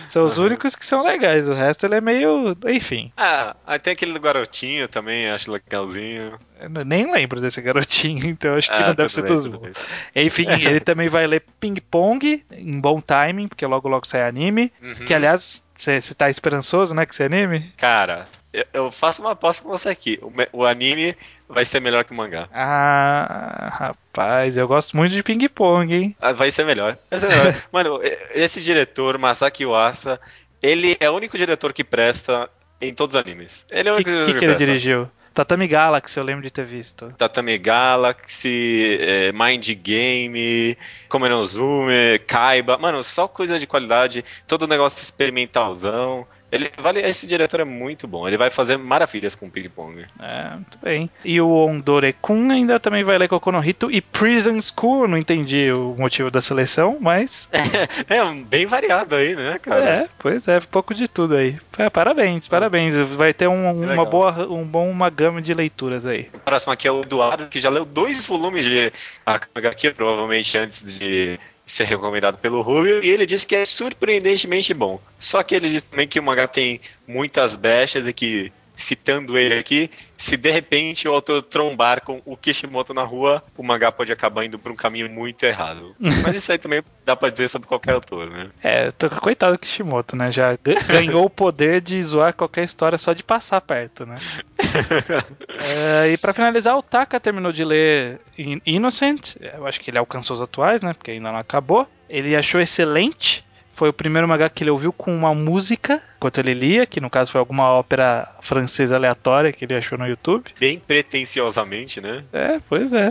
São 0.08 0.26
os 0.26 0.40
Uhum. 0.40 0.46
únicos 0.46 0.76
que 0.76 0.84
são 0.84 1.04
legais, 1.04 1.48
o 1.48 1.54
resto 1.54 1.86
ele 1.86 1.94
é 1.96 2.02
meio. 2.02 2.58
Enfim. 2.68 3.12
Ah, 3.16 3.56
tem 3.84 3.94
aquele 3.94 4.14
do 4.14 4.20
garotinho 4.20 4.88
também, 4.88 5.30
acho 5.30 5.52
legalzinho. 5.52 6.40
Eu 6.60 6.84
nem 6.84 7.12
lembro 7.12 7.40
desse 7.40 7.62
garotinho, 7.62 8.26
então 8.30 8.56
acho 8.56 8.68
que 8.68 8.76
Ah, 8.82 8.88
não 8.88 8.96
deve 8.96 9.14
ser 9.14 9.22
bem, 9.22 9.32
dos 9.36 9.46
bons. 9.46 9.78
Enfim, 10.16 10.48
ele 10.50 10.80
também 10.80 11.08
vai 11.08 11.28
ler 11.28 11.44
Ping 11.60 11.76
Pong 11.92 12.44
em 12.52 12.80
bom 12.80 13.00
timing, 13.00 13.48
porque 13.48 13.64
logo 13.68 13.88
logo 13.88 14.08
sai 14.08 14.24
anime. 14.28 14.72
Uhum. 14.82 15.06
Que 15.06 15.14
aliás, 15.14 15.64
você 15.76 16.02
tá 16.16 16.32
esperançoso, 16.32 16.96
né, 16.96 17.06
que 17.06 17.14
esse 17.14 17.24
anime? 17.24 17.72
Cara, 17.78 18.28
eu, 18.74 18.92
faço 18.92 19.22
uma 19.22 19.32
aposta 19.32 19.62
com 19.62 19.70
você 19.70 19.90
aqui. 19.90 20.20
O, 20.22 20.60
o 20.60 20.66
anime 20.66 21.16
vai 21.48 21.66
ser 21.66 21.80
melhor 21.80 22.04
que 22.04 22.12
o 22.12 22.16
mangá. 22.16 22.48
Ah, 22.54 23.70
rapaz, 23.72 24.58
eu 24.58 24.68
gosto 24.68 24.98
muito 24.98 25.14
de 25.14 25.22
Ping 25.22 25.48
Pong, 25.50 25.94
hein? 25.94 26.16
Ah, 26.20 26.34
Vai 26.34 26.50
ser 26.50 26.66
melhor. 26.66 26.98
Vai 27.10 27.20
ser 27.20 27.30
melhor. 27.30 27.56
Mano, 27.72 28.00
esse 28.34 28.62
diretor, 28.62 29.18
Masaki 29.18 29.66
Uasa, 29.66 30.20
ele 30.62 30.98
é 31.00 31.10
o 31.10 31.16
único 31.16 31.38
diretor 31.38 31.74
que 31.74 31.84
presta 31.84 32.50
em 32.82 32.94
todos 32.94 33.16
os 33.16 33.22
animes. 33.22 33.66
Ele 33.70 33.90
é 33.90 33.92
o 33.92 33.96
que, 33.96 34.10
único 34.10 34.26
que, 34.26 34.26
diretor 34.26 34.40
que 34.40 34.46
ele 34.46 34.56
dirigiu? 34.56 35.10
Tatami 35.34 35.68
Galaxy, 35.68 36.18
eu 36.18 36.24
lembro 36.24 36.42
de 36.42 36.52
ter 36.52 36.66
visto. 36.66 37.14
Tatami 37.18 37.58
Galaxy, 37.58 38.98
é, 39.00 39.32
Mind 39.32 39.70
Game, 39.76 40.78
Komenozume, 41.08 42.20
Kaiba. 42.28 42.78
Mano, 42.78 43.04
só 43.04 43.28
coisa 43.28 43.60
de 43.60 43.68
qualidade, 43.68 44.26
todo 44.48 44.68
negócio 44.68 45.02
experimentalzão. 45.02 46.28
Ele 46.52 46.72
vale, 46.78 47.02
esse 47.02 47.28
diretor 47.28 47.60
é 47.60 47.64
muito 47.64 48.08
bom. 48.08 48.28
Ele 48.28 48.38
vai 48.38 48.50
fazer 48.50 48.78
maravilhas 48.78 49.36
com 49.36 49.48
o 49.48 49.52
Ping 49.52 49.70
Pong. 49.70 50.06
É, 50.20 50.50
muito 50.52 50.78
bem. 50.82 51.10
E 51.24 51.40
o 51.40 51.50
Ondore-kun 51.50 52.52
ainda 52.52 52.80
também 52.80 53.04
vai 53.04 53.18
ler 53.18 53.28
Kokonohito 53.28 53.92
e 53.92 54.02
Prison 54.02 54.60
School, 54.62 55.08
não 55.08 55.18
entendi 55.18 55.72
o 55.72 55.96
motivo 55.98 56.32
da 56.32 56.42
seleção, 56.42 56.98
mas 57.00 57.50
É 58.10 58.20
bem 58.46 58.66
variado 58.66 59.16
aí, 59.16 59.36
né, 59.36 59.60
cara? 59.60 59.86
é, 59.86 60.10
pois 60.18 60.48
é, 60.48 60.60
pouco 60.60 60.94
de 60.94 61.08
tudo 61.08 61.36
aí. 61.36 61.58
É, 61.78 61.90
parabéns, 61.90 62.48
parabéns. 62.48 62.96
Vai 62.96 63.34
ter 63.34 63.48
um, 63.48 63.72
uma 63.72 63.86
legal. 63.86 64.06
boa, 64.06 64.48
um 64.48 64.64
bom 64.64 64.90
uma 64.90 65.10
gama 65.10 65.42
de 65.42 65.54
leituras 65.54 66.06
aí. 66.06 66.30
O 66.34 66.40
próximo 66.40 66.74
aqui 66.74 66.88
é 66.88 66.92
o 66.92 67.02
Eduardo, 67.02 67.48
que 67.48 67.60
já 67.60 67.70
leu 67.70 67.86
dois 67.86 68.26
volumes 68.26 68.66
de 68.66 68.92
HQ, 69.26 69.92
provavelmente 69.92 70.58
antes 70.58 70.84
de 70.84 71.40
ser 71.70 71.86
recomendado 71.86 72.38
pelo 72.40 72.62
Rubio, 72.62 73.04
e 73.04 73.10
ele 73.10 73.26
disse 73.26 73.46
que 73.46 73.56
é 73.56 73.64
surpreendentemente 73.64 74.74
bom. 74.74 75.00
Só 75.20 75.44
que 75.44 75.54
ele 75.54 75.70
disse 75.70 75.86
também 75.86 76.08
que 76.08 76.20
o 76.20 76.24
mangá 76.24 76.48
tem 76.48 76.82
muitas 77.08 77.56
brechas 77.56 78.08
e 78.08 78.14
que 78.14 78.52
citando 78.80 79.38
ele 79.38 79.58
aqui, 79.58 79.92
se 80.18 80.38
de 80.38 80.50
repente 80.52 81.08
o 81.08 81.14
autor 81.14 81.44
trombar 81.44 82.02
com 82.02 82.22
o 82.26 82.36
Kishimoto 82.36 82.94
na 82.94 83.04
rua, 83.04 83.44
o 83.58 83.64
mangá 83.64 83.92
pode 83.92 84.12
acabar 84.12 84.46
indo 84.46 84.58
por 84.58 84.72
um 84.72 84.76
caminho 84.76 85.10
muito 85.10 85.44
errado. 85.46 85.96
Mas 86.00 86.36
isso 86.36 86.52
aí 86.52 86.58
também 86.58 86.82
dá 87.06 87.16
pra 87.16 87.30
dizer 87.30 87.50
sobre 87.50 87.68
qualquer 87.68 87.94
autor, 87.94 88.30
né? 88.30 88.50
É, 88.64 88.92
tô, 88.92 89.10
coitado 89.10 89.54
do 89.54 89.60
Kishimoto, 89.60 90.16
né? 90.16 90.32
Já 90.32 90.58
ganhou 90.88 91.26
o 91.26 91.30
poder 91.30 91.82
de 91.82 92.02
zoar 92.02 92.34
qualquer 92.34 92.64
história 92.64 92.98
só 92.98 93.14
de 93.14 93.24
passar 93.24 93.62
perto, 93.62 94.06
né? 94.06 94.18
é, 95.60 96.12
e 96.12 96.18
para 96.18 96.34
finalizar, 96.34 96.78
o 96.78 96.82
Taka 96.82 97.20
terminou 97.20 97.52
de 97.52 97.64
ler 97.64 98.20
Innocent. 98.66 99.36
Eu 99.40 99.68
acho 99.68 99.80
que 99.80 99.92
ele 99.92 99.98
alcançou 99.98 100.36
os 100.36 100.42
atuais, 100.42 100.82
né? 100.82 100.94
Porque 100.94 101.12
ainda 101.12 101.32
não 101.32 101.40
acabou. 101.40 101.88
Ele 102.10 102.36
achou 102.36 102.60
excelente. 102.60 103.44
Foi 103.80 103.88
o 103.88 103.94
primeiro 103.94 104.28
mangá 104.28 104.50
que 104.50 104.62
ele 104.62 104.72
ouviu 104.72 104.92
com 104.92 105.16
uma 105.16 105.34
música 105.34 106.04
enquanto 106.18 106.38
ele 106.38 106.54
lia, 106.54 106.86
que 106.86 107.00
no 107.00 107.10
caso 107.10 107.32
foi 107.32 107.40
alguma 107.40 107.72
ópera 107.72 108.28
francesa 108.42 108.98
aleatória 108.98 109.54
que 109.54 109.64
ele 109.64 109.74
achou 109.74 109.98
no 109.98 110.06
YouTube. 110.06 110.52
Bem 110.60 110.78
pretenciosamente, 110.78 112.02
né? 112.02 112.26
É, 112.34 112.60
pois 112.68 112.92
é. 112.92 113.08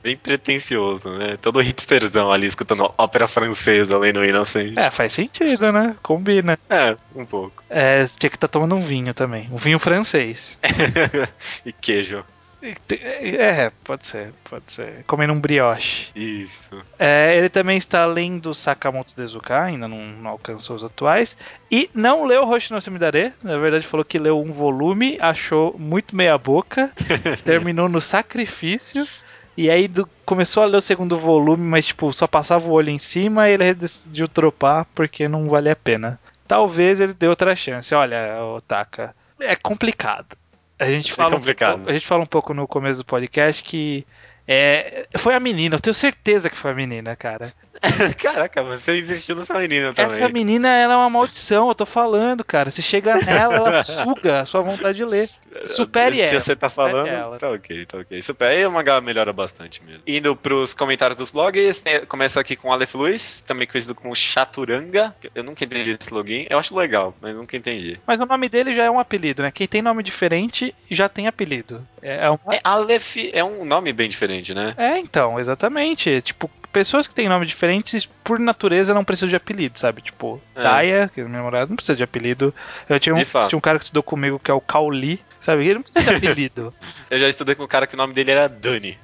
Bem 0.00 0.16
pretencioso, 0.16 1.10
né? 1.18 1.36
Todo 1.42 1.60
hipsterzão 1.60 2.30
ali 2.30 2.46
escutando 2.46 2.94
ópera 2.96 3.26
francesa 3.26 3.98
lendo 3.98 4.24
Inocente. 4.24 4.78
É, 4.78 4.92
faz 4.92 5.12
sentido, 5.12 5.72
né? 5.72 5.96
Combina. 6.04 6.56
É, 6.68 6.96
um 7.12 7.26
pouco. 7.26 7.64
É, 7.68 8.04
tinha 8.04 8.30
que 8.30 8.36
estar 8.36 8.46
tá 8.46 8.52
tomando 8.52 8.76
um 8.76 8.78
vinho 8.78 9.12
também. 9.12 9.48
Um 9.50 9.56
vinho 9.56 9.80
francês. 9.80 10.56
e 11.66 11.72
queijo. 11.72 12.24
É, 12.62 13.70
pode 13.84 14.06
ser, 14.06 14.32
pode 14.44 14.70
ser. 14.70 15.04
Comendo 15.06 15.32
um 15.32 15.40
brioche. 15.40 16.10
Isso. 16.14 16.70
É, 16.98 17.36
ele 17.36 17.48
também 17.48 17.76
está 17.76 18.04
lendo 18.04 18.54
Sakamoto 18.54 19.14
Dezuka, 19.16 19.62
ainda 19.62 19.88
não, 19.88 19.98
não, 19.98 20.30
alcançou 20.30 20.76
os 20.76 20.84
atuais. 20.84 21.36
E 21.70 21.88
não 21.94 22.24
leu 22.24 22.44
Hoshi 22.44 22.72
no 22.72 22.80
Semidare. 22.80 23.32
Na 23.42 23.58
verdade, 23.58 23.86
falou 23.86 24.04
que 24.04 24.18
leu 24.18 24.40
um 24.40 24.52
volume, 24.52 25.16
achou 25.20 25.74
muito 25.78 26.14
meia-boca, 26.14 26.90
terminou 27.44 27.88
no 27.88 28.00
sacrifício. 28.00 29.06
E 29.56 29.70
aí 29.70 29.88
do, 29.88 30.08
começou 30.24 30.62
a 30.62 30.66
ler 30.66 30.76
o 30.76 30.82
segundo 30.82 31.18
volume, 31.18 31.64
mas 31.64 31.86
tipo, 31.86 32.12
só 32.12 32.26
passava 32.26 32.66
o 32.66 32.72
olho 32.72 32.90
em 32.90 32.98
cima 32.98 33.48
e 33.48 33.54
ele 33.54 33.74
decidiu 33.74 34.28
dropar 34.28 34.86
porque 34.94 35.28
não 35.28 35.48
valia 35.48 35.72
a 35.72 35.76
pena. 35.76 36.20
Talvez 36.46 37.00
ele 37.00 37.14
dê 37.14 37.26
outra 37.28 37.54
chance. 37.54 37.94
Olha, 37.94 38.42
Otaka, 38.56 39.14
é 39.38 39.56
complicado. 39.56 40.36
A 40.80 40.86
gente, 40.86 41.12
é 41.12 41.14
fala 41.14 41.36
um 41.36 41.40
pouco, 41.40 41.64
a 41.86 41.92
gente 41.92 42.06
fala 42.06 42.22
um 42.22 42.26
pouco 42.26 42.54
no 42.54 42.66
começo 42.66 43.00
do 43.00 43.04
podcast 43.04 43.62
que 43.62 44.06
é, 44.48 45.06
foi 45.18 45.34
a 45.34 45.38
menina, 45.38 45.76
eu 45.76 45.80
tenho 45.80 45.92
certeza 45.92 46.48
que 46.48 46.56
foi 46.56 46.70
a 46.70 46.74
menina, 46.74 47.14
cara. 47.14 47.52
Caraca, 48.20 48.62
você 48.62 48.92
existiu 48.92 49.36
nessa 49.36 49.58
menina 49.58 49.92
também. 49.92 50.04
Essa 50.04 50.28
menina, 50.28 50.68
ela 50.68 50.94
é 50.94 50.96
uma 50.96 51.10
maldição, 51.10 51.68
eu 51.68 51.74
tô 51.74 51.86
falando, 51.86 52.44
cara. 52.44 52.70
Se 52.70 52.82
chega 52.82 53.14
nela, 53.16 53.54
ela 53.54 53.82
suga 53.82 54.40
a 54.40 54.46
sua 54.46 54.60
vontade 54.60 54.98
de 54.98 55.04
ler. 55.04 55.30
Supere 55.66 56.16
Se 56.16 56.22
ela. 56.22 56.40
você 56.40 56.54
tá 56.54 56.70
falando, 56.70 57.08
ela. 57.08 57.38
tá 57.38 57.50
ok, 57.50 57.86
tá 57.86 57.98
ok. 57.98 58.22
Supere, 58.22 58.56
aí 58.56 58.66
o 58.66 58.70
mangá 58.70 59.00
melhora 59.00 59.32
bastante 59.32 59.82
mesmo. 59.82 60.02
Indo 60.06 60.36
pros 60.36 60.74
comentários 60.74 61.16
dos 61.16 61.30
blogs, 61.30 61.82
começa 62.06 62.38
aqui 62.38 62.54
com 62.54 62.72
Aleph 62.72 62.94
Luiz, 62.94 63.40
também 63.46 63.66
conhecido 63.66 63.94
como 63.94 64.14
Chaturanga. 64.14 65.14
Eu 65.34 65.42
nunca 65.42 65.64
entendi 65.64 65.96
esse 65.98 66.12
login. 66.12 66.46
Eu 66.48 66.58
acho 66.58 66.76
legal, 66.76 67.14
mas 67.20 67.34
nunca 67.34 67.56
entendi. 67.56 67.98
Mas 68.06 68.20
o 68.20 68.26
nome 68.26 68.48
dele 68.48 68.74
já 68.74 68.84
é 68.84 68.90
um 68.90 69.00
apelido, 69.00 69.42
né? 69.42 69.50
Quem 69.50 69.66
tem 69.66 69.82
nome 69.82 70.02
diferente 70.02 70.74
já 70.90 71.08
tem 71.08 71.26
apelido. 71.26 71.86
É, 72.02 72.26
é, 72.26 72.30
uma... 72.30 72.54
é 72.54 72.60
Aleph 72.62 73.16
é 73.32 73.42
um 73.42 73.64
nome 73.64 73.92
bem 73.92 74.08
diferente, 74.08 74.54
né? 74.54 74.74
É, 74.76 74.98
então, 74.98 75.40
exatamente. 75.40 76.22
Tipo, 76.22 76.50
pessoas 76.72 77.06
que 77.06 77.14
têm 77.14 77.28
nome 77.28 77.46
diferentes, 77.46 78.06
por 78.24 78.38
natureza, 78.38 78.94
não 78.94 79.04
precisam 79.04 79.28
de 79.28 79.36
apelido, 79.36 79.78
sabe? 79.78 80.02
Tipo, 80.02 80.40
é. 80.54 80.62
Daya, 80.62 81.10
que 81.12 81.20
é 81.20 81.24
minha 81.24 81.38
namorada, 81.38 81.68
não 81.68 81.76
precisa 81.76 81.96
de 81.96 82.02
apelido. 82.02 82.54
Eu 82.88 83.00
tinha 83.00 83.14
um, 83.14 83.24
tinha 83.24 83.58
um 83.58 83.60
cara 83.60 83.78
que 83.78 83.84
estudou 83.84 84.02
comigo 84.02 84.38
que 84.38 84.50
é 84.50 84.54
o 84.54 84.60
Cauli, 84.60 85.20
sabe? 85.40 85.64
Ele 85.64 85.74
não 85.74 85.82
precisa 85.82 86.04
de 86.04 86.16
apelido. 86.16 86.74
eu 87.10 87.18
já 87.18 87.28
estudei 87.28 87.54
com 87.54 87.64
um 87.64 87.68
cara 87.68 87.86
que 87.86 87.94
o 87.94 87.98
nome 87.98 88.12
dele 88.14 88.30
era 88.30 88.48
Dani. 88.48 88.98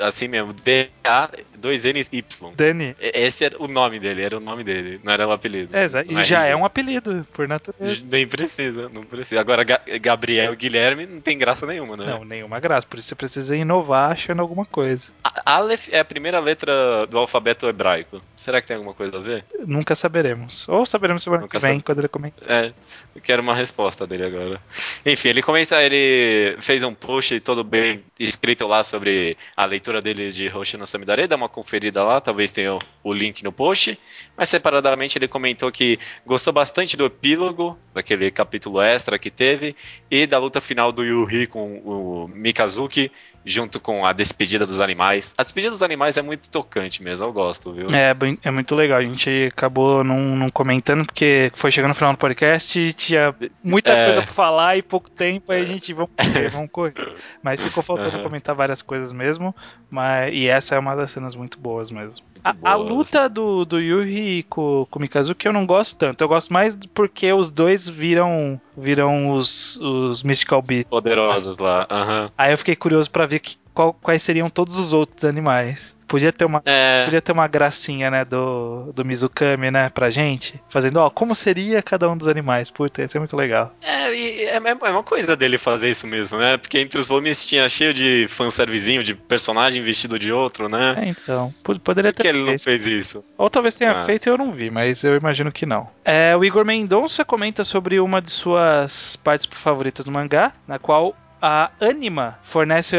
Assim 0.00 0.28
mesmo, 0.28 0.52
D-A, 0.52 1.30
2N-Y. 1.60 2.54
Dani. 2.56 2.96
Esse 2.98 3.44
era 3.44 3.62
o 3.62 3.68
nome 3.68 3.98
dele, 4.00 4.22
era 4.22 4.36
o 4.36 4.40
nome 4.40 4.64
dele, 4.64 5.00
não 5.02 5.12
era 5.12 5.26
o 5.26 5.32
apelido. 5.32 5.76
É, 5.76 5.86
e 6.08 6.24
já 6.24 6.44
é 6.44 6.54
um 6.56 6.64
apelido, 6.64 7.26
por 7.32 7.46
natureza. 7.46 8.02
Nem 8.04 8.26
precisa, 8.26 8.88
não 8.88 9.04
precisa. 9.04 9.40
Agora, 9.40 9.64
Gabriel 10.00 10.54
Guilherme 10.54 11.06
não 11.06 11.20
tem 11.20 11.38
graça 11.38 11.66
nenhuma, 11.66 11.96
né? 11.96 12.06
Não, 12.06 12.24
nenhuma 12.24 12.58
graça. 12.60 12.86
Por 12.86 12.98
isso 12.98 13.08
você 13.08 13.14
precisa 13.14 13.56
inovar 13.56 14.12
achando 14.12 14.40
alguma 14.40 14.64
coisa. 14.64 15.12
A 15.22 15.56
Aleph 15.56 15.88
é 15.92 15.98
a 15.98 16.04
primeira 16.04 16.40
letra 16.40 17.06
do 17.06 17.18
alfabeto 17.18 17.68
hebraico. 17.68 18.20
Será 18.36 18.60
que 18.60 18.66
tem 18.66 18.76
alguma 18.76 18.94
coisa 18.94 19.18
a 19.18 19.20
ver? 19.20 19.44
Nunca 19.66 19.94
saberemos. 19.94 20.68
Ou 20.68 20.86
saberemos 20.86 21.22
semana 21.22 21.42
Nunca 21.42 21.58
que 21.58 21.66
vem, 21.66 21.80
quando 21.80 21.98
ele 21.98 22.08
comenta. 22.08 22.44
É, 22.46 22.72
eu 23.14 23.20
quero 23.22 23.42
uma 23.42 23.54
resposta 23.54 24.06
dele 24.06 24.24
agora. 24.24 24.60
Enfim, 25.04 25.28
ele 25.28 25.42
comenta, 25.66 25.82
ele 25.82 26.56
fez 26.60 26.82
um 26.82 26.94
post 26.94 27.40
todo 27.40 27.64
bem 27.64 28.02
escrito 28.18 28.66
lá 28.66 28.84
sobre 28.84 29.36
a 29.56 29.64
leitura 29.64 30.00
dele 30.00 30.30
de 30.30 30.48
Hoshino 30.48 30.86
Samidare, 30.86 31.26
dá 31.26 31.36
uma 31.36 31.48
conferida 31.48 32.02
lá, 32.04 32.20
talvez 32.20 32.52
tenha 32.52 32.78
o 33.02 33.12
link 33.12 33.42
no 33.42 33.52
post. 33.52 33.98
Mas 34.36 34.48
separadamente 34.48 35.18
ele 35.18 35.28
comentou 35.28 35.70
que 35.72 35.98
gostou 36.24 36.52
bastante 36.52 36.96
do 36.96 37.06
epílogo, 37.06 37.76
daquele 37.92 38.30
capítulo 38.30 38.80
extra 38.80 39.18
que 39.18 39.30
teve, 39.30 39.74
e 40.10 40.26
da 40.26 40.38
luta 40.38 40.60
final 40.60 40.92
do 40.92 41.04
Yuri 41.04 41.46
com 41.46 41.78
o 41.78 42.28
Mikazuki 42.28 43.10
junto 43.46 43.78
com 43.78 44.04
a 44.04 44.12
despedida 44.12 44.66
dos 44.66 44.80
animais. 44.80 45.32
A 45.38 45.44
despedida 45.44 45.70
dos 45.70 45.82
animais 45.82 46.16
é 46.16 46.22
muito 46.22 46.50
tocante 46.50 47.00
mesmo, 47.00 47.24
eu 47.24 47.32
gosto, 47.32 47.72
viu? 47.72 47.86
É, 47.90 48.12
é 48.42 48.50
muito 48.50 48.74
legal. 48.74 48.98
A 48.98 49.02
gente 49.02 49.48
acabou 49.52 50.02
não, 50.02 50.18
não 50.36 50.50
comentando 50.50 51.06
porque 51.06 51.52
foi 51.54 51.70
chegando 51.70 51.90
no 51.90 51.94
final 51.94 52.12
do 52.12 52.18
podcast 52.18 52.78
e 52.78 52.92
tinha 52.92 53.32
muita 53.62 53.92
é... 53.92 54.04
coisa 54.06 54.22
pra 54.22 54.32
falar 54.32 54.76
e 54.76 54.82
pouco 54.82 55.08
tempo, 55.08 55.52
aí 55.56 55.62
a 55.62 55.66
gente 55.66 55.92
vamos 55.92 56.10
correr, 56.16 56.50
vamos 56.50 56.70
correr. 56.70 56.94
Mas 57.42 57.60
ficou 57.60 57.82
faltando 57.82 58.16
uhum. 58.16 58.22
comentar 58.24 58.54
várias 58.54 58.82
coisas 58.82 59.12
mesmo, 59.12 59.54
mas 59.88 60.32
e 60.32 60.48
essa 60.48 60.74
é 60.74 60.78
uma 60.78 60.96
das 60.96 61.12
cenas 61.12 61.36
muito 61.36 61.58
boas 61.58 61.90
mesmo. 61.90 62.24
Muito 62.34 62.40
a, 62.42 62.52
boas. 62.52 62.72
a, 62.72 62.74
luta 62.74 63.28
do, 63.28 63.64
do 63.64 63.80
Yuri 63.80 64.42
com, 64.48 64.86
com 64.90 64.98
o 64.98 65.02
Mikazuki 65.02 65.46
eu 65.46 65.52
não 65.52 65.66
gosto 65.66 65.96
tanto. 65.96 66.20
Eu 66.20 66.28
gosto 66.28 66.52
mais 66.52 66.76
porque 66.92 67.32
os 67.32 67.50
dois 67.50 67.88
viram 67.88 68.60
viram 68.76 69.32
os, 69.32 69.78
os 69.80 70.22
Mystical 70.22 70.60
Beasts. 70.62 70.90
Poderosos 70.90 71.58
lá. 71.58 71.86
Uhum. 71.90 72.30
Aí 72.36 72.52
eu 72.52 72.58
fiquei 72.58 72.74
curioso 72.74 73.10
para 73.10 73.24
ver 73.24 73.36
ver 73.36 73.40
que, 73.40 73.56
qual, 73.76 73.92
quais 73.92 74.22
seriam 74.22 74.48
todos 74.48 74.78
os 74.78 74.94
outros 74.94 75.26
animais. 75.26 75.94
Podia 76.08 76.32
ter 76.32 76.44
uma, 76.44 76.62
é. 76.64 77.04
podia 77.04 77.20
ter 77.20 77.32
uma 77.32 77.48
gracinha, 77.48 78.10
né, 78.10 78.24
do, 78.24 78.92
do 78.94 79.04
Mizukami, 79.04 79.70
né, 79.72 79.90
pra 79.90 80.08
gente. 80.08 80.58
Fazendo, 80.68 80.98
ó, 80.98 81.10
como 81.10 81.34
seria 81.34 81.82
cada 81.82 82.08
um 82.08 82.16
dos 82.16 82.28
animais. 82.28 82.70
Puta, 82.70 83.02
ia 83.02 83.08
ser 83.08 83.18
muito 83.18 83.36
legal. 83.36 83.74
É, 83.82 84.14
e 84.14 84.44
é, 84.44 84.56
é 84.56 84.90
uma 84.90 85.02
coisa 85.02 85.36
dele 85.36 85.58
fazer 85.58 85.90
isso 85.90 86.06
mesmo, 86.06 86.38
né? 86.38 86.56
Porque 86.56 86.78
entre 86.78 86.98
os 86.98 87.06
volumes 87.06 87.44
tinha 87.44 87.68
cheio 87.68 87.92
de 87.92 88.28
fanservicezinho, 88.28 89.02
de 89.02 89.14
personagem 89.14 89.82
vestido 89.82 90.16
de 90.16 90.32
outro, 90.32 90.68
né? 90.68 90.94
É, 90.96 91.08
então. 91.08 91.52
Poderia 91.82 92.12
ter 92.12 92.18
Por 92.18 92.22
que 92.22 92.28
ele 92.28 92.50
não 92.50 92.58
fez 92.58 92.86
isso? 92.86 93.24
Ou 93.36 93.50
talvez 93.50 93.74
tenha 93.74 93.92
ah. 93.92 94.04
feito 94.04 94.26
e 94.26 94.30
eu 94.30 94.38
não 94.38 94.52
vi, 94.52 94.70
mas 94.70 95.02
eu 95.02 95.16
imagino 95.16 95.50
que 95.50 95.66
não. 95.66 95.88
É, 96.04 96.36
o 96.36 96.44
Igor 96.44 96.64
Mendonça 96.64 97.24
comenta 97.24 97.64
sobre 97.64 97.98
uma 97.98 98.22
de 98.22 98.30
suas 98.30 99.16
partes 99.16 99.46
favoritas 99.50 100.04
do 100.04 100.12
mangá, 100.12 100.52
na 100.68 100.78
qual 100.78 101.16
a 101.40 101.70
Anima 101.80 102.38
fornece, 102.42 102.96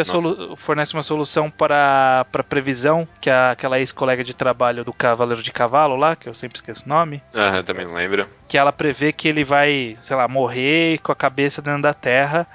fornece 0.56 0.94
uma 0.94 1.04
solução 1.04 1.50
para 1.50 2.26
a 2.32 2.44
previsão 2.44 3.08
que 3.20 3.30
a, 3.30 3.52
aquela 3.52 3.80
ex-colega 3.80 4.24
de 4.24 4.34
trabalho 4.34 4.84
do 4.84 4.94
Cavaleiro 4.94 5.42
de 5.42 5.52
Cavalo 5.52 5.96
lá, 5.96 6.16
que 6.16 6.30
eu 6.30 6.34
sempre 6.34 6.58
esqueço 6.58 6.86
o 6.86 6.90
nome. 6.90 7.22
Ah, 7.34 7.64
também 7.64 7.86
não 7.86 7.96
lembro. 7.96 8.28
Que 8.48 8.58
ela 8.58 8.72
prevê 8.72 9.12
que 9.12 9.28
ele 9.28 9.44
vai, 9.44 9.98
sei 10.02 10.16
lá, 10.16 10.28
morrer 10.28 11.00
com 11.00 11.12
a 11.12 11.16
cabeça 11.16 11.62
dentro 11.62 11.82
da 11.82 11.94
terra 11.94 12.48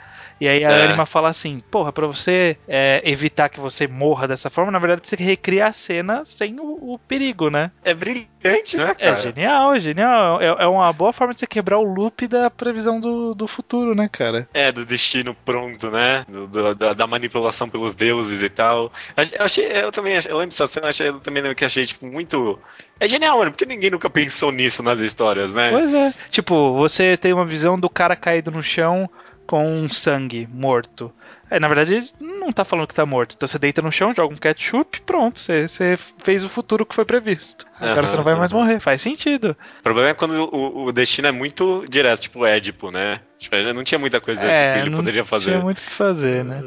e 0.42 0.48
aí 0.48 0.64
a 0.64 0.72
é. 0.72 0.84
Anima 0.86 1.06
fala 1.06 1.28
assim: 1.28 1.62
porra, 1.70 1.92
pra 1.92 2.04
você 2.04 2.56
é, 2.66 3.00
evitar 3.04 3.48
que 3.48 3.60
você 3.60 3.86
morra 3.86 4.26
dessa 4.26 4.50
forma, 4.50 4.72
na 4.72 4.78
verdade 4.80 5.06
você 5.06 5.14
recria 5.14 5.66
a 5.66 5.72
cena 5.72 6.24
sem 6.24 6.58
o, 6.58 6.94
o 6.94 6.98
perigo, 6.98 7.48
né? 7.48 7.70
É 7.84 7.94
brilhante, 7.94 8.76
né? 8.76 8.90
É 8.90 8.94
cara? 8.96 9.12
É 9.12 9.16
genial, 9.16 9.72
é 9.72 9.78
genial. 9.78 10.42
É, 10.42 10.46
é, 10.46 10.66
uma 10.66 10.92
boa 10.92 11.12
forma 11.12 11.32
de 11.32 11.38
você 11.38 11.46
quebrar 11.46 11.78
o 11.78 11.84
loop 11.84 12.26
da 12.26 12.50
previsão 12.50 12.98
do, 12.98 13.36
do 13.36 13.46
futuro, 13.46 13.94
né, 13.94 14.08
cara? 14.10 14.48
É, 14.52 14.72
do 14.72 14.84
destino 14.84 15.32
pronto, 15.44 15.92
né? 15.92 16.26
Do, 16.28 16.48
do, 16.48 16.74
da, 16.74 16.92
da, 16.92 17.06
manipulação 17.06 17.68
pelos 17.68 17.94
deuses 17.94 18.42
e 18.42 18.48
tal. 18.48 18.92
Eu 19.16 19.44
achei, 19.44 19.66
eu 19.66 19.92
também, 19.92 20.14
eu 20.14 20.38
lembro 20.38 20.48
dessa 20.48 20.66
cena, 20.66 20.88
achei, 20.88 21.06
eu 21.06 21.20
também 21.20 21.40
lembro 21.40 21.54
que 21.54 21.64
achei, 21.64 21.86
tipo, 21.86 22.04
muito. 22.04 22.58
É 22.98 23.06
genial, 23.06 23.38
mano, 23.38 23.52
porque 23.52 23.64
ninguém 23.64 23.90
nunca 23.90 24.10
pensou 24.10 24.50
nisso 24.50 24.82
nas 24.82 24.98
histórias, 24.98 25.52
né? 25.52 25.70
Pois 25.70 25.94
é. 25.94 26.12
Tipo, 26.30 26.74
você 26.74 27.16
tem 27.16 27.32
uma 27.32 27.46
visão 27.46 27.78
do 27.78 27.88
cara 27.88 28.16
caído 28.16 28.50
no 28.50 28.62
chão 28.62 29.08
com 29.46 29.88
sangue 29.88 30.48
morto. 30.52 31.12
É, 31.50 31.60
na 31.60 31.68
verdade, 31.68 31.94
ele 31.96 32.06
não 32.20 32.50
tá 32.50 32.64
falando 32.64 32.86
que 32.86 32.94
tá 32.94 33.04
morto. 33.04 33.34
Então 33.36 33.46
você 33.46 33.58
deita 33.58 33.82
no 33.82 33.92
chão, 33.92 34.14
joga 34.14 34.32
um 34.32 34.38
ketchup, 34.38 35.02
pronto. 35.02 35.38
Você, 35.38 35.68
você 35.68 35.98
fez 36.24 36.42
o 36.42 36.48
futuro 36.48 36.86
que 36.86 36.94
foi 36.94 37.04
previsto. 37.04 37.66
Agora 37.78 37.98
Aham, 37.98 38.06
você 38.06 38.16
não 38.16 38.24
vai 38.24 38.34
mais 38.34 38.52
aham. 38.52 38.62
morrer. 38.62 38.80
Faz 38.80 39.02
sentido. 39.02 39.54
O 39.80 39.82
problema 39.82 40.08
é 40.08 40.14
quando 40.14 40.48
o, 40.50 40.86
o 40.86 40.92
destino 40.92 41.28
é 41.28 41.32
muito 41.32 41.84
direto, 41.90 42.20
tipo 42.22 42.40
o 42.40 42.46
Édipo, 42.46 42.90
né? 42.90 43.20
Tipo, 43.38 43.56
não 43.74 43.82
tinha 43.82 43.98
muita 43.98 44.20
coisa 44.20 44.40
É, 44.40 44.72
que 44.74 44.78
ele 44.86 44.96
poderia 44.96 45.24
fazer. 45.24 45.50
tinha 45.50 45.60
muito 45.60 45.78
o 45.80 45.82
que 45.82 45.90
fazer, 45.90 46.44
né? 46.44 46.62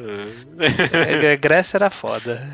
É, 0.60 1.36
Grécia 1.38 1.78
era 1.78 1.90
foda. 1.90 2.46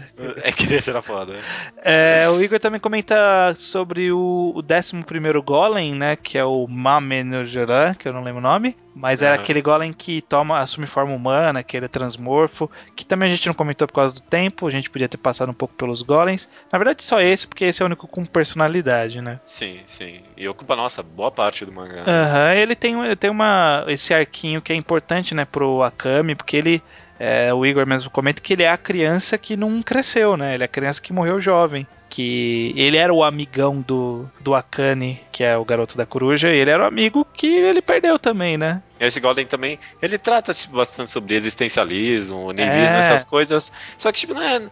É 0.43 0.51
que 0.51 0.72
esse 0.74 0.89
era 0.89 1.01
foda. 1.01 1.36
É, 1.84 2.30
o 2.30 2.41
Igor 2.41 2.59
também 2.59 2.80
comenta 2.80 3.15
sobre 3.55 4.11
o, 4.11 4.53
o 4.55 4.61
11 4.61 5.41
Golem, 5.43 5.95
né? 5.95 6.15
Que 6.15 6.38
é 6.38 6.45
o 6.45 6.67
Mamenejeran, 6.67 7.95
que 7.95 8.07
eu 8.07 8.13
não 8.13 8.24
lembro 8.24 8.39
o 8.39 8.43
nome. 8.43 8.76
Mas 8.93 9.21
era 9.21 9.35
Aham. 9.35 9.41
aquele 9.41 9.61
Golem 9.61 9.93
que 9.93 10.21
toma, 10.21 10.59
assume 10.59 10.85
forma 10.85 11.13
humana, 11.13 11.63
que 11.63 11.77
ele 11.77 11.85
é 11.85 11.89
transmorfo. 11.89 12.69
Que 12.95 13.05
também 13.05 13.29
a 13.29 13.33
gente 13.33 13.47
não 13.47 13.53
comentou 13.53 13.87
por 13.87 13.93
causa 13.93 14.15
do 14.15 14.21
tempo. 14.21 14.67
A 14.67 14.71
gente 14.71 14.89
podia 14.89 15.07
ter 15.07 15.17
passado 15.17 15.49
um 15.49 15.53
pouco 15.53 15.73
pelos 15.75 16.01
Golems. 16.01 16.49
Na 16.71 16.77
verdade, 16.77 17.03
só 17.03 17.21
esse, 17.21 17.47
porque 17.47 17.65
esse 17.65 17.81
é 17.81 17.85
o 17.85 17.87
único 17.87 18.07
com 18.07 18.25
personalidade, 18.25 19.21
né? 19.21 19.39
Sim, 19.45 19.81
sim. 19.85 20.21
E 20.35 20.47
ocupa, 20.47 20.75
nossa, 20.75 21.01
boa 21.01 21.31
parte 21.31 21.65
do 21.65 21.71
mangá. 21.71 22.03
Aham, 22.05 22.53
ele 22.53 22.75
tem, 22.75 22.99
ele 23.03 23.15
tem 23.15 23.29
uma, 23.29 23.85
esse 23.87 24.13
arquinho 24.13 24.61
que 24.61 24.73
é 24.73 24.75
importante, 24.75 25.33
né, 25.33 25.45
pro 25.45 25.83
Akami, 25.83 26.35
porque 26.35 26.57
ele, 26.57 26.81
é, 27.19 27.53
o 27.53 27.65
Igor 27.65 27.85
mesmo 27.85 28.09
comenta 28.09 28.41
que 28.41 28.53
ele 28.53 28.63
é 28.63 28.69
a 28.69 28.77
criança 28.77 29.37
que 29.37 29.55
não 29.55 29.81
cresceu, 29.81 30.35
né, 30.35 30.53
ele 30.53 30.63
é 30.63 30.65
a 30.65 30.69
criança 30.69 31.01
que 31.01 31.13
morreu 31.13 31.39
jovem, 31.39 31.87
que 32.12 32.74
ele 32.76 32.97
era 32.97 33.14
o 33.14 33.24
amigão 33.24 33.80
do, 33.82 34.30
do 34.41 34.53
Akane, 34.53 35.22
que 35.32 35.45
é 35.45 35.55
o 35.57 35.64
garoto 35.64 35.97
da 35.97 36.05
coruja, 36.05 36.53
e 36.53 36.57
ele 36.59 36.70
era 36.70 36.84
o 36.84 36.86
amigo 36.86 37.26
que 37.34 37.47
ele 37.47 37.82
perdeu 37.82 38.20
também, 38.20 38.57
né. 38.57 38.84
Esse 38.99 39.22
Golden 39.22 39.45
também, 39.47 39.80
ele 40.01 40.18
trata 40.18 40.53
tipo, 40.53 40.76
bastante 40.76 41.09
sobre 41.09 41.36
existencialismo, 41.36 42.51
niilismo, 42.51 42.95
É. 42.97 42.99
essas 42.99 43.24
coisas. 43.24 43.72
Só 43.97 44.12
que, 44.12 44.20
tipo, 44.20 44.34
né, 44.34 44.70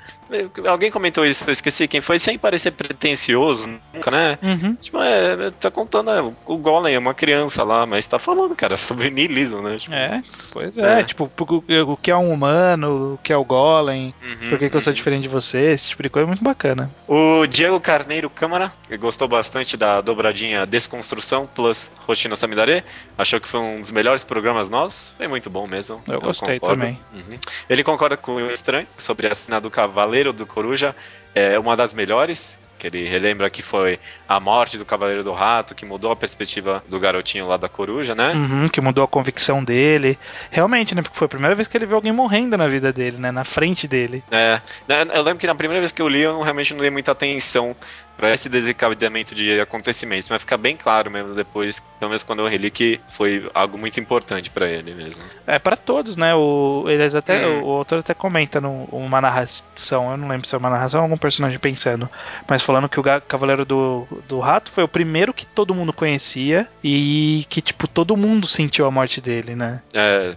alguém 0.68 0.92
comentou 0.92 1.26
isso, 1.26 1.44
eu 1.46 1.52
esqueci 1.52 1.88
quem 1.88 2.02
foi, 2.02 2.20
sem 2.20 2.38
parecer 2.38 2.72
pretencioso, 2.72 3.68
nunca, 3.94 4.12
né? 4.12 4.38
Uhum. 4.42 4.76
Tipo, 4.76 5.00
é, 5.02 5.50
tá 5.52 5.72
contando, 5.72 6.12
é, 6.12 6.22
o 6.22 6.58
Golem 6.58 6.96
é 6.96 7.00
uma 7.00 7.14
criança 7.14 7.64
lá, 7.64 7.86
mas 7.86 8.08
tá 8.08 8.20
falando, 8.20 8.56
cara, 8.56 8.76
sobre 8.78 9.10
niilismo, 9.10 9.62
né? 9.62 9.78
Tipo, 9.78 9.94
É, 9.94 10.24
pois 10.52 10.78
é, 10.78 11.00
É. 11.00 11.04
tipo, 11.04 11.30
o, 11.40 11.92
o 11.92 11.98
que 11.98 12.12
é 12.12 12.16
um 12.16 12.32
humano, 12.32 13.14
o 13.14 13.20
que 13.24 13.34
é 13.34 13.38
o 13.38 13.44
Golem, 13.44 14.14
uhum, 14.24 14.50
por 14.50 14.60
que, 14.60 14.70
que 14.70 14.76
eu 14.76 14.82
sou 14.82 14.92
uhum. 14.92 14.96
diferente 14.96 15.24
de 15.24 15.30
você, 15.30 15.60
esse 15.72 15.90
tipo 15.90 16.04
de 16.04 16.10
coisa 16.10 16.26
é 16.26 16.28
muito 16.28 16.44
bacana. 16.44 16.90
O 17.08 17.46
Diego 17.48 17.80
Carneiro 17.80 18.30
Câmara 18.30 18.72
gostou 19.00 19.28
bastante 19.28 19.76
da 19.76 20.02
dobradinha 20.02 20.66
Desconstrução 20.66 21.48
plus 21.54 21.92
Rotina 22.06 22.36
Samidare. 22.36 22.84
Achou 23.18 23.40
que 23.40 23.48
foi 23.48 23.60
um 23.60 23.82
dos 23.82 23.92
melhores 23.92 24.24
programas 24.24 24.70
nossos. 24.70 25.14
Foi 25.18 25.28
muito 25.28 25.50
bom 25.50 25.68
mesmo. 25.68 26.02
Eu 26.08 26.20
gostei 26.20 26.60
concordo. 26.60 26.82
também. 26.82 27.00
Uhum. 27.14 27.40
Ele 27.70 27.84
concorda 27.84 28.18
com 28.18 28.36
o 28.36 28.52
Estranho 28.52 28.88
sobre 28.98 29.28
a 29.28 29.36
cena 29.36 29.60
do 29.60 29.70
Cavaleiro 29.70 30.19
do 30.26 30.46
Coruja. 30.46 30.96
É 31.34 31.58
uma 31.58 31.76
das 31.76 31.94
melhores. 31.94 32.60
Que 32.78 32.88
ele 32.88 33.06
relembra 33.10 33.50
que 33.50 33.62
foi 33.62 34.00
a 34.26 34.40
morte 34.40 34.78
do 34.78 34.86
Cavaleiro 34.86 35.22
do 35.22 35.34
Rato, 35.34 35.76
que 35.76 35.86
mudou 35.86 36.12
a 36.12 36.16
perspectiva 36.16 36.82
do 36.88 36.98
garotinho 36.98 37.46
lá 37.46 37.58
da 37.58 37.68
coruja, 37.68 38.16
né? 38.16 38.32
Uhum, 38.32 38.70
que 38.70 38.80
mudou 38.80 39.04
a 39.04 39.08
convicção 39.08 39.62
dele. 39.62 40.18
Realmente, 40.50 40.96
né? 40.96 41.02
Porque 41.02 41.18
foi 41.18 41.26
a 41.26 41.30
primeira 41.30 41.54
vez 41.54 41.68
que 41.68 41.76
ele 41.76 41.86
viu 41.86 41.98
alguém 41.98 42.14
morrendo 42.14 42.56
na 42.56 42.70
vida 42.70 42.94
dele, 42.94 43.18
né? 43.20 43.32
Na 43.32 43.44
frente 43.44 43.86
dele. 43.86 44.24
É, 44.32 44.62
né, 44.88 45.06
eu 45.14 45.22
lembro 45.22 45.40
que 45.40 45.48
na 45.48 45.56
primeira 45.56 45.82
vez 45.82 45.92
que 45.92 46.02
eu 46.02 46.08
li, 46.08 46.22
eu 46.22 46.42
realmente 46.42 46.74
não 46.74 46.80
dei 46.80 46.90
muita 46.90 47.12
atenção 47.12 47.76
pra 48.20 48.34
esse 48.34 48.50
desencadeamento 48.50 49.34
de 49.34 49.62
acontecimentos, 49.62 50.28
mas 50.30 50.42
fica 50.42 50.58
bem 50.58 50.76
claro 50.76 51.10
mesmo 51.10 51.34
depois, 51.34 51.80
pelo 51.98 52.10
menos 52.10 52.22
quando 52.22 52.40
eu 52.40 52.48
reli, 52.50 52.70
que 52.70 53.00
foi 53.12 53.50
algo 53.54 53.78
muito 53.78 53.98
importante 53.98 54.50
pra 54.50 54.68
ele 54.68 54.94
mesmo. 54.94 55.22
É 55.48 55.58
para 55.58 55.78
todos, 55.78 56.18
né? 56.18 56.36
O, 56.36 56.84
eles 56.90 57.16
até, 57.16 57.48
Hum. 57.48 57.64
o, 57.64 57.70
autor 57.72 58.00
até 58.00 58.14
comenta 58.14 58.60
numa 58.60 58.86
uma 58.92 59.22
narração, 59.22 60.12
eu 60.12 60.18
não 60.18 60.28
lembro 60.28 60.46
se 60.48 60.54
é 60.54 60.58
uma 60.58 60.70
narração 60.70 61.00
ou 61.00 61.04
algum 61.06 61.18
personagem 61.18 61.58
pensando, 61.58 62.10
mas 62.46 62.62
falando 62.62 62.90
que 62.90 63.00
o 63.00 63.04
Cavaleiro 63.26 63.64
do, 63.64 64.06
do 64.28 64.40
Rato 64.40 64.70
foi 64.70 64.84
o 64.84 64.88
primeiro 64.88 65.34
que 65.34 65.46
todo 65.46 65.74
mundo 65.74 65.94
conhecia 65.94 66.68
e 66.84 67.46
que, 67.48 67.62
tipo, 67.62 67.88
todo 67.88 68.18
mundo 68.18 68.48
sentiu 68.48 68.86
a 68.86 68.92
morte 68.92 69.22
dele, 69.22 69.56
né? 69.56 69.82
É, 69.94 70.36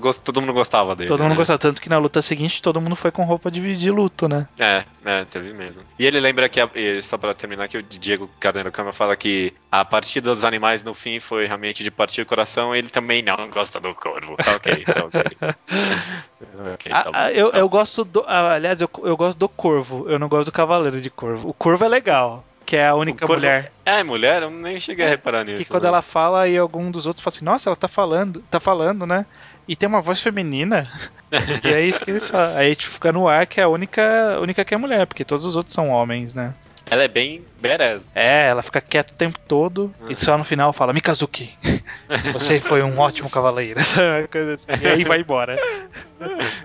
gosto- 0.00 0.22
todo 0.22 0.40
mundo 0.40 0.52
gostava 0.52 0.96
dele. 0.96 1.08
todo 1.08 1.20
mundo 1.20 1.30
né? 1.30 1.36
gostava, 1.36 1.58
tanto 1.58 1.80
que 1.82 1.88
na 1.88 1.98
luta 1.98 2.22
seguinte 2.22 2.62
todo 2.62 2.80
mundo 2.80 2.96
foi 2.96 3.10
com 3.10 3.24
roupa 3.24 3.50
de, 3.50 3.76
de 3.76 3.90
luto, 3.90 4.28
né? 4.28 4.48
É, 4.58 4.84
é, 5.04 5.24
teve 5.26 5.52
mesmo. 5.52 5.82
E 5.98 6.06
ele 6.06 6.18
lembra 6.20 6.48
que, 6.48 6.60
a- 6.60 6.70
só 7.02 7.18
pra 7.18 7.34
terminar, 7.34 7.68
que 7.68 7.76
o 7.78 7.82
Diego 7.82 8.28
Carneiro 8.40 8.72
Câmara 8.72 8.92
fala 8.92 9.16
que 9.16 9.52
a 9.70 9.84
partida 9.84 10.30
dos 10.34 10.44
animais 10.44 10.82
no 10.82 10.94
fim 10.94 11.20
foi 11.20 11.46
realmente 11.46 11.82
de 11.84 11.90
partir 11.90 12.22
o 12.22 12.26
coração, 12.26 12.74
ele 12.74 12.88
também 12.88 13.22
não 13.22 13.48
gosta 13.50 13.78
do 13.78 13.94
corvo. 13.94 14.36
Tá 14.36 14.52
ok, 14.56 14.84
tá 14.84 15.04
ok. 15.04 15.22
Ok, 16.74 16.92
tá 16.92 17.00
Ah, 17.00 17.04
bom. 17.04 17.10
ah, 17.14 17.32
eu, 17.32 17.50
eu 17.52 17.68
gosto 17.68 18.04
do. 18.04 18.24
ah, 18.26 18.54
aliás, 18.54 18.80
eu, 18.80 18.88
eu 19.04 19.16
gosto 19.16 19.38
do 19.38 19.48
corvo, 19.48 20.08
eu 20.08 20.18
não 20.18 20.28
gosto 20.28 20.46
do 20.50 20.52
Cavaleiro 20.52 21.00
de 21.00 21.10
Corvo. 21.10 21.48
O 21.48 21.52
corvo 21.54 21.84
é 21.84 21.88
legal, 21.88 22.44
que 22.64 22.76
é 22.76 22.86
a 22.88 22.94
única 22.94 23.26
corvo- 23.26 23.40
mulher. 23.42 23.72
É, 23.84 24.02
mulher? 24.02 24.42
Eu 24.42 24.50
nem 24.50 24.78
cheguei 24.78 25.04
a 25.04 25.08
reparar 25.08 25.44
nisso. 25.44 25.58
Que 25.62 25.64
quando 25.68 25.82
né? 25.84 25.88
ela 25.88 26.02
fala 26.02 26.46
e 26.48 26.56
algum 26.56 26.90
dos 26.90 27.06
outros 27.06 27.22
fala 27.22 27.34
assim, 27.34 27.44
nossa, 27.44 27.68
ela 27.68 27.76
tá 27.76 27.88
falando, 27.88 28.42
tá 28.50 28.60
falando, 28.60 29.06
né? 29.06 29.26
E 29.68 29.76
tem 29.76 29.88
uma 29.88 30.00
voz 30.00 30.20
feminina. 30.22 30.90
e 31.62 31.68
é 31.68 31.82
isso 31.84 32.02
que 32.04 32.10
eles 32.10 32.26
falam. 32.28 32.56
Aí 32.56 32.74
tipo, 32.74 32.94
fica 32.94 33.12
no 33.12 33.28
ar 33.28 33.46
que 33.46 33.60
é 33.60 33.64
a 33.64 33.68
única, 33.68 34.38
única 34.40 34.64
que 34.64 34.74
é 34.74 34.78
mulher, 34.78 35.06
porque 35.06 35.24
todos 35.24 35.44
os 35.44 35.54
outros 35.56 35.74
são 35.74 35.90
homens, 35.90 36.34
né? 36.34 36.54
Ela 36.90 37.02
é 37.02 37.08
bem 37.08 37.42
badass. 37.60 38.02
É, 38.14 38.46
ela 38.48 38.62
fica 38.62 38.80
quieta 38.80 39.12
o 39.12 39.16
tempo 39.16 39.38
todo 39.40 39.94
Uhum. 40.00 40.10
e 40.10 40.16
só 40.16 40.38
no 40.38 40.44
final 40.44 40.72
fala, 40.72 40.94
Mikazuki, 40.94 41.52
você 42.32 42.60
foi 42.60 42.82
um 42.82 42.98
ótimo 42.98 43.28
cavaleiro. 43.28 43.78
Essa 43.78 44.26
coisa 44.32 44.54
assim. 44.54 44.68
E 44.82 44.88
aí 44.88 45.04
vai 45.04 45.20
embora. 45.20 45.58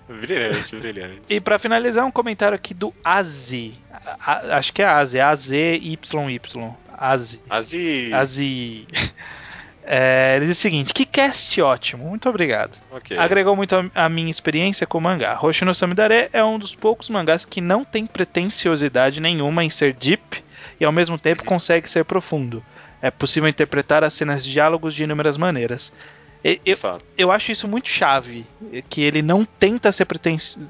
Brilhante, 0.08 0.76
brilhante. 0.78 1.22
E 1.30 1.40
pra 1.42 1.60
finalizar, 1.60 2.06
um 2.06 2.12
comentário 2.12 2.56
aqui 2.56 2.74
do 2.74 2.94
Azi. 3.04 3.74
A- 4.26 4.58
acho 4.58 4.72
que 4.74 4.82
é 4.82 4.86
Azi, 4.86 5.20
A-Z-Y-Y. 5.20 6.74
Azi. 6.98 7.42
Azi. 7.50 8.10
Azi. 8.14 8.88
É, 9.86 10.36
ele 10.38 10.46
diz 10.48 10.58
o 10.58 10.62
seguinte: 10.62 10.94
que 10.94 11.06
cast 11.06 11.62
ótimo, 11.62 12.08
muito 12.08 12.30
obrigado. 12.30 12.78
Ok. 12.92 13.18
Agregou 13.18 13.56
muito 13.56 13.76
a, 13.76 14.06
a 14.06 14.10
minha 14.10 14.32
experiência 14.32 14.88
com 14.88 14.98
o 14.98 15.02
mangá. 15.02 15.38
Hoshino 15.42 15.76
Samidare 15.76 16.30
é 16.32 16.44
um 16.44 16.58
dos 16.58 16.74
poucos 16.74 17.10
mangás 17.10 17.46
que 17.46 17.60
não 17.60 17.84
tem 17.84 18.06
pretensiosidade 18.06 19.20
nenhuma 19.20 19.64
em 19.64 19.70
ser 19.70 19.94
deep 19.94 20.44
e 20.80 20.86
ao 20.86 20.92
mesmo 20.92 21.18
tempo 21.18 21.44
consegue 21.44 21.90
ser 21.90 22.06
profundo. 22.06 22.64
É 23.02 23.12
possível 23.12 23.50
interpretar 23.50 24.04
as 24.04 24.14
cenas 24.14 24.44
de 24.44 24.54
diálogos 24.54 24.96
de 24.96 25.04
inúmeras 25.04 25.36
maneiras. 25.36 25.92
Eu, 26.44 26.78
eu 27.18 27.32
acho 27.32 27.54
isso 27.54 27.70
muito 27.70 27.88
chave, 27.88 28.46
que 28.90 29.02
ele 29.02 29.22
não 29.22 29.46
tenta 29.46 29.92
ser 29.94 30.06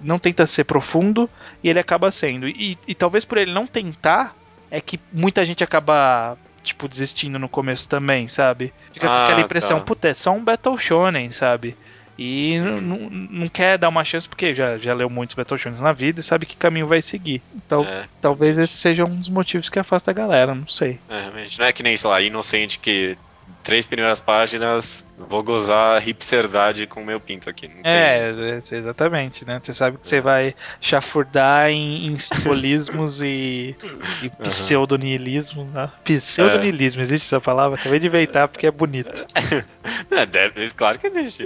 não 0.03 0.19
tenta 0.19 0.45
ser 0.45 0.65
profundo 0.65 1.27
e 1.63 1.69
ele 1.69 1.79
acaba 1.79 2.11
sendo. 2.11 2.47
E, 2.47 2.77
e 2.87 2.93
talvez 2.93 3.25
por 3.25 3.39
ele 3.39 3.51
não 3.51 3.65
tentar 3.65 4.35
é 4.69 4.79
que 4.79 4.99
muita 5.11 5.43
gente 5.45 5.63
acaba 5.63 6.37
tipo 6.63 6.87
desistindo 6.87 7.37
no 7.39 7.49
começo 7.49 7.87
também, 7.89 8.27
sabe? 8.27 8.73
Fica 8.91 9.09
com 9.09 9.13
Ah, 9.15 9.23
aquela 9.23 9.41
impressão, 9.41 9.79
tá. 9.79 9.85
puta, 9.85 10.07
é 10.07 10.13
só 10.13 10.31
um 10.31 10.43
Battle 10.43 10.77
Shonen, 10.77 11.31
sabe? 11.31 11.75
E 12.17 12.59
não 12.59 13.47
quer 13.47 13.77
dar 13.77 13.89
uma 13.89 14.03
chance 14.05 14.29
porque 14.29 14.53
já, 14.53 14.77
já 14.77 14.93
leu 14.93 15.09
muitos 15.09 15.35
Battle 15.35 15.57
Shonens 15.57 15.81
na 15.81 15.91
vida 15.91 16.19
e 16.19 16.23
sabe 16.23 16.45
que 16.45 16.55
caminho 16.55 16.85
vai 16.87 17.01
seguir. 17.01 17.41
Então, 17.55 17.83
É, 17.83 18.07
talvez 18.21 18.59
esse 18.59 18.73
seja 18.73 19.03
um 19.03 19.15
dos 19.17 19.29
motivos 19.29 19.67
que 19.67 19.79
afasta 19.79 20.11
a 20.11 20.13
galera, 20.13 20.53
não 20.53 20.67
sei. 20.67 20.99
é, 21.09 21.21
realmente. 21.21 21.57
Não 21.57 21.65
é 21.65 21.73
que 21.73 21.81
nem, 21.83 21.97
sei 21.97 22.09
lá, 22.09 22.21
inocente 22.21 22.77
que 22.79 23.17
três 23.63 23.85
primeiras 23.87 24.19
páginas 24.19 25.05
vou 25.17 25.41
gozar 25.41 26.05
hipsterdade 26.07 26.85
com 26.85 27.01
o 27.01 27.05
meu 27.05 27.19
pinto 27.19 27.49
aqui. 27.49 27.71
É, 27.83 28.21
isso. 28.23 28.75
é, 28.75 28.77
exatamente, 28.77 29.45
né? 29.45 29.59
Você 29.63 29.73
sabe 29.73 29.97
que 29.97 30.07
você 30.07 30.17
É. 30.17 30.21
vai 30.21 30.55
chafurdar 30.81 31.69
em, 31.69 32.07
em 32.07 32.17
simbolismos 32.17 33.21
e, 33.21 33.75
e 34.21 34.29
pseudonihilismo. 34.41 35.65
Né? 35.65 35.89
Pseudonihilismo, 36.03 37.01
existe 37.01 37.25
essa 37.25 37.39
palavra? 37.39 37.79
Acabei 37.79 37.99
de 37.99 38.07
inventar 38.07 38.47
porque 38.47 38.67
é 38.67 38.71
bonito. 38.71 39.25
É, 40.11 40.25
deve, 40.25 40.69
claro 40.71 40.99
que 40.99 41.07
existe. 41.07 41.43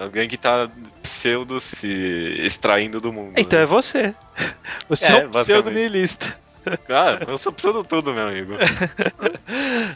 Alguém 0.00 0.28
que 0.28 0.36
tá 0.36 0.68
pseudo 1.02 1.60
se 1.60 2.34
extraindo 2.38 2.98
do 2.98 3.12
mundo. 3.12 3.34
Então 3.36 3.58
né? 3.58 3.64
é 3.64 3.66
você. 3.66 4.14
Você 4.88 5.12
É, 5.12 5.16
é, 5.16 5.26
um. 5.26 5.30
Ah, 6.88 7.18
eu 7.26 7.38
sou 7.38 7.52
pseudo 7.52 7.82
tudo, 7.84 8.12
meu 8.12 8.28
amigo. 8.28 8.54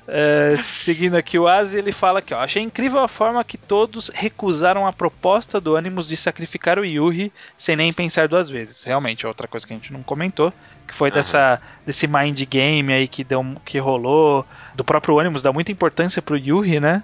É, 0.07 0.57
seguindo 0.59 1.15
aqui 1.15 1.39
o 1.39 1.47
Asi, 1.47 1.79
ele 1.79 1.93
fala 1.93 2.21
que 2.21 2.35
ó, 2.35 2.41
achei 2.41 2.62
incrível 2.62 2.99
a 3.01 3.09
forma 3.09 3.45
que 3.45 3.57
todos 3.57 4.11
recusaram 4.12 4.87
a 4.87 4.93
proposta 4.93 5.61
do 5.61 5.77
Animus 5.77 6.09
de 6.09 6.17
sacrificar 6.17 6.79
o 6.79 6.85
Yuri 6.85 7.33
sem 7.57 7.77
nem 7.77 7.93
pensar 7.93 8.29
duas 8.29 8.49
vezes. 8.49 8.83
Realmente, 8.83 9.25
é 9.25 9.29
outra 9.29 9.47
coisa 9.47 9.67
que 9.67 9.73
a 9.73 9.77
gente 9.77 9.93
não 9.93 10.03
comentou, 10.03 10.53
que 10.87 10.95
foi 10.95 11.09
Aham. 11.09 11.19
dessa 11.19 11.61
desse 11.87 12.07
mind 12.07 12.43
game 12.43 12.93
aí 12.93 13.07
que 13.07 13.23
deu 13.23 13.45
que 13.65 13.79
rolou, 13.79 14.45
do 14.75 14.85
próprio 14.85 15.18
Animus 15.18 15.43
dá 15.43 15.53
muita 15.53 15.72
importância 15.72 16.20
pro 16.20 16.37
Yuri, 16.37 16.81
né? 16.81 17.03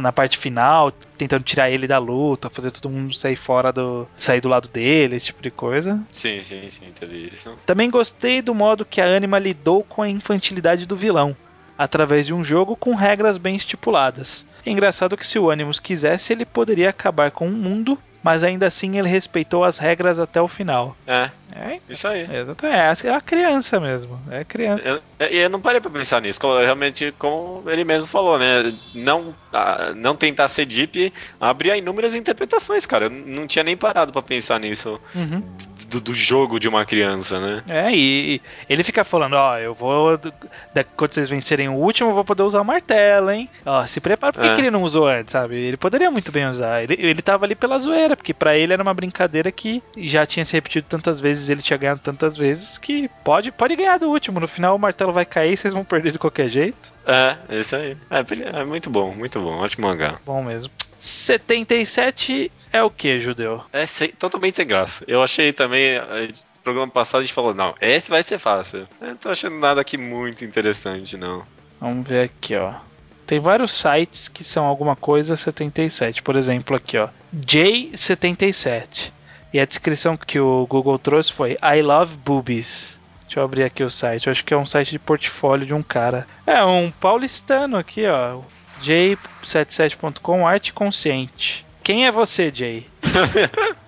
Na, 0.00 0.12
parte 0.12 0.38
final, 0.38 0.92
tentando 1.18 1.42
tirar 1.42 1.68
ele 1.68 1.88
da 1.88 1.98
luta, 1.98 2.48
fazer 2.48 2.70
todo 2.70 2.88
mundo 2.88 3.14
sair 3.14 3.34
fora 3.34 3.72
do 3.72 4.06
sair 4.14 4.40
do 4.40 4.48
lado 4.48 4.68
dele, 4.68 5.16
esse 5.16 5.26
tipo 5.26 5.42
de 5.42 5.50
coisa. 5.50 6.00
Sim, 6.12 6.40
sim, 6.40 6.70
sim, 6.70 6.86
teve 6.98 7.30
isso. 7.32 7.52
Também 7.66 7.90
gostei 7.90 8.40
do 8.40 8.54
modo 8.54 8.84
que 8.84 9.00
a 9.00 9.16
Anima 9.16 9.38
lidou 9.38 9.82
com 9.82 10.02
a 10.02 10.08
infantilidade 10.08 10.86
do 10.86 10.96
vilão, 10.96 11.36
através 11.76 12.26
de 12.26 12.34
um 12.34 12.44
jogo 12.44 12.76
com 12.76 12.94
regras 12.94 13.38
bem 13.38 13.56
estipuladas. 13.56 14.46
É 14.64 14.70
engraçado 14.70 15.16
que 15.16 15.26
se 15.26 15.38
o 15.38 15.50
Animus 15.50 15.80
quisesse, 15.80 16.32
ele 16.32 16.44
poderia 16.44 16.90
acabar 16.90 17.30
com 17.32 17.48
o 17.48 17.52
mundo, 17.52 17.98
mas 18.26 18.42
ainda 18.42 18.66
assim 18.66 18.98
ele 18.98 19.08
respeitou 19.08 19.62
as 19.62 19.78
regras 19.78 20.18
até 20.18 20.42
o 20.42 20.48
final. 20.48 20.96
É, 21.06 21.30
É, 21.54 21.78
isso 21.88 22.08
aí. 22.08 22.22
exatamente. 22.22 23.06
É 23.06 23.14
a 23.14 23.20
criança 23.20 23.78
mesmo. 23.78 24.20
É 24.28 24.42
criança. 24.42 25.00
Eu, 25.20 25.26
eu 25.28 25.48
não 25.48 25.60
parei 25.60 25.80
pra 25.80 25.88
pensar 25.90 26.20
nisso, 26.20 26.40
como, 26.40 26.58
realmente, 26.58 27.14
como 27.20 27.62
ele 27.70 27.84
mesmo 27.84 28.04
falou, 28.06 28.36
né? 28.36 28.74
Não, 28.92 29.32
ah, 29.52 29.92
não 29.94 30.16
tentar 30.16 30.48
ser 30.48 30.66
deep 30.66 31.12
abria 31.40 31.76
inúmeras 31.76 32.16
interpretações, 32.16 32.84
cara. 32.84 33.04
Eu 33.06 33.10
não 33.10 33.46
tinha 33.46 33.62
nem 33.62 33.76
parado 33.76 34.12
pra 34.12 34.22
pensar 34.22 34.58
nisso 34.58 35.00
Uhum. 35.14 35.40
do, 35.88 36.00
do 36.00 36.14
jogo 36.14 36.58
de 36.58 36.68
uma 36.68 36.84
criança, 36.84 37.38
né? 37.38 37.62
É, 37.68 37.92
e, 37.94 38.34
e 38.36 38.40
ele 38.68 38.82
fica 38.82 39.04
falando, 39.04 39.34
ó, 39.34 39.56
eu 39.56 39.72
vou. 39.72 40.18
da- 40.74 40.84
quando 40.96 41.12
vocês 41.14 41.28
vencerem 41.28 41.68
o 41.68 41.74
último, 41.74 42.10
eu 42.10 42.14
vou 42.14 42.24
poder 42.24 42.42
usar 42.42 42.60
o 42.60 42.64
martelo, 42.64 43.30
hein? 43.30 43.48
Ó, 43.64 43.84
se 43.86 44.00
prepara. 44.00 44.32
Por 44.32 44.42
que, 44.42 44.48
É. 44.48 44.54
que 44.54 44.60
ele 44.62 44.70
não 44.70 44.82
usou 44.82 45.06
antes, 45.06 45.30
sabe? 45.32 45.54
Ele 45.56 45.76
poderia 45.76 46.10
muito 46.10 46.32
bem 46.32 46.48
usar. 46.48 46.82
Ele, 46.82 46.96
ele 46.98 47.22
tava 47.22 47.44
ali 47.44 47.54
pela 47.54 47.78
zoeira, 47.78 48.15
porque 48.16 48.34
pra 48.34 48.56
ele 48.56 48.72
era 48.72 48.82
uma 48.82 48.94
brincadeira 48.94 49.52
que 49.52 49.82
já 49.96 50.26
tinha 50.26 50.44
se 50.44 50.52
repetido 50.54 50.86
tantas 50.88 51.20
vezes, 51.20 51.48
ele 51.48 51.62
tinha 51.62 51.76
ganhado 51.76 52.00
tantas 52.00 52.36
vezes, 52.36 52.78
que 52.78 53.08
pode, 53.24 53.52
pode 53.52 53.76
ganhar 53.76 53.98
do 53.98 54.08
último. 54.08 54.40
No 54.40 54.48
final 54.48 54.74
o 54.74 54.78
martelo 54.78 55.12
vai 55.12 55.24
cair, 55.24 55.56
vocês 55.56 55.72
vão 55.74 55.84
perder 55.84 56.12
de 56.12 56.18
qualquer 56.18 56.48
jeito. 56.48 56.92
É, 57.06 57.36
isso 57.60 57.76
aí. 57.76 57.96
É, 58.10 58.60
é 58.60 58.64
muito 58.64 58.90
bom, 58.90 59.14
muito 59.14 59.38
bom. 59.40 59.58
Ótimo 59.58 59.86
mangá. 59.86 60.18
Bom 60.26 60.42
mesmo. 60.42 60.72
77 60.98 62.50
é 62.72 62.82
o 62.82 62.90
que, 62.90 63.20
judeu? 63.20 63.62
É 63.72 63.86
sem- 63.86 64.08
totalmente 64.10 64.56
sem 64.56 64.66
graça. 64.66 65.04
Eu 65.06 65.22
achei 65.22 65.52
também. 65.52 65.96
eh, 65.96 66.28
No 66.66 66.72
programa 66.72 66.90
passado 66.90 67.20
a 67.20 67.22
gente 67.24 67.32
falou, 67.34 67.54
não, 67.54 67.74
esse 67.80 68.10
vai 68.10 68.22
ser 68.24 68.38
fácil. 68.40 68.84
Eu 69.00 69.08
não 69.08 69.16
tô 69.16 69.28
achando 69.30 69.56
nada 69.56 69.80
aqui 69.80 69.96
muito 69.96 70.44
interessante, 70.44 71.16
não. 71.16 71.44
Vamos 71.80 72.06
ver 72.08 72.24
aqui, 72.24 72.56
ó. 72.56 72.74
Tem 73.26 73.40
vários 73.40 73.72
sites 73.72 74.28
que 74.28 74.44
são 74.44 74.64
alguma 74.64 74.94
coisa 74.94 75.36
77. 75.36 76.22
Por 76.22 76.36
exemplo, 76.36 76.76
aqui, 76.76 76.96
ó. 76.96 77.08
J77. 77.34 79.12
E 79.52 79.60
a 79.60 79.64
descrição 79.64 80.16
que 80.16 80.38
o 80.38 80.66
Google 80.66 80.98
trouxe 80.98 81.32
foi 81.32 81.58
I 81.62 81.82
love 81.82 82.16
boobies. 82.18 83.00
Deixa 83.22 83.40
eu 83.40 83.44
abrir 83.44 83.64
aqui 83.64 83.82
o 83.82 83.90
site. 83.90 84.26
Eu 84.26 84.32
acho 84.32 84.44
que 84.44 84.54
é 84.54 84.56
um 84.56 84.66
site 84.66 84.90
de 84.92 84.98
portfólio 84.98 85.66
de 85.66 85.74
um 85.74 85.82
cara. 85.82 86.26
É 86.46 86.62
um 86.64 86.90
paulistano 86.90 87.76
aqui, 87.76 88.06
ó. 88.06 88.40
J77.com 88.82 90.46
Arte 90.46 90.72
Consciente. 90.72 91.66
Quem 91.82 92.06
é 92.06 92.10
você, 92.12 92.52
Jay? 92.54 92.86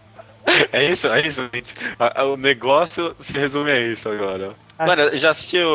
É 0.73 0.91
isso, 0.91 1.07
é 1.09 1.27
isso, 1.27 1.49
gente. 1.53 1.75
O 2.33 2.37
negócio 2.37 3.15
se 3.21 3.33
resume 3.33 3.71
a 3.71 3.81
isso 3.81 4.09
agora. 4.09 4.55
Mano, 4.79 5.17
já 5.17 5.31
assistiu 5.31 5.69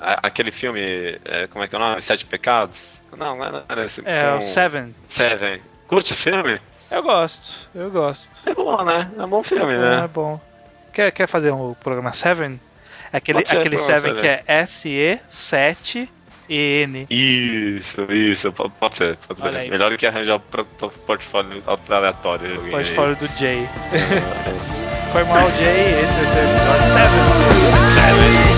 aquele 0.00 0.52
filme, 0.52 1.18
é, 1.24 1.46
como 1.48 1.64
é 1.64 1.68
que 1.68 1.74
é 1.74 1.78
o 1.78 1.80
nome? 1.80 2.00
Sete 2.00 2.24
Pecados? 2.24 2.78
Não, 3.16 3.36
não 3.36 3.44
é 3.44 3.48
era, 3.48 3.64
era 3.68 3.84
esse. 3.86 4.02
É, 4.04 4.30
com... 4.30 4.38
o 4.38 4.42
Seven. 4.42 4.94
Seven. 5.08 5.60
Curte 5.88 6.12
o 6.12 6.16
filme? 6.16 6.60
Eu 6.90 7.02
gosto, 7.02 7.68
eu 7.74 7.90
gosto. 7.90 8.48
É 8.48 8.54
bom, 8.54 8.84
né? 8.84 9.10
É 9.16 9.24
um 9.24 9.28
bom 9.28 9.42
filme, 9.42 9.74
é, 9.74 9.78
né? 9.78 10.04
É 10.04 10.08
bom. 10.08 10.40
Quer, 10.92 11.10
quer 11.12 11.26
fazer 11.26 11.52
um 11.52 11.74
programa 11.74 12.12
Seven? 12.12 12.60
Aquele, 13.12 13.40
aquele 13.40 13.78
Seven, 13.78 14.14
Seven 14.14 14.16
que 14.16 14.26
é 14.26 14.44
SE7 14.62 16.08
N. 16.50 17.06
Isso, 17.08 18.02
isso, 18.12 18.52
pode 18.52 18.96
ser, 18.96 19.16
pode 19.28 19.40
ser. 19.40 19.56
Aí, 19.56 19.70
Melhor 19.70 19.96
que 19.96 20.04
arranjar 20.04 20.36
o 20.36 20.40
portfólio 21.06 21.62
aleatório. 21.88 22.60
Portfólio 22.70 23.14
do 23.16 23.26
Jay. 23.38 23.68
É, 23.92 23.96
é. 23.96 24.90
Foi 25.12 25.24
mal, 25.24 25.48
Jay, 25.52 26.02
esse 26.02 26.14
vai 26.14 26.26
ser 26.26 26.38
o 26.38 26.50
episódio 26.50 26.86
7. 26.92 27.10
7. 28.44 28.49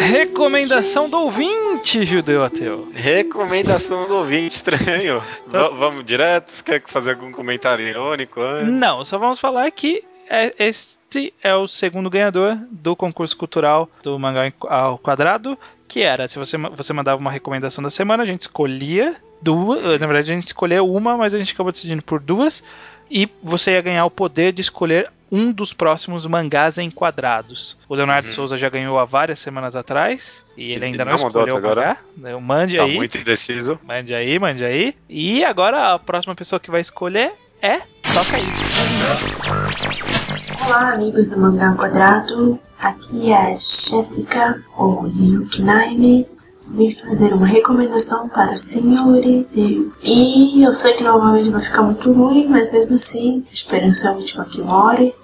Recomendação 0.00 1.08
do 1.08 1.18
ouvinte, 1.18 2.04
judeu 2.04 2.42
ateu. 2.44 2.88
Recomendação 2.94 4.06
do 4.06 4.14
ouvinte 4.16 4.56
estranho. 4.56 5.22
Tá. 5.50 5.68
Vamos 5.68 6.04
direto? 6.04 6.50
Você 6.50 6.62
quer 6.62 6.82
fazer 6.86 7.10
algum 7.10 7.30
comentário 7.32 7.86
irônico? 7.86 8.40
antes? 8.40 8.68
Não, 8.72 9.04
só 9.04 9.18
vamos 9.18 9.38
falar 9.40 9.70
que 9.70 10.02
é- 10.28 10.54
este 10.58 11.32
é 11.42 11.54
o 11.54 11.66
segundo 11.68 12.08
ganhador 12.08 12.56
do 12.70 12.96
concurso 12.96 13.36
cultural 13.36 13.88
do 14.02 14.18
Mangá 14.18 14.52
ao 14.68 14.98
Quadrado, 14.98 15.58
que 15.86 16.00
era, 16.02 16.26
se 16.28 16.38
você, 16.38 16.56
você 16.56 16.92
mandava 16.92 17.20
uma 17.20 17.30
recomendação 17.30 17.82
da 17.84 17.90
semana, 17.90 18.22
a 18.22 18.26
gente 18.26 18.40
escolhia 18.40 19.14
duas, 19.42 19.78
eh, 19.84 19.98
na 19.98 20.06
verdade 20.06 20.32
a 20.32 20.34
gente 20.34 20.46
escolheu 20.46 20.90
uma, 20.90 21.16
mas 21.16 21.34
a 21.34 21.38
gente 21.38 21.52
acabou 21.52 21.70
decidindo 21.72 22.02
por 22.02 22.20
duas, 22.20 22.64
e 23.10 23.28
você 23.42 23.72
ia 23.72 23.82
ganhar 23.82 24.06
o 24.06 24.10
poder 24.10 24.52
de 24.52 24.62
escolher 24.62 25.10
um 25.34 25.50
dos 25.50 25.72
próximos 25.72 26.24
mangás 26.26 26.78
enquadrados. 26.78 27.76
O 27.88 27.94
Leonardo 27.96 28.28
Uhum. 28.28 28.34
Souza 28.34 28.56
já 28.56 28.68
ganhou 28.68 28.98
há 29.00 29.04
várias 29.04 29.40
semanas 29.40 29.74
atrás, 29.74 30.44
e 30.56 30.70
ele 30.70 30.84
ainda 30.84 31.04
não, 31.04 31.12
não 31.16 31.22
mandou 31.24 31.42
escolheu 31.42 31.54
o 31.56 31.58
agora? 31.58 31.80
mangá. 31.80 31.98
Né, 32.16 32.36
Mande 32.36 32.76
Tá 32.76 32.84
aí. 32.84 32.94
muito 32.94 33.18
indeciso. 33.18 33.78
Mande 33.82 34.14
aí, 34.14 34.38
mande 34.38 34.64
aí. 34.64 34.94
E 35.08 35.44
agora 35.44 35.94
a 35.94 35.98
próxima 35.98 36.34
pessoa 36.36 36.60
que 36.60 36.70
vai 36.70 36.80
escolher 36.80 37.32
é. 37.60 37.78
Toca 38.12 38.36
aí. 38.36 38.46
Olá, 40.64 40.92
amigos 40.92 41.28
do 41.28 41.38
Mangá 41.38 41.74
Quadrado. 41.74 42.58
Aqui 42.80 43.30
é 43.32 43.36
a 43.36 43.48
Jéssica, 43.50 44.62
ou 44.76 45.06
Yuki 45.08 45.62
Naime. 45.62 46.28
Vim 46.68 46.90
fazer 46.90 47.32
uma 47.34 47.46
recomendação 47.46 48.28
para 48.28 48.52
os 48.52 48.60
senhores. 48.62 49.54
E, 49.56 49.90
e 50.02 50.62
eu 50.62 50.72
sei 50.72 50.94
que 50.94 51.04
normalmente 51.04 51.50
vai 51.50 51.60
ficar 51.60 51.82
muito 51.82 52.10
ruim, 52.12 52.46
mas 52.48 52.70
mesmo 52.72 52.94
assim, 52.94 53.42
a 53.50 53.52
esperança 53.52 54.08
é 54.08 54.10
a 54.10 54.14
última 54.14 54.44
que 54.46 54.60
more. 54.62 55.14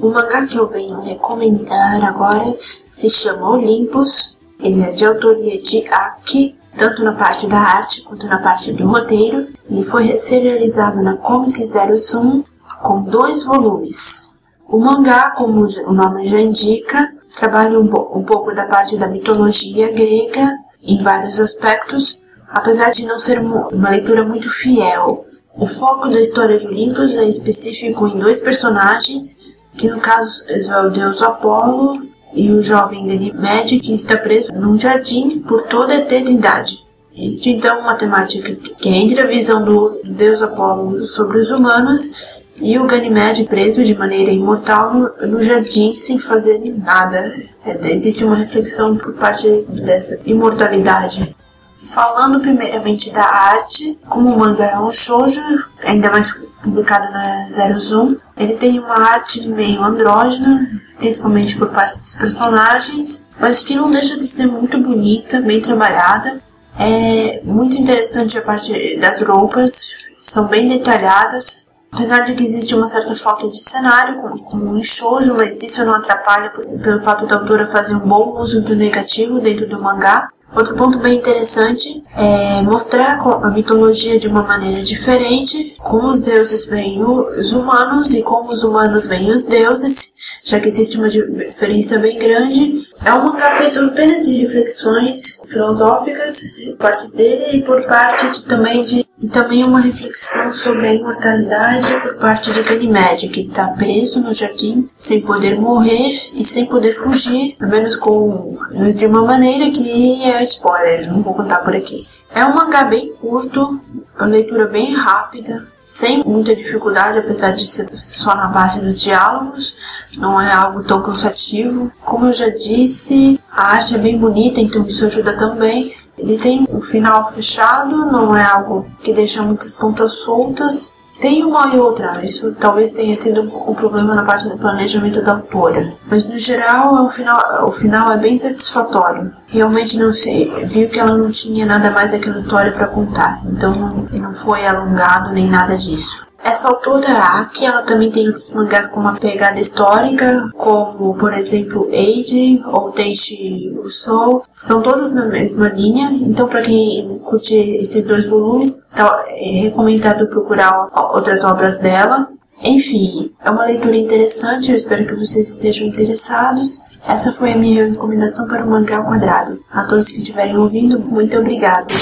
O 0.00 0.10
mangá 0.10 0.46
que 0.46 0.56
eu 0.56 0.68
venho 0.68 1.00
recomendar 1.00 2.04
agora 2.04 2.56
se 2.88 3.10
chama 3.10 3.50
Olympus. 3.50 4.38
Ele 4.60 4.80
é 4.82 4.92
de 4.92 5.04
autoria 5.04 5.60
de 5.60 5.88
Aki, 5.88 6.56
tanto 6.76 7.02
na 7.02 7.14
parte 7.14 7.48
da 7.48 7.58
arte 7.58 8.02
quanto 8.02 8.26
na 8.28 8.38
parte 8.38 8.72
do 8.74 8.86
roteiro. 8.86 9.48
Ele 9.68 9.82
foi 9.82 10.16
serializado 10.16 11.02
na 11.02 11.16
Comic 11.16 11.64
Zero 11.64 11.98
Sum 11.98 12.44
com 12.80 13.02
dois 13.02 13.44
volumes. 13.44 14.30
O 14.68 14.78
mangá, 14.78 15.32
como 15.32 15.66
o 15.66 15.92
nome 15.92 16.28
já 16.28 16.40
indica, 16.40 17.12
trabalha 17.34 17.80
um, 17.80 17.86
um 17.86 18.22
pouco 18.22 18.54
da 18.54 18.66
parte 18.66 18.96
da 18.98 19.08
mitologia 19.08 19.90
grega 19.90 20.58
em 20.80 21.02
vários 21.02 21.40
aspectos, 21.40 22.22
apesar 22.48 22.90
de 22.92 23.04
não 23.04 23.18
ser 23.18 23.40
uma 23.40 23.90
leitura 23.90 24.24
muito 24.24 24.48
fiel. 24.48 25.26
O 25.56 25.66
foco 25.66 26.08
da 26.08 26.20
história 26.20 26.56
de 26.56 26.68
Olympus 26.68 27.16
é 27.16 27.24
específico 27.24 28.06
em 28.06 28.16
dois 28.16 28.40
personagens, 28.40 29.48
que 29.78 29.88
no 29.88 30.00
caso 30.00 30.44
é 30.50 30.86
o 30.86 30.90
deus 30.90 31.22
Apolo 31.22 32.02
e 32.34 32.50
o 32.50 32.60
jovem 32.60 33.06
Ganymede, 33.06 33.78
que 33.78 33.94
está 33.94 34.16
preso 34.16 34.52
num 34.52 34.76
jardim 34.76 35.40
por 35.40 35.62
toda 35.62 35.94
a 35.94 35.98
eternidade. 35.98 36.86
Isto 37.14 37.48
então 37.48 37.78
é 37.78 37.80
uma 37.80 37.94
temática 37.94 38.54
que 38.54 38.88
é 38.88 38.96
entre 38.96 39.20
a 39.20 39.26
visão 39.26 39.64
do 39.64 40.02
deus 40.04 40.42
Apolo 40.42 41.04
sobre 41.06 41.38
os 41.38 41.50
humanos 41.50 42.26
e 42.60 42.78
o 42.78 42.86
Ganymede 42.86 43.44
preso 43.44 43.84
de 43.84 43.96
maneira 43.96 44.32
imortal 44.32 44.92
no, 44.92 45.26
no 45.26 45.42
jardim 45.42 45.94
sem 45.94 46.18
fazer 46.18 46.60
nada. 46.76 47.34
É, 47.64 47.92
existe 47.92 48.24
uma 48.24 48.36
reflexão 48.36 48.96
por 48.96 49.14
parte 49.14 49.64
dessa 49.68 50.20
imortalidade. 50.26 51.34
Falando 51.76 52.40
primeiramente 52.40 53.12
da 53.12 53.24
arte, 53.24 53.96
como 54.08 54.34
o 54.34 54.38
manga 54.38 54.64
é 54.64 54.78
um 54.78 54.90
shoujo, 54.90 55.40
ainda 55.84 56.10
mais 56.10 56.36
publicado 56.62 57.12
na 57.12 57.46
Zero 57.46 57.78
Zoom, 57.78 58.16
ele 58.36 58.54
tem 58.54 58.78
uma 58.78 58.94
arte 58.94 59.48
meio 59.48 59.82
andrógena, 59.82 60.66
principalmente 60.98 61.56
por 61.56 61.70
parte 61.70 61.98
dos 62.00 62.14
personagens, 62.14 63.28
mas 63.38 63.62
que 63.62 63.76
não 63.76 63.90
deixa 63.90 64.18
de 64.18 64.26
ser 64.26 64.46
muito 64.46 64.78
bonita, 64.80 65.40
bem 65.40 65.60
trabalhada. 65.60 66.40
É 66.78 67.40
muito 67.44 67.76
interessante 67.76 68.38
a 68.38 68.42
parte 68.42 68.98
das 68.98 69.20
roupas, 69.22 70.12
são 70.20 70.46
bem 70.46 70.66
detalhadas, 70.66 71.68
Apesar 71.90 72.20
de 72.20 72.34
que 72.34 72.44
existe 72.44 72.74
uma 72.74 72.86
certa 72.86 73.14
falta 73.14 73.48
de 73.48 73.58
cenário, 73.58 74.20
como, 74.20 74.42
como 74.44 74.78
em 74.78 74.84
shoujo, 74.84 75.34
mas 75.34 75.62
isso 75.62 75.84
não 75.84 75.94
atrapalha 75.94 76.50
pelo 76.82 77.00
fato 77.00 77.26
da 77.26 77.36
autora 77.36 77.66
fazer 77.66 77.96
um 77.96 78.00
bom 78.00 78.38
uso 78.38 78.60
do 78.60 78.76
negativo 78.76 79.40
dentro 79.40 79.66
do 79.66 79.82
mangá. 79.82 80.28
Outro 80.54 80.76
ponto 80.76 80.98
bem 80.98 81.18
interessante 81.18 82.02
é 82.16 82.62
mostrar 82.62 83.18
a 83.20 83.50
mitologia 83.50 84.18
de 84.18 84.28
uma 84.28 84.42
maneira 84.42 84.82
diferente, 84.82 85.74
como 85.78 86.08
os 86.08 86.22
deuses 86.22 86.66
veem 86.66 87.04
os 87.04 87.52
humanos 87.52 88.14
e 88.14 88.22
como 88.22 88.50
os 88.50 88.64
humanos 88.64 89.06
veem 89.06 89.30
os 89.30 89.44
deuses, 89.44 90.14
já 90.42 90.58
que 90.58 90.68
existe 90.68 90.96
uma 90.96 91.10
diferença 91.10 91.98
bem 91.98 92.18
grande. 92.18 92.87
É 93.04 93.14
um 93.14 93.36
feito 93.56 93.80
apenas 93.80 94.26
de 94.26 94.40
reflexões 94.40 95.40
filosóficas, 95.46 96.42
partes 96.78 97.12
dele, 97.12 97.58
e 97.58 97.62
por 97.62 97.84
parte 97.86 98.28
de, 98.30 98.44
também 98.44 98.80
de 98.82 99.08
e 99.20 99.28
também 99.28 99.64
uma 99.64 99.80
reflexão 99.80 100.52
sobre 100.52 100.86
a 100.86 100.94
imortalidade 100.94 101.92
por 102.02 102.18
parte 102.18 102.52
de 102.52 102.62
Ganymede, 102.62 103.28
que 103.28 103.40
está 103.40 103.68
preso 103.68 104.20
no 104.20 104.32
jardim, 104.32 104.88
sem 104.94 105.22
poder 105.22 105.58
morrer 105.58 106.10
e 106.10 106.44
sem 106.44 106.66
poder 106.66 106.92
fugir, 106.92 107.56
pelo 107.56 107.70
menos 107.70 107.96
com 107.96 108.56
de 108.96 109.06
uma 109.06 109.22
maneira 109.22 109.70
que 109.72 110.22
é 110.22 110.42
spoiler, 110.44 111.10
não 111.10 111.20
vou 111.20 111.34
contar 111.34 111.58
por 111.58 111.74
aqui. 111.74 112.02
É 112.30 112.44
um 112.44 112.54
mangá 112.54 112.84
bem 112.84 113.14
curto, 113.14 113.80
uma 114.14 114.26
leitura 114.26 114.66
bem 114.66 114.94
rápida, 114.94 115.66
sem 115.80 116.22
muita 116.24 116.54
dificuldade, 116.54 117.18
apesar 117.18 117.52
de 117.52 117.66
ser 117.66 117.88
só 117.96 118.34
na 118.34 118.48
base 118.48 118.80
dos 118.80 119.00
diálogos, 119.00 120.06
não 120.16 120.40
é 120.40 120.52
algo 120.52 120.82
tão 120.82 121.02
cansativo. 121.02 121.90
Como 122.04 122.26
eu 122.26 122.32
já 122.32 122.48
disse, 122.50 123.40
a 123.50 123.74
arte 123.74 123.94
é 123.94 123.98
bem 123.98 124.18
bonita, 124.18 124.60
então 124.60 124.86
isso 124.86 125.06
ajuda 125.06 125.36
também. 125.36 125.94
Ele 126.18 126.36
tem 126.36 126.66
um 126.70 126.80
final 126.80 127.24
fechado, 127.24 127.96
não 128.06 128.36
é 128.36 128.44
algo 128.44 128.90
que 129.02 129.12
deixa 129.12 129.42
muitas 129.42 129.74
pontas 129.74 130.12
soltas. 130.12 130.96
Tem 131.20 131.44
uma 131.44 131.74
e 131.74 131.78
outra, 131.78 132.24
isso 132.24 132.54
talvez 132.54 132.92
tenha 132.92 133.14
sido 133.16 133.42
um 133.42 133.74
problema 133.74 134.14
na 134.14 134.24
parte 134.24 134.48
do 134.48 134.56
planejamento 134.56 135.20
da 135.20 135.32
autora. 135.32 135.94
Mas 136.08 136.24
no 136.24 136.38
geral, 136.38 137.04
é 137.04 137.08
final, 137.08 137.66
o 137.66 137.70
final 137.72 138.12
é 138.12 138.18
bem 138.18 138.38
satisfatório. 138.38 139.32
Realmente 139.48 139.98
não 139.98 140.12
sei, 140.12 140.64
viu 140.64 140.88
que 140.88 141.00
ela 141.00 141.16
não 141.16 141.30
tinha 141.30 141.66
nada 141.66 141.90
mais 141.90 142.12
daquela 142.12 142.38
história 142.38 142.70
para 142.70 142.86
contar, 142.86 143.42
então 143.46 143.72
não, 143.72 144.06
não 144.12 144.32
foi 144.32 144.64
alongado 144.64 145.32
nem 145.32 145.48
nada 145.48 145.76
disso. 145.76 146.27
Essa 146.48 146.70
autora 146.70 147.12
Aki, 147.12 147.66
ela 147.66 147.82
também 147.82 148.10
tem 148.10 148.26
outros 148.26 148.50
mangás 148.54 148.86
com 148.86 149.00
uma 149.00 149.14
pegada 149.14 149.60
histórica, 149.60 150.50
como 150.56 151.14
por 151.14 151.34
exemplo 151.34 151.90
Age 151.92 152.62
ou 152.72 152.90
Tenchi 152.90 153.78
o 153.78 153.90
Sol, 153.90 154.42
são 154.50 154.80
todos 154.80 155.10
na 155.10 155.26
mesma 155.26 155.68
linha. 155.68 156.10
Então, 156.22 156.48
para 156.48 156.62
quem 156.62 157.18
curte 157.18 157.54
esses 157.54 158.06
dois 158.06 158.30
volumes, 158.30 158.86
tá, 158.96 159.26
é 159.28 159.60
recomendado 159.64 160.26
procurar 160.28 160.88
outras 161.14 161.44
obras 161.44 161.80
dela. 161.80 162.30
Enfim, 162.62 163.30
é 163.44 163.50
uma 163.50 163.66
leitura 163.66 163.98
interessante, 163.98 164.70
eu 164.70 164.76
espero 164.76 165.06
que 165.06 165.16
vocês 165.16 165.50
estejam 165.50 165.86
interessados. 165.86 166.80
Essa 167.06 167.30
foi 167.30 167.52
a 167.52 167.58
minha 167.58 167.88
recomendação 167.88 168.48
para 168.48 168.64
o 168.64 168.70
mangá 168.70 168.96
ao 168.96 169.04
quadrado. 169.04 169.60
A 169.70 169.84
todos 169.84 170.08
que 170.08 170.16
estiverem 170.16 170.56
ouvindo, 170.56 170.98
muito 170.98 171.38
obrigado. 171.38 171.92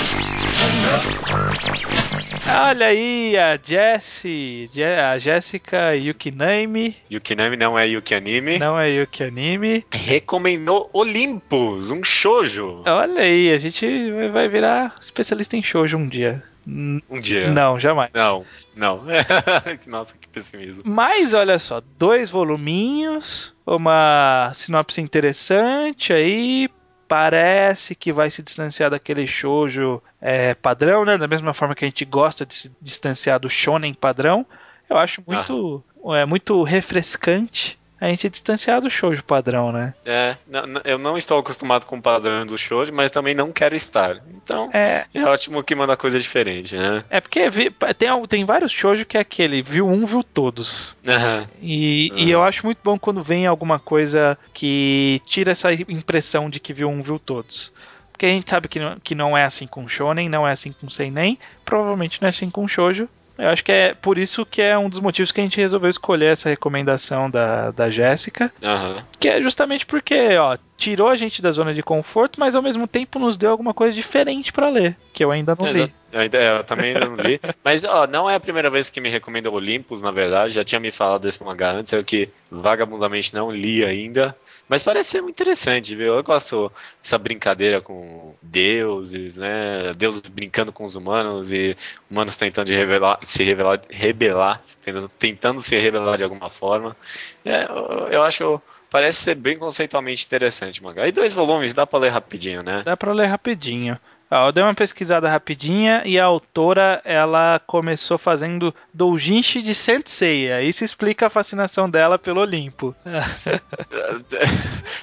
Olha 2.48 2.86
aí 2.86 3.36
a 3.36 3.58
Jessie, 3.60 4.68
a 4.82 5.18
Jéssica 5.18 5.96
Yukinami. 5.96 6.96
Yukinami 7.10 7.56
não 7.56 7.76
é 7.76 7.86
Yuki 7.88 8.14
Anime. 8.14 8.58
Não 8.58 8.78
é 8.78 8.88
Yuki 8.88 9.24
Anime. 9.24 9.84
Recomendou 9.92 10.88
Olympus, 10.92 11.90
um 11.90 12.04
shoujo. 12.04 12.82
Olha 12.86 13.22
aí, 13.22 13.52
a 13.52 13.58
gente 13.58 13.86
vai 14.32 14.48
virar 14.48 14.94
especialista 15.00 15.56
em 15.56 15.62
shoujo 15.62 15.96
um 15.96 16.08
dia. 16.08 16.42
Um 16.66 17.20
dia. 17.20 17.50
Não, 17.50 17.78
jamais. 17.78 18.10
Não, 18.12 18.44
não. 18.74 19.02
Nossa, 19.86 20.14
que 20.20 20.28
pessimismo. 20.28 20.82
Mas 20.84 21.32
olha 21.32 21.58
só, 21.58 21.80
dois 21.96 22.28
voluminhos, 22.28 23.54
uma 23.64 24.50
sinopse 24.52 25.00
interessante 25.00 26.12
aí, 26.12 26.68
parece 27.08 27.94
que 27.94 28.12
vai 28.12 28.30
se 28.30 28.42
distanciar 28.42 28.90
daquele 28.90 29.26
shoujo 29.26 30.02
é, 30.20 30.54
padrão, 30.54 31.04
né? 31.04 31.16
Da 31.16 31.28
mesma 31.28 31.54
forma 31.54 31.74
que 31.74 31.84
a 31.84 31.88
gente 31.88 32.04
gosta 32.04 32.44
de 32.44 32.54
se 32.54 32.76
distanciar 32.80 33.40
do 33.40 33.48
shonen 33.48 33.94
padrão. 33.94 34.46
Eu 34.88 34.96
acho 34.96 35.22
muito, 35.26 35.82
ah. 36.04 36.18
é, 36.18 36.24
muito 36.24 36.62
refrescante 36.62 37.78
a 38.00 38.08
gente 38.08 38.28
distanciar 38.28 38.80
do 38.80 38.90
shoujo 38.90 39.24
padrão, 39.24 39.72
né? 39.72 39.94
É, 40.04 40.36
eu 40.84 40.98
não 40.98 41.16
estou 41.16 41.38
acostumado 41.38 41.86
com 41.86 41.96
o 41.96 42.02
padrão 42.02 42.44
do 42.44 42.58
shoujo, 42.58 42.92
mas 42.92 43.10
também 43.10 43.34
não 43.34 43.50
quero 43.52 43.74
estar. 43.74 44.20
Então, 44.34 44.68
é, 44.72 45.06
é 45.14 45.24
ótimo 45.24 45.62
que 45.64 45.74
manda 45.74 45.96
coisa 45.96 46.20
diferente, 46.20 46.76
né? 46.76 47.04
É 47.08 47.20
porque 47.20 47.50
tem, 47.96 48.26
tem 48.28 48.44
vários 48.44 48.72
shoujo 48.72 49.06
que 49.06 49.16
é 49.16 49.20
aquele, 49.20 49.62
viu 49.62 49.88
um, 49.88 50.04
viu 50.04 50.22
todos. 50.22 50.96
Uhum. 51.06 51.46
E, 51.62 52.10
uhum. 52.12 52.18
e 52.18 52.30
eu 52.30 52.42
acho 52.42 52.66
muito 52.66 52.78
bom 52.84 52.98
quando 52.98 53.22
vem 53.22 53.46
alguma 53.46 53.78
coisa 53.78 54.36
que 54.52 55.20
tira 55.24 55.52
essa 55.52 55.72
impressão 55.72 56.50
de 56.50 56.60
que 56.60 56.74
viu 56.74 56.88
um, 56.88 57.00
viu 57.00 57.18
todos. 57.18 57.72
Porque 58.12 58.26
a 58.26 58.30
gente 58.30 58.48
sabe 58.48 58.68
que 58.68 58.78
não, 58.78 58.98
que 58.98 59.14
não 59.14 59.36
é 59.36 59.44
assim 59.44 59.66
com 59.66 59.86
shonen, 59.86 60.28
não 60.28 60.46
é 60.46 60.52
assim 60.52 60.72
com 60.72 60.88
seinen, 60.88 61.38
provavelmente 61.64 62.20
não 62.20 62.26
é 62.26 62.30
assim 62.30 62.48
com 62.48 62.66
shoujo. 62.66 63.08
Eu 63.38 63.48
acho 63.48 63.62
que 63.62 63.72
é 63.72 63.94
por 63.94 64.18
isso 64.18 64.46
que 64.46 64.62
é 64.62 64.76
um 64.76 64.88
dos 64.88 65.00
motivos 65.00 65.30
que 65.30 65.40
a 65.40 65.44
gente 65.44 65.60
resolveu 65.60 65.90
escolher 65.90 66.32
essa 66.32 66.48
recomendação 66.48 67.30
da, 67.30 67.70
da 67.70 67.90
Jéssica. 67.90 68.52
Uhum. 68.62 69.02
Que 69.18 69.28
é 69.28 69.42
justamente 69.42 69.84
porque, 69.84 70.36
ó, 70.36 70.56
tirou 70.76 71.08
a 71.08 71.16
gente 71.16 71.40
da 71.40 71.50
zona 71.50 71.72
de 71.72 71.82
conforto, 71.82 72.38
mas 72.38 72.54
ao 72.54 72.62
mesmo 72.62 72.86
tempo 72.86 73.18
nos 73.18 73.36
deu 73.36 73.50
alguma 73.50 73.72
coisa 73.72 73.94
diferente 73.94 74.52
para 74.52 74.68
ler, 74.68 74.96
que 75.12 75.24
eu 75.24 75.30
ainda 75.30 75.56
não 75.58 75.70
li. 75.72 75.92
Eu, 76.12 76.20
ainda, 76.20 76.38
é, 76.38 76.58
eu 76.58 76.64
também 76.64 76.94
ainda 76.94 77.08
não 77.08 77.16
li. 77.16 77.40
mas, 77.64 77.84
ó, 77.84 78.06
não 78.06 78.28
é 78.28 78.34
a 78.34 78.40
primeira 78.40 78.70
vez 78.70 78.90
que 78.90 79.00
me 79.00 79.08
recomenda 79.08 79.50
Olympus, 79.50 80.02
na 80.02 80.10
verdade. 80.10 80.52
Já 80.52 80.64
tinha 80.64 80.80
me 80.80 80.90
falado 80.90 81.22
desse 81.22 81.42
mangá 81.42 81.72
antes, 81.72 81.92
eu 81.92 82.04
que 82.04 82.28
vagabundamente 82.50 83.34
não 83.34 83.50
li 83.50 83.84
ainda. 83.84 84.36
Mas 84.68 84.82
parece 84.82 85.10
ser 85.10 85.22
muito 85.22 85.34
interessante, 85.34 85.94
viu? 85.94 86.14
Eu 86.14 86.22
gosto 86.22 86.70
dessa 87.02 87.18
brincadeira 87.18 87.80
com 87.80 88.34
deuses, 88.42 89.36
né? 89.36 89.92
Deuses 89.96 90.22
brincando 90.22 90.72
com 90.72 90.84
os 90.84 90.94
humanos 90.94 91.52
e 91.52 91.76
humanos 92.10 92.36
tentando 92.36 92.68
revelar, 92.68 93.18
se 93.22 93.44
revelar, 93.44 93.80
rebelar, 93.88 94.60
tentando, 94.84 95.08
tentando 95.08 95.62
se 95.62 95.76
revelar 95.78 96.16
de 96.16 96.24
alguma 96.24 96.50
forma. 96.50 96.96
É, 97.44 97.64
eu, 97.64 98.08
eu 98.10 98.22
acho 98.22 98.60
parece 98.90 99.20
ser 99.20 99.34
bem 99.34 99.58
conceitualmente 99.58 100.24
interessante, 100.24 100.82
mangá. 100.82 101.06
E 101.06 101.12
dois 101.12 101.32
volumes, 101.32 101.74
dá 101.74 101.86
pra 101.86 101.98
ler 101.98 102.10
rapidinho, 102.10 102.62
né? 102.62 102.82
Dá 102.84 102.96
pra 102.96 103.12
ler 103.12 103.26
rapidinho. 103.26 103.98
Ah, 104.28 104.46
eu 104.46 104.52
dei 104.52 104.62
uma 104.64 104.74
pesquisada 104.74 105.28
rapidinha 105.28 106.02
e 106.04 106.18
a 106.18 106.24
autora 106.24 107.00
ela 107.04 107.60
começou 107.64 108.18
fazendo 108.18 108.74
doujinshi 108.92 109.62
de 109.62 109.72
Senseiya. 109.72 110.62
Isso 110.62 110.84
explica 110.84 111.28
a 111.28 111.30
fascinação 111.30 111.88
dela 111.88 112.18
pelo 112.18 112.40
Olimpo. 112.40 112.94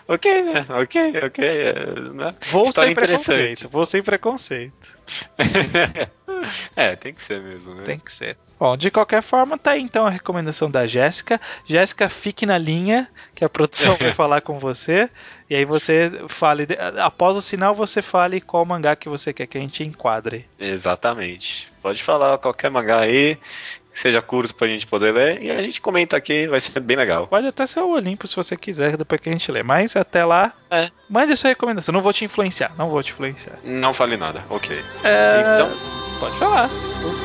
ok, 0.08 0.42
né? 0.44 0.66
Ok, 0.70 1.14
ok. 1.26 1.46
Né? 2.14 2.36
Vou 2.52 2.72
sem 2.74 2.94
preconceito. 2.94 3.70
Vou 3.70 3.86
sem 3.86 4.04
preconceito. 4.04 4.98
é, 6.76 6.96
tem 6.98 7.14
que 7.14 7.22
ser 7.22 7.42
mesmo, 7.42 7.76
né? 7.76 7.84
Tem 7.84 8.00
que 8.00 8.12
ser. 8.12 8.38
Bom, 8.60 8.78
de 8.78 8.90
qualquer 8.90 9.22
forma, 9.22 9.58
tá 9.58 9.72
aí 9.72 9.82
então 9.82 10.06
a 10.06 10.10
recomendação 10.10 10.72
da 10.72 10.88
Jéssica. 10.88 11.42
Jéssica, 11.66 12.08
fique 12.08 12.46
na 12.46 12.58
linha, 12.58 13.10
que 13.36 13.44
a 13.44 13.50
produção 13.50 13.96
vai 14.00 14.14
falar 14.14 14.40
com 14.40 14.58
você. 14.58 15.10
E 15.54 15.56
aí 15.56 15.66
você 15.66 16.12
fale, 16.30 16.66
após 17.00 17.38
o 17.38 17.42
sinal, 17.42 17.76
você 17.76 18.02
fale 18.02 18.42
qual 18.42 18.66
mangá 18.66 18.96
que 18.96 19.08
você 19.08 19.32
quer 19.32 19.46
que 19.46 19.56
a 19.56 19.62
gente 19.62 19.84
enquadre. 19.84 20.48
Exatamente. 20.60 21.72
Pode 21.80 22.02
falar 22.02 22.40
qualquer 22.40 22.72
mangá 22.72 23.02
aí, 23.02 23.36
que 23.94 24.00
seja 24.00 24.20
curto 24.20 24.56
pra 24.56 24.68
gente 24.68 24.88
poder 24.88 25.14
ler, 25.14 25.44
e 25.44 25.52
a 25.52 25.62
gente 25.62 25.80
comenta 25.80 26.18
aqui, 26.18 26.48
vai 26.48 26.60
ser 26.60 26.80
bem 26.80 26.98
legal. 26.98 27.28
Pode 27.28 27.46
até 27.46 27.68
ser 27.68 27.82
o 27.82 27.92
Olimpo 27.92 28.28
se 28.28 28.36
você 28.36 28.58
quiser, 28.58 28.98
depois 28.98 29.22
que 29.22 29.30
a 29.30 29.32
gente 29.32 29.52
lê. 29.52 29.62
Mas 29.62 29.96
até 29.96 30.26
lá, 30.26 30.54
é. 30.72 30.90
mande 31.08 31.38
sua 31.38 31.52
recomendação. 31.52 31.94
Não 31.94 32.02
vou 32.02 32.14
te 32.14 32.26
influenciar, 32.26 32.72
não 32.76 32.90
vou 32.90 33.04
te 33.04 33.12
influenciar. 33.12 33.60
Não 33.64 33.94
fale 33.94 34.18
nada, 34.18 34.44
ok. 34.50 34.76
É... 35.04 35.40
Então, 35.40 35.72
pode 36.20 36.36
falar. 36.40 36.72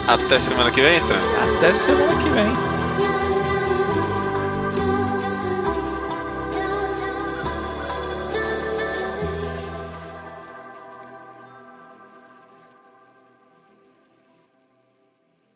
Até 0.06 0.38
semana 0.38 0.70
que 0.70 0.82
vem, 0.82 0.98
Estranho? 0.98 1.22
Até 1.56 1.72
semana 1.72 2.22
que 2.22 2.28
vem. 2.28 2.77